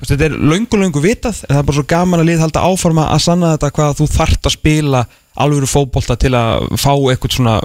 þetta 0.03 0.29
er 0.29 0.37
löngu 0.37 0.79
löngu 0.79 1.03
vitað 1.03 1.41
en 1.47 1.55
það 1.55 1.61
er 1.63 1.67
bara 1.71 1.79
svo 1.79 1.87
gaman 1.89 2.23
að 2.23 2.29
lið 2.29 2.43
halda 2.45 2.65
áforma 2.69 3.09
að 3.09 3.25
sanna 3.25 3.53
þetta 3.55 3.71
hvað 3.79 3.97
þú 3.99 4.09
þart 4.13 4.49
að 4.49 4.55
spila 4.55 5.03
alvöru 5.39 5.69
fótbolta 5.69 6.17
til 6.19 6.33
að 6.37 6.69
fá 6.77 6.93
eitthvað 6.93 7.35
svona 7.35 7.57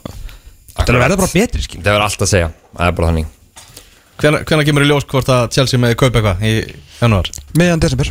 þetta 0.75 0.93
er 0.95 1.01
verða 1.05 1.21
bara 1.21 1.33
betri 1.35 1.63
skil 1.65 1.83
Það 1.85 1.95
er 1.95 2.07
allt 2.09 2.25
að 2.25 2.33
segja, 2.33 2.51
það 2.75 2.87
er 2.89 2.97
bara 2.99 3.13
þannig. 3.13 3.33
Hvenær 4.15 4.45
hvenær 4.47 4.67
kemur 4.69 4.85
í 4.85 4.89
ljós 4.89 5.07
hvort 5.11 5.31
að 5.35 5.49
Chelsea 5.57 5.81
með 5.83 5.97
kaupa 5.99 6.21
eitthvað 6.21 6.45
í 6.47 6.53
januar? 7.01 7.31
meðan 7.59 7.83
desember 7.83 8.11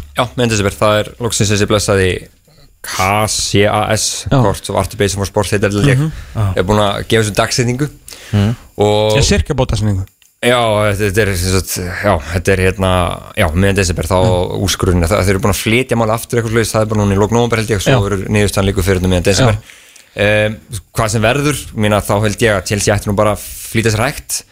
Er 2.83 3.27
KCAS. 3.27 4.07
Kort 4.29 4.69
of 4.69 4.79
Art 4.81 4.97
Base 4.99 5.15
for 5.15 5.29
Sport 5.29 5.53
heitir 5.55 5.71
þetta 5.71 5.95
mm 5.95 6.57
er 6.57 6.65
búin 6.67 6.81
að 6.83 7.05
gefa 7.07 7.23
þessu 7.23 7.37
dagsetningu. 7.37 7.87
Og 8.83 9.15
ég 9.17 9.25
sirka 9.25 9.55
bóta 9.55 9.79
sinningu 9.79 10.03
já, 10.43 10.59
þetta 10.99 11.23
er 11.23 11.31
já, 11.33 12.13
þetta 12.33 12.53
er 12.53 12.61
hérna 12.67 12.91
já, 13.37 13.45
meðan 13.53 13.79
desember 13.79 14.09
þá 14.09 14.17
mm. 14.19 14.57
úrskurinn 14.65 15.05
það, 15.05 15.23
þeir 15.23 15.35
eru 15.35 15.43
búin 15.45 15.53
að 15.53 15.61
flytja 15.61 15.99
máli 15.99 16.15
aftur 16.15 16.39
eitthvað 16.39 16.55
sluðis 16.55 16.73
það 16.73 16.85
er 16.85 16.91
bara 16.91 17.01
núna 17.01 17.15
í 17.15 17.21
lóknómber 17.21 17.61
held 17.61 17.73
ég, 17.73 17.83
svo 17.83 17.95
Já. 17.95 17.99
verður 18.03 18.25
niðurstaðan 18.35 18.69
líku 18.69 18.85
fyrir 18.85 18.99
þetta 19.01 19.13
meðan 19.13 19.27
desember. 19.29 19.59
Um, 20.13 20.57
hvað 20.93 21.11
sem 21.15 21.23
verður, 21.23 21.61
mína 21.85 22.01
þá 22.05 22.13
held 22.27 22.45
ég 22.45 22.57
að 22.57 22.67
Chelsea 22.69 22.95
ætti 22.95 23.09
nú 23.09 23.17
bara 23.17 23.33
að 23.37 23.45
flýta 23.71 23.93
sér 23.93 24.05
hægt. 24.05 24.43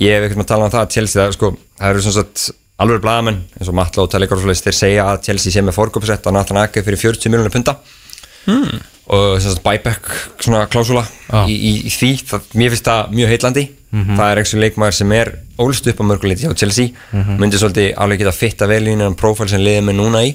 Ég 0.00 0.16
hef 0.16 0.26
ekkert 0.26 0.40
með 0.40 0.46
að 0.46 0.52
tala 0.54 0.68
um 0.68 0.74
það 0.74 0.84
að 0.86 0.94
Chelsea 0.96 1.18
það, 1.18 1.26
er, 1.26 1.36
sko, 1.36 1.50
það 1.80 1.92
eru 1.92 2.04
svona 2.06 2.24
alveg 2.82 3.02
blaðamenn 3.04 3.42
eins 3.58 3.70
og 3.70 3.76
Matla 3.78 4.06
og 4.06 4.12
Telegor 4.12 4.42
þeir 4.42 4.76
segja 4.76 5.08
að 5.10 5.22
Chelsea 5.28 5.54
sé 5.54 5.64
með 5.64 5.78
fórgópsett 5.78 6.26
að 6.26 6.36
Nathan 6.38 6.62
Ake 6.62 6.84
fyrir 6.84 7.00
40 7.00 7.32
miljonar 7.32 7.54
punta 7.54 7.78
og 9.12 9.40
sem 9.42 9.52
sagt 9.52 9.62
buyback 9.62 10.10
svona 10.42 10.66
klásula 10.70 11.04
Já. 11.28 11.44
í, 11.46 11.54
í, 11.54 11.72
í 11.86 11.92
því, 11.94 12.10
það, 12.26 12.50
mér 12.58 12.74
finnst 12.74 12.90
það 12.90 13.14
mjög 13.16 13.32
heitlandi 13.32 13.64
það 13.92 14.30
er 14.30 14.40
einhversu 14.40 14.60
leikmaður 14.60 14.96
sem 14.96 15.12
er 15.12 15.30
ólst 15.60 15.88
upp 15.90 15.98
á 16.00 16.04
mörguleiti 16.08 16.46
hjá 16.46 16.54
Chelsea. 16.56 16.94
Myndi 17.12 17.58
svolítið 17.60 17.90
alveg 18.00 18.22
geta 18.22 18.32
fitta 18.32 18.68
vel 18.70 18.86
í 18.86 18.94
innan 18.96 19.16
prófæl 19.18 19.50
sem 19.52 19.60
liðið 19.60 19.84
með 19.84 19.98
núna 19.98 20.22
í. 20.24 20.32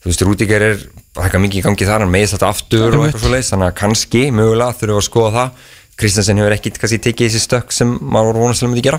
Þú 0.00 0.08
veist, 0.08 0.24
Rúdiger 0.24 0.64
er 0.64 0.78
það 0.80 1.20
er 1.20 1.26
eitthvað 1.26 1.42
mikið 1.44 1.60
í 1.60 1.64
gangi 1.66 1.88
þar, 1.88 2.04
hann 2.04 2.12
meðist 2.12 2.36
þetta 2.36 2.48
aftur 2.48 2.86
og 2.86 3.04
eitthvað 3.06 3.22
svo 3.24 3.32
leiðis, 3.32 3.50
þannig 3.52 3.68
að 3.68 3.76
kannski, 3.80 4.22
mögulega 4.36 4.76
þurfum 4.76 4.94
við 4.94 5.00
að 5.00 5.06
skoða 5.06 5.32
það 5.36 5.68
Kristensen 5.96 6.36
hefur 6.36 6.52
ekkit 6.56 6.76
kannski 6.80 6.98
tekið 7.06 7.30
þessi 7.30 7.40
stökk 7.46 7.72
sem 7.72 7.94
maður 8.04 8.32
voru 8.32 8.42
vonast 8.44 8.64
að 8.66 8.68
myndi 8.72 8.84
gera. 8.84 8.98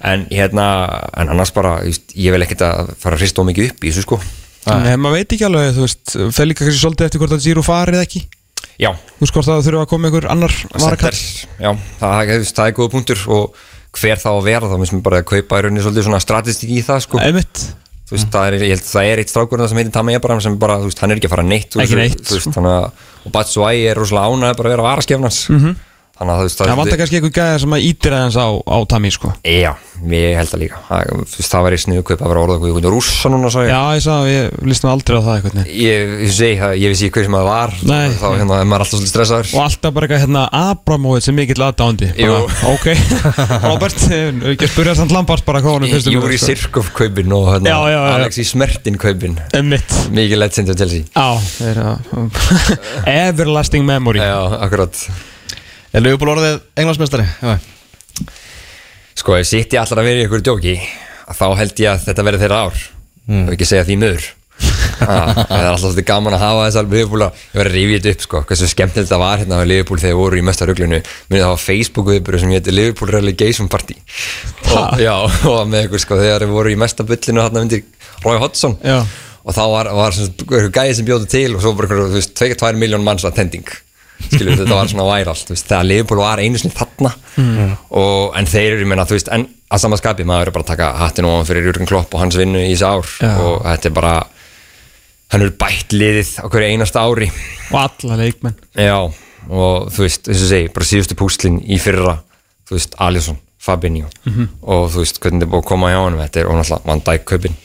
En, 0.00 0.24
hérna, 0.32 0.64
en 1.20 1.32
annars 1.34 1.52
bara, 1.52 1.74
veist, 1.84 2.14
ég 2.16 2.32
vil 2.32 2.40
ekkit 2.46 2.64
að 2.64 2.94
fara 3.02 3.18
að 3.18 3.24
hrista 3.26 3.42
of 3.42 3.48
mikið 3.50 3.68
upp 3.74 3.84
í 3.84 3.92
þessu 3.92 4.06
sko. 4.06 4.20
Nei, 4.64 4.94
maður 4.96 5.18
veit 5.20 5.34
ekki 5.36 5.44
alveg, 5.44 5.74
þú 5.76 5.84
veist, 5.84 6.14
fer 6.32 6.48
líka 6.48 6.64
kannski 6.64 6.80
svolítið 6.80 7.10
eftir 7.10 7.20
hvort 7.20 7.36
að 7.36 7.44
Giro 7.44 7.64
farið 7.66 8.00
ekki? 8.00 8.24
Já, 8.80 8.90
Þú 8.96 9.20
veist 9.26 9.36
hvort 9.36 9.46
það 9.50 9.62
þurfa 9.68 9.84
að 9.84 9.90
koma 9.92 10.08
einhver 10.08 10.26
annar 10.32 10.54
varakall? 10.80 11.14
Já, 11.60 11.70
það, 11.70 12.00
það, 12.00 12.32
það, 12.32 12.48
það 12.56 12.66
er 12.70 12.76
góða 12.78 12.92
punktur 12.96 13.24
og 13.36 13.62
hver 13.94 14.18
þá 14.24 14.28
að 14.32 14.44
vera 14.48 14.70
þá 14.72 14.76
minnst 14.80 14.94
mér 14.96 15.04
bara 15.04 15.20
að 15.20 15.28
kaupa 15.30 15.60
í 15.60 15.64
rauninni 15.66 15.84
svolítið 15.84 16.06
svona 16.08 16.22
stratistik 16.24 16.72
í 16.74 16.80
það 16.82 17.04
sko. 17.04 17.20
Einmitt. 17.22 17.62
Þú 18.04 18.16
veist, 18.16 18.28
það 18.34 18.46
er, 18.48 18.56
ég 18.64 18.74
held, 18.74 18.86
það 18.88 19.10
er 19.12 19.20
eitt 19.22 19.30
strákur 19.32 19.62
sem 19.68 19.78
heitir 19.80 19.94
Tama 19.94 20.16
Abraham 20.18 20.40
sem 20.44 20.56
bara, 20.60 20.80
þú 20.82 20.90
veist, 20.90 21.00
hann 21.04 21.14
er 21.14 21.20
ekki 21.20 21.28
að 21.30 21.34
fara 21.36 21.44
neitt 21.46 21.76
Ekki 21.84 21.96
neitt. 22.00 22.24
veist, 22.28 22.50
þannig 22.52 22.74
að, 22.74 23.04
og 23.24 23.32
Batshuayi 23.36 23.86
er 23.88 24.00
rosalega 24.00 24.50
bara 24.58 24.68
að 24.68 24.74
vera 24.74 24.86
varaskefnans. 24.88 25.38
Mhm. 25.54 25.76
Þannig 26.14 26.32
að 26.34 26.38
þú 26.38 26.44
veist, 26.46 26.58
Það 26.64 26.78
vantar 26.78 26.98
kannski 27.00 27.18
einhver 27.18 27.34
gæða 27.34 27.58
sem 27.64 27.74
að 27.74 27.84
ítir 27.88 28.12
aðeins 28.14 28.38
á, 28.38 28.46
á 28.54 28.78
Tami 28.90 29.10
sko. 29.10 29.28
Já, 29.42 29.72
ég 30.14 30.36
held 30.38 30.50
það 30.52 30.60
líka. 30.62 30.76
Það, 30.86 31.00
þú 31.10 31.38
veist, 31.40 31.50
það 31.50 31.64
væri 31.66 31.78
sniðu 31.82 32.02
kaup 32.06 32.20
að 32.22 32.28
vera 32.30 32.42
orðað 32.44 32.56
eitthvað 32.68 32.94
rússa 32.94 33.28
núna, 33.34 33.48
svo 33.50 33.60
ég. 33.64 33.70
Já, 33.72 33.82
ég 33.98 34.02
sagði, 34.04 34.30
ég 34.34 34.44
listum 34.70 34.90
aldrei 34.92 35.16
á 35.18 35.22
það 35.26 35.34
eitthvað 35.34 35.54
ég, 35.74 35.98
ég 36.22 36.32
segi 36.38 36.56
það, 36.60 36.72
ég 36.78 36.88
vissi 36.94 37.04
ekki 37.08 37.18
hver 37.18 37.26
sem 37.26 37.36
það 37.38 37.48
var. 37.50 37.70
Nei. 37.90 38.08
þá 38.14 38.28
hérna, 38.30 38.54
er 38.60 38.66
maður 38.70 38.82
alltaf 38.84 38.94
svolítið 38.94 39.10
stressaður. 39.10 39.48
Og 39.50 39.60
alltaf 39.64 39.90
bara 39.98 40.04
eitthvað 40.06 40.22
hérna 40.24 40.42
Abramovit 40.60 41.24
sem 41.26 41.34
mikill 41.34 41.64
aðdándi 41.66 42.08
Jú. 42.20 42.34
Ok, 42.70 42.86
Robert, 43.68 43.98
eh, 44.14 44.30
ekki 44.54 44.68
að 44.68 44.72
spyrja 44.74 44.94
samt 45.00 45.14
Lampars 45.14 45.44
bara 45.46 45.62
hvað 45.64 45.78
honum 45.80 45.90
finnst 45.90 46.08
um 46.10 46.14
Júri 46.14 46.38
Er 55.94 56.02
Leopold 56.02 56.32
orðið 56.32 56.56
englandsmeistari? 56.74 57.24
Já. 57.38 57.54
Sko, 59.14 59.36
ég 59.38 59.46
allar 59.78 60.00
að 60.02 60.08
vera 60.08 60.22
í 60.22 60.24
ykkur 60.26 60.42
djóki 60.42 60.72
þá 61.38 61.44
held 61.60 61.82
ég 61.84 61.92
að 61.92 62.08
þetta 62.08 62.24
verði 62.26 62.40
þeirra 62.42 62.62
ár 62.64 62.80
mm. 63.30 63.44
og 63.44 63.52
ekki 63.54 63.68
segja 63.68 63.84
því 63.86 63.96
miður 64.02 64.26
ah, 65.06 65.30
Það 65.38 65.54
er 65.54 65.68
alltaf 65.68 65.82
svolítið 65.84 66.06
gaman 66.08 66.34
að 66.34 66.42
hafa 66.42 66.64
að 66.66 66.72
ég 67.54 67.60
var 67.60 67.70
að 67.70 67.76
rifja 67.76 68.00
þetta 68.00 68.14
upp 68.14 68.26
sko 68.26 68.42
hversu 68.50 68.70
skemmtilegt 68.72 69.12
það 69.12 69.22
var 69.22 69.44
hérna 69.44 69.60
á 69.62 69.70
Liverpool 69.70 70.02
þegar 70.02 70.18
voru 70.18 70.40
í 70.40 70.44
mesta 70.50 70.68
ruglunu 70.68 70.98
minni 70.98 71.44
það 71.44 71.52
var 71.52 71.62
Facebook 71.62 72.10
viðbúru 72.10 72.42
sem 72.42 72.54
hétti 72.54 72.74
Liverpool 72.74 73.14
Relegation 73.14 73.70
Party 73.70 73.96
og, 74.74 74.98
já, 75.02 75.14
og 75.50 75.62
með 75.70 75.88
ykkur 75.88 76.04
sko 76.04 76.20
þegar 76.20 76.46
þeir 76.46 76.54
voru 76.58 76.74
í 76.74 76.78
mesta 76.84 77.06
bullinu 77.06 77.46
hérna 77.46 77.64
undir 77.64 77.86
Roy 78.26 78.42
Hodgson 78.42 78.76
Já. 78.82 79.00
og 79.46 79.56
þá 79.56 79.64
var, 79.76 79.94
var 79.94 80.18
svona 80.18 80.68
gæði 80.74 80.98
sem 80.98 81.08
bjóði 81.08 81.32
til 81.38 81.48
og 81.54 81.62
svo 81.64 81.74
veist, 82.14 82.34
2-2 82.38 82.74
miljón 82.82 83.06
manns 83.06 83.26
að 83.26 83.38
tending 83.38 83.74
skilur 84.28 84.58
þetta 84.60 84.76
var 84.76 84.90
svona 84.90 85.06
væral 85.08 85.36
þú 85.38 85.54
veist, 85.54 85.66
þegar 85.68 85.88
Liverpool 85.88 86.22
var 86.22 86.42
einu 86.42 86.60
sinni 86.60 86.76
þarna. 86.76 87.12
Og, 87.90 88.34
en 88.38 88.48
þeir 88.50 88.68
eru, 88.72 88.84
ég 88.84 88.90
meina, 88.90 89.06
þú 89.08 89.18
veist 89.18 89.30
en 89.34 89.46
að 89.74 89.82
samaskapi, 89.84 90.26
maður 90.28 90.50
er 90.50 90.56
bara 90.56 90.66
að 90.66 90.70
taka 90.74 90.90
hattin 91.00 91.28
ofan 91.28 91.48
fyrir 91.48 91.68
Jürgen 91.68 91.88
Klopp 91.90 92.14
og 92.14 92.22
hans 92.22 92.38
vinnu 92.38 92.62
í 92.62 92.72
þessu 92.72 92.90
ár. 92.90 93.12
Já. 93.24 93.32
og 93.42 93.64
þetta 93.66 93.90
er 93.90 93.96
bara 93.96 94.14
hann 95.34 95.42
er 95.46 95.54
bætt 95.58 95.94
liðið 95.96 96.34
á 96.40 96.46
hverju 96.46 96.68
einasta 96.70 97.02
ári. 97.02 97.30
Og 97.72 97.80
alla 97.80 98.20
leikmenn. 98.20 98.54
Já, 98.78 98.98
og 99.50 99.90
þú 99.94 100.06
veist, 100.06 100.28
þess 100.28 100.44
að 100.46 100.52
segja 100.52 100.74
bara 100.76 100.90
síðustu 100.92 101.18
púslin 101.18 101.58
í 101.64 101.80
fyrra 101.82 102.20
þú 102.68 102.78
veist, 102.78 102.94
Alisson, 103.02 103.40
Fabinho. 103.58 104.08
Og 104.62 104.86
þú 104.92 105.02
veist, 105.02 105.18
hvernig 105.20 105.42
þetta 105.42 105.52
búið 105.56 105.64
að 105.64 105.70
koma 105.72 105.90
hjá 105.90 106.00
hann 106.04 106.20
þetta 106.22 106.44
er 106.44 106.50
ónáttúrulega 106.52 106.90
Van 106.92 107.04
Dijk 107.08 107.26
kaupin 107.32 107.56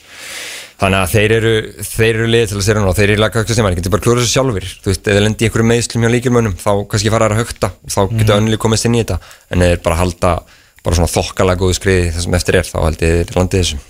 þannig 0.80 0.98
að 1.00 1.10
þeir 1.14 1.34
eru, 1.36 1.52
þeir 1.84 2.10
eru 2.10 2.28
liðið 2.30 2.52
til 2.52 2.56
að 2.56 2.64
segja 2.66 2.78
hann 2.80 2.88
og 2.88 2.96
þeir 2.96 3.10
eru 3.10 3.20
laga, 3.20 3.42
hvað 3.44 3.58
sem 3.58 3.68
er, 3.68 3.76
getur 3.76 3.92
bara 3.94 4.04
klúra 4.06 4.22
þessu 4.22 4.34
sjálfur 4.36 4.68
þú 4.70 4.90
veist, 4.90 5.10
eða 5.12 5.24
lendi 5.26 5.48
einhverju 5.48 5.68
meðslum 5.70 6.06
hjá 6.06 6.12
líkilmönnum 6.14 6.56
þá 6.60 6.70
kannski 6.90 7.12
fara 7.12 7.28
þær 7.28 7.36
að 7.36 7.42
högta 7.42 7.70
og 7.76 7.92
þá 7.92 8.00
getur 8.14 8.34
mm 8.34 8.40
önnli 8.40 8.60
komist 8.60 8.88
inn 8.88 8.96
í 8.96 9.02
þetta. 9.02 9.18
En 9.52 9.64
eða 9.66 9.82
bara 9.84 10.00
halda 10.00 10.32
bara 10.80 10.96
svona 10.96 11.12
þokkalega 11.12 11.60
góðu 11.60 11.76
skriði 11.76 12.12
það 12.14 12.24
sem 12.24 12.36
eftir 12.40 12.58
er, 12.60 12.70
þá 12.70 12.78
held 12.86 13.04
ég 13.04 13.18
þeir 13.20 13.36
landið 13.36 13.64
þessu. 13.64 13.80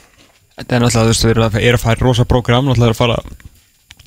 Þetta 0.61 0.77
er 0.77 0.83
náttúrulega, 0.83 1.07
þú 1.07 1.13
veist, 1.13 1.25
þeir 1.25 1.37
eru 1.37 1.79
að, 1.79 1.85
færa 1.85 2.05
rosa 2.05 2.27
program 2.29 2.67
Náttúrulega 2.67 2.97
að 2.97 2.99
fara 2.99 3.21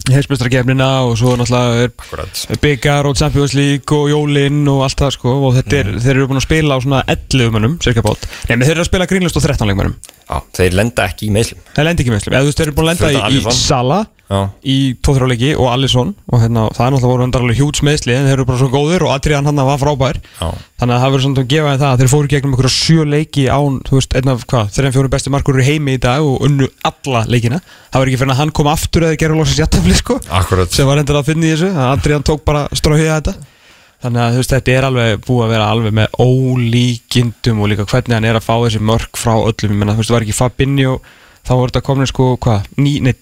í 0.09 0.15
heimsmyndstarkefnina 0.15 0.89
Og 1.07 1.17
svo 1.19 1.35
náttúrulega 1.39 1.85
er 1.85 1.93
Akkurat. 1.93 2.41
Byggar 2.63 3.09
og 3.09 3.19
Champions 3.19 3.55
League 3.57 3.97
og 3.97 4.09
Jólin 4.11 4.63
og 4.71 4.83
allt 4.87 5.03
það 5.03 5.13
sko 5.17 5.35
Og 5.49 5.55
þetta 5.59 5.79
er, 5.79 5.91
þeir 6.03 6.15
eru 6.17 6.29
búin 6.31 6.41
að 6.41 6.47
spila 6.47 6.77
á 6.77 6.79
svona 6.83 7.03
11 7.07 7.53
mönnum 7.55 7.77
Cirka 7.83 8.03
Nei, 8.03 8.55
menn 8.57 8.65
þeir 8.67 8.75
eru 8.77 8.85
að 8.85 8.89
spila 8.91 9.07
grínlust 9.09 9.39
og 9.39 9.45
13 9.45 9.69
leikmönnum. 9.69 9.95
Já, 10.27 10.37
þeir 10.59 10.75
lenda 10.79 11.07
ekki 11.07 11.29
í 11.29 11.33
meðslum 11.35 11.63
Það 11.75 11.87
lendi 11.89 12.03
ekki 12.05 12.13
með 12.15 12.25
slum 12.25 12.35
Eða 12.37 12.43
þú 12.43 12.51
veist, 12.51 12.59
þeir 12.59 12.69
eru 12.69 12.77
búin 12.79 12.91
að 12.91 12.91
lenda 12.93 13.31
í, 13.31 13.39
í. 13.39 13.55
Sala 13.57 13.99
Já. 14.33 14.39
Í 14.65 14.75
2-3 15.05 15.27
leiki 15.29 15.49
og 15.53 15.67
Alisson 15.69 16.13
Og 16.33 16.41
hérna, 16.41 16.63
það 16.73 16.85
er 16.87 16.93
náttúrulega 16.95 17.11
voru 17.13 17.25
undar 17.27 17.43
alveg 17.45 17.59
hjúts 17.59 17.83
meðsli 17.85 18.15
En 18.17 18.25
þeir 18.25 18.33
eru 18.39 18.45
bara 18.49 18.61
svo 18.63 18.69
góðir 18.73 19.05
og 19.05 19.11
Adrian 19.13 19.45
hann 19.45 19.61
var 19.67 19.77
frábær. 19.81 20.17
Já. 20.39 20.47
Þannig 20.81 20.95
að 20.95 21.03
það 21.03 21.13
verður 21.13 21.25
svona 21.27 21.43
að 21.43 21.51
gefa 21.53 21.75
það 21.77 21.87
að 21.91 22.01
Þeir 22.03 22.11
fóru 22.15 22.31
gegnum 22.33 22.55
einhverja 22.55 22.73
sjö 22.73 23.05
leiki 23.13 23.45
án 23.53 23.79
Þú 23.87 23.97
veist, 23.99 24.17
einn 24.17 24.33
af 24.33 24.45
hvað, 24.49 24.73
þeirra 24.73 24.93
fjórum 24.97 25.13
bestu 25.13 25.33
markur 25.35 25.61
í 25.61 25.67
heimi 25.69 25.95
í 25.99 26.01
dag 26.01 26.25
Og 26.25 26.41
unnu 26.49 26.69
alla 26.89 27.23
leikina. 27.29 27.61
Það 27.93 28.01
var 28.03 28.11
ekki 28.11 28.21
fyrir 28.23 28.33
að 28.33 28.41
hann 28.41 28.53
kom 28.57 28.71
aftur 28.73 29.05
eða 29.07 29.19
gerur 29.21 29.37
loksins 29.43 29.61
jættafli 29.61 29.97
sko 30.01 30.17
Akkurat. 30.33 30.71
sem 30.73 30.87
var 30.89 30.97
endur 31.03 31.19
að 31.21 31.29
finna 31.29 31.45
í 31.45 31.53
þessu 31.53 31.69
að 31.75 31.91
Adrian 31.93 32.25
tók 32.25 32.41
bara 32.47 32.65
stráhið 32.73 33.11
þetta. 33.13 33.35
Þannig 34.03 34.19
að 34.19 34.33
þú 34.33 34.39
veist, 34.41 34.53
þetta 34.57 34.71
er 34.73 34.85
alveg 34.89 35.21
búið 35.23 35.43
að 35.45 35.51
vera 35.53 35.67
alveg 35.71 35.93
með 35.95 36.15
ólíkindum 36.19 37.61
og 37.63 37.69
líka 37.71 37.85
hvernig 37.87 38.17
hann 38.17 38.25
er 38.27 38.39
að 38.39 38.43
fá 38.47 38.55
þessi 38.65 38.81
mörk 38.83 39.19
frá 39.19 39.35
öllum, 39.37 39.71
ég 39.71 39.79
menna, 39.79 39.93
þú 39.95 40.01
veist, 40.03 40.09
það 40.11 40.17
var 40.17 40.25
ekki 40.25 40.35
Fabinho, 40.35 40.95
þá 41.47 41.51
voru 41.53 41.71
þetta 41.71 41.83
komin 41.87 42.09
sko, 42.11 42.27
hvað, 42.43 42.67
ný, 42.83 42.93
nei, 43.05 43.13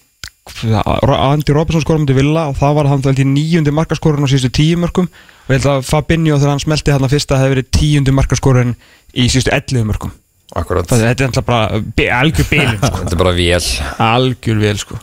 Andi 0.42 1.54
Robinson 1.54 1.84
skorum 1.84 2.06
til 2.06 2.16
Villa 2.18 2.48
og 2.50 2.56
það 2.58 2.74
var 2.78 2.88
hann 2.90 3.04
til 3.04 3.28
nýjundi 3.28 3.74
markaskorun 3.74 4.26
á 4.26 4.30
síðustu 4.30 4.50
tíu 4.58 4.80
mörkum. 4.82 5.06
Og 5.46 5.54
ég 5.54 5.60
held 5.60 5.70
að 5.70 5.86
Fabinho 5.86 6.38
þegar 6.38 6.54
hann 6.56 6.64
smelti 6.64 6.94
hann 6.94 7.06
að 7.06 7.14
fyrsta 7.14 7.38
hefði 7.38 7.54
verið 7.56 7.70
tíundi 7.78 8.14
markaskorun 8.16 8.74
í 9.14 9.28
síðustu 9.30 9.54
11 9.54 9.86
mörkum. 9.86 10.12
Akkurat. 10.58 10.88
Það 10.90 11.06
þetta 11.06 11.24
er 11.24 11.30
alltaf 11.30 11.46
bara 11.48 12.18
algjör 12.18 12.50
bílum 12.50 12.76
sko. 12.82 12.92
Þetta 12.98 13.16
er 13.16 13.22
bara 13.22 13.34
vél. 13.38 13.70
Algjör 14.08 14.62
vel 14.62 14.78
sko. 14.82 14.98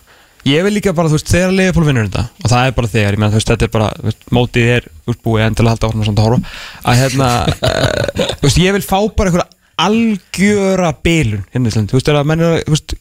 Ég 0.47 0.63
vil 0.63 0.73
líka 0.77 0.93
bara, 0.95 1.09
þú 1.11 1.17
veist, 1.17 1.29
þegar 1.33 1.51
Leopold 1.51 1.87
vinnur 1.89 2.05
þetta 2.07 2.21
og 2.39 2.51
það 2.51 2.65
er 2.65 2.75
bara 2.77 2.89
þegar, 2.93 3.15
ég 3.15 3.19
meina, 3.19 3.31
þú 3.33 3.39
veist, 3.39 3.49
þetta 3.51 3.65
er 3.65 3.71
bara 3.73 3.89
veist, 4.05 4.21
mótið 4.37 4.69
er 4.77 4.85
útbúið 5.11 5.43
en 5.45 5.57
til 5.59 5.65
að 5.65 5.71
halda 5.73 6.05
samt 6.07 6.21
að 6.21 6.27
horfa 6.29 6.53
að 6.87 6.99
hérna, 7.01 7.27
uh, 7.67 8.29
veist, 8.45 8.61
ég 8.63 8.75
vil 8.77 8.85
fá 8.85 8.95
bara 9.19 9.33
einhverja 9.33 9.49
algjöra 9.79 10.93
bilun 11.03 11.43
hérna 11.51 11.73
þú 11.91 11.99
veist, 11.99 12.95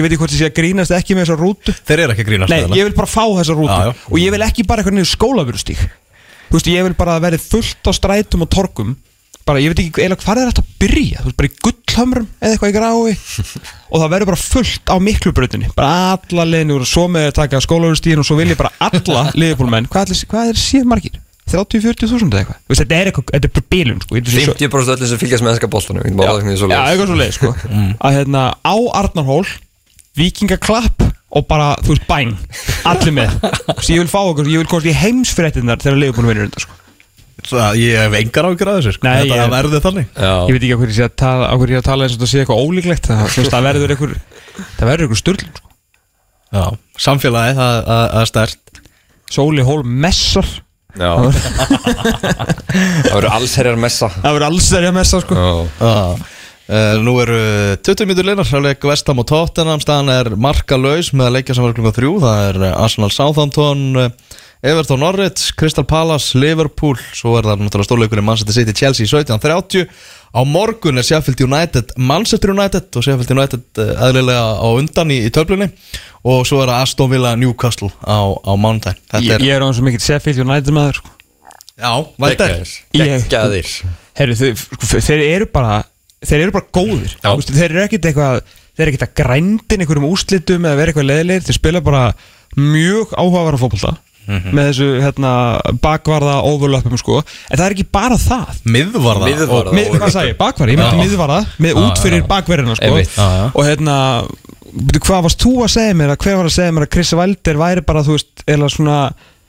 ég 0.00 0.04
veit 0.06 0.12
ekki 0.12 0.20
hvort 0.22 0.34
ég 0.34 0.40
sé 0.42 0.48
að 0.50 0.56
grínast 0.58 0.94
ekki 0.94 1.14
með 1.16 1.26
þessa 1.26 1.38
rútu. 1.40 1.74
Þeir 1.84 2.02
eru 2.04 2.14
ekki 2.14 2.24
að 2.24 2.30
grínast 2.30 2.52
Nei, 2.54 2.60
með 2.66 2.78
ég 2.80 2.88
vil 2.88 2.96
bara 2.98 3.10
fá 3.10 3.24
þessa 3.38 3.56
rútu. 3.58 3.74
Já, 3.74 3.90
já. 3.90 3.94
og 4.10 4.18
ég 4.22 4.34
vil 4.34 4.44
ekki 4.46 4.66
bara 4.68 4.82
eitthvað 4.82 4.98
niður 4.98 5.12
skólavörustík 5.14 5.82
Þú 6.54 6.58
veist, 6.58 6.68
ég 6.70 6.84
vil 6.86 6.94
bara 6.94 7.16
að 7.18 7.24
verði 7.24 7.40
fullt 7.42 7.88
á 7.88 7.92
strætum 7.96 8.44
og 8.44 8.50
torkum 8.52 8.92
bara, 9.44 9.60
ég 9.60 9.72
veit 9.72 9.80
ekki 9.82 10.00
eiginlega 10.04 10.22
hvað 10.24 10.40
er 10.40 10.50
þetta 10.50 10.62
að 10.62 10.68
byrja. 10.80 11.18
Þú 11.20 11.28
veist, 11.28 11.36
bara 11.40 11.48
í 11.48 11.56
gullhamrum 11.66 12.28
eða 12.38 12.54
eitthvað 12.54 12.70
í 12.70 12.76
grái. 12.78 13.16
Og 13.92 14.00
það 14.00 14.12
verður 14.14 14.30
bara 14.30 14.40
fullt 14.40 14.92
á 14.94 14.96
miklubrautinni. 15.04 15.68
Bara 15.76 15.98
alla 16.14 16.46
leðinu 16.48 16.78
og 16.80 16.88
svo 16.88 17.04
með 17.12 17.28
að 17.28 17.34
taka 17.40 17.60
skólavörustíkin 17.64 18.22
og 18.22 18.28
svo 18.28 18.38
vil 18.40 18.48
ég 18.54 18.60
bara 18.60 18.72
alla 18.88 19.26
liðbólmenn, 19.40 19.90
hvað, 19.92 20.14
ætli- 20.14 20.30
hvað 20.32 20.54
er 20.54 20.62
síðan 20.62 20.90
margir? 20.94 21.20
30-40 21.44 22.08
þúsund 22.08 22.32
eða 22.32 22.40
eitthvað? 22.40 22.60
Þú 22.64 22.72
veist, 22.72 22.80
þetta 22.84 22.96
er 22.96 23.10
eitthvað, 23.10 23.26
þetta 23.34 23.48
er 23.50 23.54
bara 23.58 23.68
bílun 23.74 24.00
sko. 24.00 24.16
Ég- 24.16 24.24
þetta 24.24 24.40
er 24.40 24.46
svo- 24.48 24.56
50% 24.62 24.94
öllum 24.94 25.10
sem 25.10 25.20
fylgjast 25.20 25.44
með 25.44 25.52
ennska 25.52 25.68
svo 26.56 26.70
Já, 26.72 26.80
eitthvað 26.88 27.10
svo 27.10 27.18
leið 27.20 27.34
sko 27.36 27.50
að 28.00 28.16
hérna 28.16 28.44
á 28.64 28.74
Arnarhól 29.02 29.44
vikingaklapp 30.18 31.02
og 31.34 31.46
bara, 31.50 31.72
þú 31.82 31.94
veist, 31.96 32.06
bæn. 32.06 32.32
Allir 32.86 33.14
með, 33.16 33.32
svo 33.82 33.94
ég 33.96 34.00
vil 34.04 34.10
fá 34.12 34.20
okkur 34.22 34.46
ég 34.52 34.60
vil 34.62 34.68
komast 34.70 34.86
í 34.86 34.94
heimsfréttinnar 34.94 35.80
þegar 35.82 35.98
leiðbúin 36.02 36.28
vinnur 36.30 36.46
þetta 36.50 36.64
sko. 36.66 36.80
Það, 37.44 37.76
ég 37.82 37.98
hef 37.98 38.14
engar 38.20 38.46
ágjur 38.48 38.68
að 38.70 38.76
þessu 38.78 38.92
sko. 38.94 39.04
Nei, 39.08 39.14
Þetta 39.24 39.36
ég- 39.42 39.50
verður 39.52 39.82
þannig. 39.84 40.06
Ég 40.16 40.54
veit 40.54 40.62
ekki 40.62 40.74
okkur 40.76 40.88
ég 40.92 40.96
sé 40.96 41.04
að 41.08 41.16
tala, 41.20 41.48
okkur 41.56 41.72
ég 41.72 41.76
er 41.76 41.82
að 41.82 41.88
tala 41.90 42.06
eins 42.06 42.14
og 42.14 42.20
þetta 42.22 42.30
sé 42.30 42.38
eitthvað 42.44 42.62
ólíklegt. 42.64 43.08
Það, 43.10 43.24
þú 43.34 43.42
veist, 43.42 43.52
það 43.56 43.66
verður 43.66 43.94
einhver 43.96 44.12
það 44.78 44.88
verður 44.88 45.04
einhver 45.08 45.20
styrlun 45.20 45.56
sko. 45.58 45.72
Já, 46.54 46.64
samfélagi, 47.08 47.56
það 47.58 47.74
það- 47.90 48.08
það 48.14 48.20
er 48.22 48.30
stert 48.30 48.80
Sóli 49.34 49.62
Hól 49.66 49.82
messar. 49.84 50.46
Já. 50.94 51.10
Það 51.84 53.10
verður 53.10 53.32
allsherjar 53.34 53.78
messa 53.82 54.08
það 54.14 54.30
verður 54.30 54.46
alls 54.48 54.68
þeirri 54.70 54.88
að 54.92 54.96
messa 55.00 55.20
sko. 55.24 55.34
Já. 55.34 55.50
Já 55.82 56.32
Uh, 56.64 56.96
nú 57.04 57.18
eru 57.20 57.36
20 57.84 58.08
minnur 58.08 58.24
linar 58.24 58.48
frá 58.48 58.56
leik 58.64 58.84
Vestam 58.88 59.20
og 59.20 59.28
Tottenham. 59.28 59.82
Staðan 59.84 60.12
er 60.14 60.32
markalaus 60.40 61.12
með 61.12 61.28
að 61.28 61.36
leikja 61.36 61.58
sem 61.58 61.66
var 61.66 61.76
klukkan 61.76 61.96
þrjú. 61.98 62.14
Það 62.22 62.44
er 62.48 62.58
eh, 62.64 62.78
Arsenal 62.86 63.12
Southampton 63.12 63.82
uh, 64.00 64.06
Everton 64.64 65.02
Norwich, 65.04 65.50
Crystal 65.60 65.84
Palace 65.84 66.38
Liverpool, 66.40 66.96
svo 67.12 67.34
er 67.36 67.44
það 67.44 67.66
náttúrulega 67.66 67.88
stórleikurinn 67.90 68.24
Manchester 68.24 68.56
City, 68.56 68.72
Chelsea 68.72 69.04
17.30 69.04 69.84
á 70.32 70.40
morgun 70.48 70.96
er 70.96 71.04
Sheffield 71.04 71.44
United 71.44 71.92
Manchester 72.00 72.54
United 72.54 72.88
og 72.96 73.04
Sheffield 73.04 73.34
United 73.36 73.82
eðlilega 73.84 74.56
á 74.56 74.68
undan 74.72 75.12
í, 75.12 75.20
í 75.28 75.32
töflunni. 75.36 75.68
Og 76.24 76.46
svo 76.48 76.62
er 76.64 76.72
það 76.72 76.80
Aston 76.80 77.12
Villa 77.12 77.34
Newcastle 77.36 77.92
á, 78.00 78.24
á 78.40 78.52
mánudaginn. 78.56 79.04
Ég, 79.04 79.10
þetta 79.12 79.36
er, 79.36 79.44
ég 79.50 79.58
er 79.58 79.60
á 79.60 79.68
eins 79.68 79.82
og 79.82 79.86
mikill 79.90 80.06
Sheffield 80.06 80.40
United 80.46 80.72
maður 80.72 81.02
sko. 81.02 81.12
já, 81.76 81.92
vært 82.24 82.46
er 84.24 84.32
þeir 85.10 85.26
eru 85.28 85.52
bara 85.52 85.82
þeir 86.28 86.40
eru 86.46 86.54
bara 86.56 86.70
góðir. 86.72 87.12
Veist, 87.24 87.52
þeir 87.54 87.70
eru 87.70 87.84
ekkit 87.86 88.08
eitthvað 88.10 88.40
þeir 88.74 88.84
eru 88.86 88.92
ekkit 88.94 89.06
að 89.08 89.14
grændin 89.20 89.84
einhverjum 89.84 90.08
úrslitum 90.10 90.64
eða 90.66 90.76
vera 90.80 90.92
eitthvað 90.92 91.08
leðilegir, 91.10 91.44
þeir 91.46 91.58
spila 91.60 91.80
bara 91.84 92.04
mjög 92.56 93.12
áhugavara 93.18 93.60
fótbolta 93.60 93.96
með 94.24 94.68
þessu 94.70 94.86
hérna, 95.04 95.30
bakvarða 95.84 96.38
overlappum 96.48 96.96
sko, 96.96 97.18
en 97.20 97.58
það 97.60 97.64
er 97.66 97.74
ekki 97.74 97.84
bara 97.92 98.16
það. 98.16 98.54
Miðvarða. 98.64 99.26
Miðvarða. 99.28 99.68
og- 99.68 99.74
Mið, 99.76 99.90
hvað 100.00 100.12
sagði 100.14 100.30
ég, 100.30 100.38
bakvarði, 100.38 100.72
ég 100.72 100.80
myndi 100.80 101.02
miðvarða 101.10 101.40
með 101.60 101.80
út 101.82 102.00
fyrir 102.00 102.22
bakverðina 102.30 102.76
sko. 102.78 102.88
Og 103.52 103.64
hérna 103.68 103.96
hvað 105.04 105.22
varst 105.26 105.44
þú 105.44 105.52
að 105.66 105.70
segja 105.76 105.94
mér, 105.98 106.14
að 106.14 106.22
hver 106.24 106.36
var 106.40 106.48
að 106.48 106.54
segja 106.56 106.72
mér 106.72 106.86
að 106.86 106.92
Chris 106.96 107.12
Valder 107.20 107.60
væri 107.60 107.84
bara, 107.84 108.02
þú 108.02 108.16
veist, 108.16 108.44
eða 108.48 108.70
svona 108.72 108.96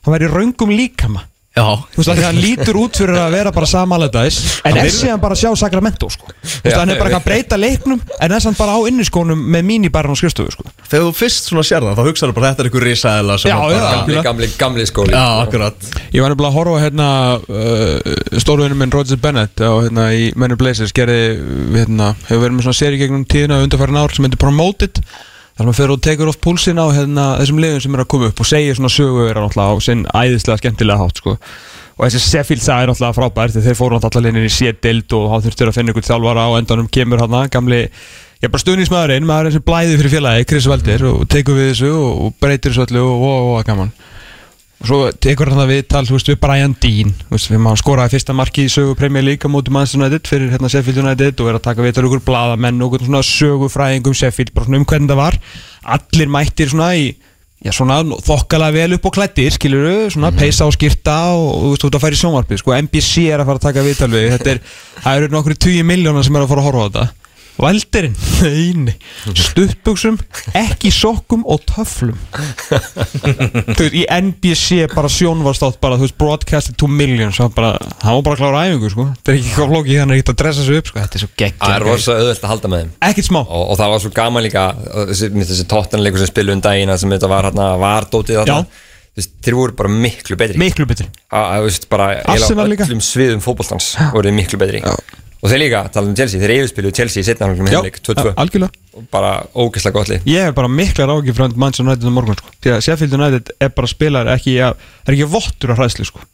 hann 0.06 0.14
væri 0.18 0.28
raungum 0.34 0.76
líkama 0.76 1.24
Þú 1.56 2.02
veist, 2.04 2.10
hann 2.20 2.36
lítur 2.36 2.76
út 2.82 2.98
fyrir 3.00 3.16
að 3.16 3.32
vera 3.38 3.52
bara 3.56 3.68
samalætaðis 3.72 4.38
En 4.68 4.76
er 4.82 4.90
síðan 4.92 5.22
bara 5.24 5.38
að 5.38 5.40
sjá 5.46 5.52
Sacramento, 5.62 6.10
sko. 6.12 6.28
Þú 6.44 6.66
veist, 6.66 6.76
hann 6.82 6.90
er 6.92 6.98
bara 7.00 7.16
að 7.16 7.24
breyta 7.30 7.56
leiknum 7.60 8.02
En 8.20 8.34
er 8.36 8.44
samt 8.44 8.58
bara 8.60 8.76
á 8.76 8.80
inniskónum 8.90 9.40
með 9.56 9.64
mínibarn 9.70 10.12
og 10.12 10.20
skrifstofu, 10.20 10.52
sko. 10.52 10.66
Þegar 10.92 11.06
þú 11.08 11.14
fyrst 11.16 11.48
svona 11.48 11.64
sér 11.64 11.86
það, 11.88 11.96
þá 12.02 12.10
hugsaðu 12.10 12.36
bara 12.36 12.50
þetta 12.52 12.66
er 12.66 12.70
einhver 12.70 12.86
risaðila 12.90 13.38
sem 13.40 13.54
Já, 13.54 13.56
já, 13.56 13.80
bara- 13.80 13.94
Gamli, 14.02 14.18
gamli, 14.28 14.50
gamli 14.60 14.88
skóli 14.90 15.16
Já, 15.16 15.24
akkurat. 15.46 15.88
Ég 16.12 16.26
var 16.26 16.34
nefnilega 16.36 16.52
að 16.52 16.58
horfa 16.60 16.82
hérna 16.84 17.08
uh, 17.40 18.40
Stórvinni 18.44 18.76
minn 18.82 18.92
Roger 18.92 19.22
Bennett 19.24 19.64
á, 19.64 19.72
hérna, 19.80 20.10
í 20.12 20.34
Men 20.36 20.52
in 20.58 20.60
Blazers 20.60 20.92
gerði, 20.96 21.22
hérna, 21.72 22.12
hefur 22.28 22.44
verið 22.44 22.58
með 22.60 22.68
svona 22.68 22.82
seri 22.84 23.00
gegnum 23.00 23.24
tíðina 23.32 23.62
undarfærin 23.64 24.02
ár 24.04 24.12
sem 24.14 24.28
heitir 24.28 24.44
Promoted 24.44 25.00
þar 25.56 25.72
að 25.72 25.78
fyrir 25.80 25.96
og 25.96 26.04
tekur 26.04 26.32
oft 26.32 26.44
púlsinn 26.44 26.82
á 26.82 26.88
hérna, 26.92 27.30
þessum 27.40 27.62
liðum 27.64 27.82
sem 27.86 27.96
er 27.96 28.04
að 28.04 28.12
koma 28.12 28.30
upp 28.32 28.44
og 28.44 28.50
segir 28.50 28.76
svona 28.76 28.92
sögur 28.92 29.40
náttúrulega 29.40 29.72
á 29.72 29.86
sinn 29.86 30.04
æðislega 30.12 30.62
skemmtilega 30.62 31.00
hátt 31.00 31.22
sko. 31.22 31.38
og 31.96 32.06
þessi 32.06 32.24
Sheffield 32.26 32.64
saga 32.66 32.84
er 32.84 32.92
náttúrulega 32.92 33.18
frábær 33.20 33.56
þegar 33.56 33.68
þeir 33.70 33.80
fóru 33.80 34.00
náttúrulega 34.00 34.36
inn 34.36 34.50
í 34.50 34.52
sétild 34.52 35.16
og 35.16 35.32
þá 35.32 35.48
þurftur 35.48 35.72
að 35.72 35.78
finna 35.80 35.96
ykkur 35.96 36.08
þjálfara 36.10 36.48
á 36.48 36.52
endanum 36.60 36.92
kemur 36.92 37.24
hann 37.24 37.50
gamli 37.50 37.82
Já, 38.44 38.50
bara 38.52 38.60
stuðnismæðurinn, 38.60 39.26
maðurinn 39.26 39.54
sem 39.56 39.64
blæði 39.64 39.96
fyrir 39.96 40.12
félagi, 40.12 40.46
Chris 40.50 40.66
Veldir 40.68 41.06
og 41.08 41.22
tekur 41.32 41.56
við 41.56 41.70
þessu 41.72 41.92
og, 41.96 42.10
og 42.26 42.34
breytir 42.44 42.74
þessu 42.74 42.84
öllu 42.84 43.02
og, 43.02 43.14
og, 43.16 43.38
og, 43.38 43.54
og 43.56 43.70
gaman 43.70 43.94
og 44.82 44.90
svo 44.90 44.98
tekur 45.24 45.50
hann 45.52 45.62
það 45.62 45.72
viðtal 45.72 46.02
þú 46.08 46.16
veist, 46.18 46.32
við 46.32 46.40
Brian 46.44 46.74
Dean. 46.84 47.14
Veist, 47.30 47.52
við 47.52 47.62
maður 47.64 47.82
skoraði 47.82 48.14
fyrsta 48.16 48.36
marki 48.36 48.66
í 48.68 48.72
sögu 48.72 48.98
Premier 49.00 49.24
League 49.26 49.48
á 49.48 49.50
móti 49.52 49.74
Manchester 49.74 50.02
United 50.02 50.28
fyrir 50.30 50.52
hérna 50.52 50.72
Sheffield 50.72 51.00
United 51.04 51.40
og 51.40 51.52
er 51.52 51.60
að 51.60 51.64
taka 51.70 51.86
viðtal 51.86 52.04
ykkur 52.10 52.26
bladamenn 52.28 52.82
og 52.84 52.92
okkur 52.92 53.08
svona 53.08 53.24
sögufræðingum 53.26 54.18
Sheffield 54.20 54.52
bara 54.56 54.68
svona 54.68 54.82
um 54.82 54.88
hvernig 54.92 55.14
það 55.14 55.22
var. 55.22 55.40
Allir 55.96 56.32
mættir 56.36 56.72
svona 56.74 56.92
í 57.00 57.10
já 57.66 57.72
svona 57.74 58.02
þokkalega 58.28 58.76
vel 58.76 58.98
upp 58.98 59.08
á 59.08 59.16
klættir 59.16 59.54
skilur 59.56 60.12
svona 60.14 60.34
peysa 60.36 60.68
og 60.68 60.76
skýrta 60.76 61.18
og, 61.34 61.48
þú 61.64 61.70
veist, 61.72 61.86
þú 61.86 61.90
ert 61.90 62.00
að 62.02 62.18
í 62.18 62.22
sjónvarpið. 62.22 62.62
Sko 62.62 62.76
NBC 62.84 63.30
er 63.32 63.42
að 63.42 63.50
fara 63.50 63.62
að 63.62 63.68
taka 63.70 63.86
viðtal 63.88 64.12
við. 64.12 64.32
Þetta 64.36 64.52
er, 64.54 64.66
það 65.00 65.22
eru 65.22 65.32
nokkru 65.34 65.62
20 65.70 65.88
miljónar 65.88 66.28
sem 66.28 66.36
er 66.36 66.46
að 66.46 66.52
fara 66.52 66.66
að 66.66 66.70
horfa 66.70 66.84
á 66.84 66.88
þetta 66.90 67.25
Valdirinn, 67.56 68.16
neini 68.44 68.94
Stuttbuxum, 69.32 70.18
ekki 70.60 70.92
sokkum 70.92 71.46
og 71.48 71.62
töflum. 71.70 72.18
Þú 72.36 73.80
veist, 73.80 73.96
í 73.96 74.04
NBC 74.12 74.90
bara 74.92 75.12
sjónvarstátt 75.12 75.80
bara, 75.84 76.00
þú 76.00 76.08
veist, 76.08 76.18
broadcasted 76.20 76.76
to 76.82 76.90
millions. 76.92 77.40
Hann 77.40 77.54
var 77.56 78.26
bara 78.26 78.40
klára 78.40 78.66
æfingu, 78.68 78.92
sko. 78.92 79.08
Þetta 79.16 79.34
er 79.34 79.40
ekki 79.40 79.54
hvað 79.56 79.72
flóki, 79.72 80.00
hann 80.02 80.12
er 80.12 80.20
ekkert 80.20 80.34
að 80.34 80.42
dressa 80.44 80.66
sig 80.68 80.82
upp, 80.82 80.92
sko. 80.92 81.06
Þetta 81.06 81.20
er 81.22 81.26
svo 81.26 81.32
Það 81.46 81.76
er 81.78 81.88
rosa 81.88 82.18
auðvöld 82.18 82.44
að 82.44 82.52
halda 82.52 82.74
með 82.74 82.84
þeim. 82.84 82.92
Ekkert 83.10 83.30
smá. 83.30 83.40
Og, 83.46 83.64
og 83.64 83.80
það 83.80 83.94
var 83.94 84.04
svo 84.04 84.12
gaman 84.20 84.46
líka 84.46 84.66
þessi, 85.14 85.70
tóttanleikur 85.72 86.24
sem 86.24 86.32
spilu 86.34 86.56
um 86.56 86.66
dagina 86.66 87.00
sem 87.00 87.16
þetta 87.16 87.32
var 87.32 87.50
hérna 87.50 87.72
vardótið 87.80 88.36
Já. 88.36 88.44
þarna 88.44 88.84
veist, 89.16 89.36
þeir 89.44 89.58
voru 89.58 89.76
bara 89.80 89.92
miklu 89.92 90.38
betri. 90.40 90.60
Miklu 90.60 90.88
betri. 90.90 91.08
Að, 91.30 91.46
að, 91.46 91.58
þú 91.58 91.70
veist, 91.70 91.88
bara 91.92 92.08
Arsenal 92.34 92.68
á 92.68 92.76
öllum 92.76 93.04
sviðum 93.04 93.44
fótboltans 93.44 93.94
voru 94.14 94.34
miklu 94.36 94.60
betri 94.62 94.84
og 95.46 95.52
þeir 95.52 95.62
líka, 95.62 95.82
tala 95.94 96.10
um 96.10 96.16
Chelsea, 96.18 96.42
þeir 96.42 96.54
yfirspilu 96.56 96.92
Chelsea 96.96 97.22
í 97.22 97.28
setna 97.28 97.50
hálfum 97.52 97.70
heimleik, 97.70 98.02
2-2 98.02 98.34
algjörlega. 98.42 98.84
Og 98.96 99.08
bara 99.14 99.32
ógeðslega 99.54 99.98
gott 100.00 100.10
lið. 100.12 100.30
Ég 100.32 100.48
hef 100.48 100.56
bara 100.58 100.72
miklar 100.72 101.12
ágjur 101.14 101.36
frá 101.38 101.50
Manchester 101.54 101.86
United 101.86 102.10
á 102.10 102.14
morgun, 102.16 102.40
sko. 102.40 102.54
Því 102.64 102.72
að 102.74 102.86
Sheffield 102.88 103.18
United 103.20 103.52
er 103.62 103.76
bara 103.76 103.92
spilar 103.92 104.32
ekki, 104.34 104.56
að, 104.66 104.80
það 105.04 105.12
er 105.12 105.18
ekki 105.20 105.34
vottur 105.36 105.76
af 105.76 105.84
hræðslu, 105.84 106.08
sko. 106.10 106.26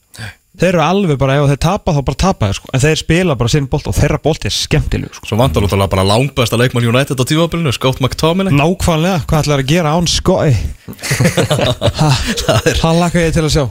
Þeir 0.62 0.76
eru 0.76 0.82
alveg 0.84 1.16
bara, 1.18 1.38
ef 1.40 1.48
þeir 1.48 1.60
tapa 1.64 1.94
þá 1.96 2.00
bara 2.06 2.20
tapa 2.20 2.48
þeir, 2.50 2.58
sko. 2.60 2.70
En 2.76 2.82
þeir 2.84 2.98
spila 3.00 3.36
bara 3.40 3.52
sinn 3.54 3.68
bolt 3.72 3.88
og 3.88 3.96
þeirra 3.96 4.20
bolt 4.22 4.46
er 4.46 4.54
skemmtileg, 4.54 5.14
sko. 5.16 5.30
Svo 5.30 5.40
vantar 5.40 5.64
úttalega 5.66 5.94
bara 5.94 6.04
langbæsta 6.10 6.60
leikmann 6.60 6.90
United 6.92 7.18
á 7.18 7.26
tímabilinu, 7.26 7.72
Scott 7.74 8.04
McTominay. 8.04 8.54
Nákvæmlega, 8.60 9.24
hvað 9.32 9.46
ætlar 9.46 9.64
að 9.64 9.72
gera 9.72 9.96
án 9.96 10.12
skoi 10.12 10.52
Hann 12.84 13.00
lakka 13.00 13.24
ég 13.24 13.32
til 13.32 13.48
að 13.48 13.54
sjá? 13.56 13.66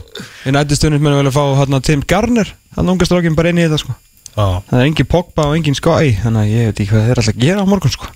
Í 0.49 0.55
nættistundin 0.57 1.03
munum 1.05 1.21
vilja 1.21 1.35
fá 1.37 1.43
hérna, 1.61 1.83
Tim 1.85 2.01
Garner. 2.01 2.49
Hann 2.75 2.89
unga 2.89 3.05
strákin 3.05 3.37
bara 3.37 3.53
inn 3.53 3.61
í 3.61 3.69
þetta 3.69 3.93
Já, 4.31 4.61
Það 4.69 4.77
er 4.79 4.85
engin 4.87 5.07
Pogba 5.11 5.45
og 5.49 5.57
engin 5.57 5.75
skoi 5.75 6.13
Þannig 6.21 6.39
að 6.39 6.51
ég 6.53 6.69
veit 6.69 6.77
ekki 6.79 6.93
hvað 6.93 7.07
þeir 7.09 7.19
að 7.21 7.39
gera 7.41 7.63
á 7.63 7.67
morgun 7.67 7.91
sko. 7.91 8.07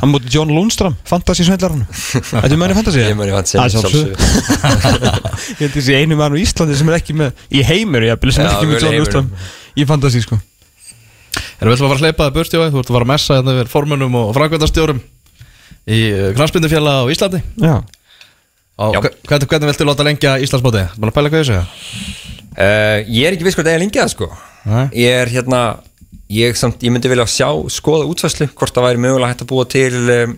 Hann 0.00 0.08
múti 0.08 0.30
John 0.32 0.52
Lundstram, 0.56 0.94
fantasy 1.04 1.44
svendlarinn 1.44 1.82
Þetta 1.90 2.40
er 2.48 2.56
mönni 2.62 2.76
fantasy 2.78 3.02
Ég 3.02 3.18
muni 3.18 3.34
fantasy, 3.34 3.58
Það 3.60 3.74
er. 4.00 4.14
Ég 5.50 5.60
held 5.66 5.76
þessi 5.76 5.98
einu 6.00 6.16
mann 6.16 6.32
á 6.32 6.40
Íslandi 6.40 6.78
sem 6.80 6.88
er 6.88 6.96
ekki 6.96 7.18
með 7.20 7.44
Í 7.52 7.64
heimur, 7.68 8.08
ég 8.08 8.16
sem 8.32 8.46
er 8.46 8.48
Já, 8.48 8.56
ekki 8.56 8.70
með 8.72 8.86
John. 8.86 8.98
Lundstram 9.02 9.30
Í 9.76 9.86
fantasy 9.92 10.24
sko. 10.24 10.40
Erum 11.60 11.74
við 11.74 11.76
ætlum 11.76 11.90
að 11.90 11.92
fara 11.92 12.00
að 12.00 12.04
hleypa 12.08 12.24
það 12.24 12.36
burt 12.40 12.56
í 12.56 12.60
Þú 12.72 12.80
ert 12.80 12.90
að 12.90 12.96
fara 12.96 13.06
að 13.06 13.12
messa 13.12 13.36
þetta 13.36 13.56
við 13.60 13.72
formunum 13.76 14.16
og 14.20 14.32
framkvæmdastjórum 14.38 15.02
í 15.90 16.00
knastbindufjalla 16.36 16.92
á 17.00 17.04
Íslandi. 17.12 17.40
Já. 17.60 17.74
Hvernig, 18.80 19.48
viltu 19.68 19.86
láta 19.88 20.06
lengja 20.06 20.36
að 21.12 21.16
pæla 21.16 21.32
hvað 21.32 21.42
ég? 21.44 21.50
Uh, 22.50 22.98
er 23.28 23.36
ekki 23.36 23.46
viss 23.46 23.58
hvort 23.58 23.68
það 23.68 23.76
er 23.76 23.82
lengið 23.84 24.02
það 24.02 24.12
sko. 24.14 24.28
Ég 24.96 25.20
er 25.22 25.32
hérna 25.32 25.62
Ég, 26.30 26.54
samt, 26.54 26.82
ég 26.86 26.92
myndi 26.94 27.10
vilja 27.10 27.26
sjá, 27.26 27.48
skoða 27.74 28.06
útfæslu 28.06 28.46
Hvort 28.54 28.74
það 28.76 28.86
væri 28.86 29.02
mögulega 29.02 29.32
hægt 29.32 29.42
að 29.42 29.50
búa 29.50 29.64
til 29.66 29.94
um, 30.14 30.34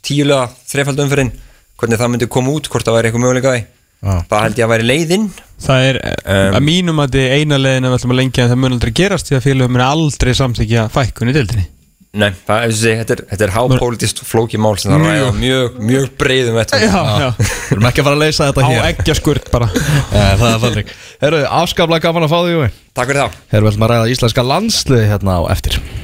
Tíulega 0.00 0.46
þrefald 0.70 1.02
umfyrin 1.04 1.32
Hvernig 1.76 2.00
það 2.00 2.12
myndi 2.14 2.28
koma 2.32 2.54
út, 2.56 2.70
hvort 2.72 2.86
það 2.86 2.96
væri 2.96 3.10
eitthvað 3.10 3.26
mögulega 3.26 3.56
Já. 3.56 4.14
Það 4.30 4.42
held 4.44 4.58
ég 4.60 4.64
að 4.66 4.72
væri 4.74 4.86
leiðinn 4.90 5.28
Það 5.66 5.86
er 5.90 5.98
Um, 6.26 6.56
að 6.58 6.64
mínum 6.66 6.98
að 6.98 7.12
þið 7.14 7.32
eina 7.36 7.56
leiðin 7.60 7.86
að 7.86 7.92
við 7.92 7.96
ætlum 8.00 8.12
að 8.12 8.18
lengja 8.18 8.42
en 8.42 8.48
það 8.50 8.58
mun 8.58 8.74
aldrei 8.74 8.90
gerast 8.98 9.28
því 9.28 9.36
að 9.36 9.44
félögum 9.44 9.74
mun 9.76 9.82
aldrei 9.84 10.32
samþykja 10.34 10.86
fækkun 10.90 11.30
í 11.30 11.34
dildinni 11.36 11.66
Nei, 12.16 12.30
það, 12.46 12.62
er, 12.64 12.70
þetta 13.02 13.14
er, 13.16 13.22
þetta 13.32 13.44
er 13.44 13.52
hápolítist 13.52 14.22
flóki 14.24 14.60
mál 14.62 14.76
sem 14.80 14.92
það 14.94 15.02
ræða 15.04 15.32
mjög, 15.36 15.74
mjög 15.90 16.06
breiðum 16.20 16.56
vettvang. 16.56 16.84
Já, 16.86 17.02
já, 17.20 17.28
Við 17.42 17.74
erum 17.76 17.88
ekki 17.90 18.00
að 18.02 18.08
fara 18.08 18.16
að 18.16 18.22
leysa 18.22 18.48
þetta 18.48 18.64
á 18.64 18.68
hér. 18.70 18.86
ekki 18.92 19.16
skurt 19.18 19.50
bara 19.52 19.68
Það 20.14 20.46
er 20.48 20.62
þannig. 20.64 20.94
Herru, 21.26 21.42
afskaplega 21.60 22.06
gaman 22.06 22.24
að 22.28 22.32
fá 22.32 22.38
því 22.40 22.54
Jói. 22.56 22.70
Takk 22.96 23.10
fyrir 23.12 23.20
það. 23.20 23.36
Herru, 23.52 23.66
við 23.66 23.72
ætlum 23.74 23.86
að 23.88 23.92
ræða 23.92 24.10
íslenska 24.14 24.46
landsliði 24.54 25.10
hérna 25.12 25.36
á 25.36 25.42
eftir 25.52 25.80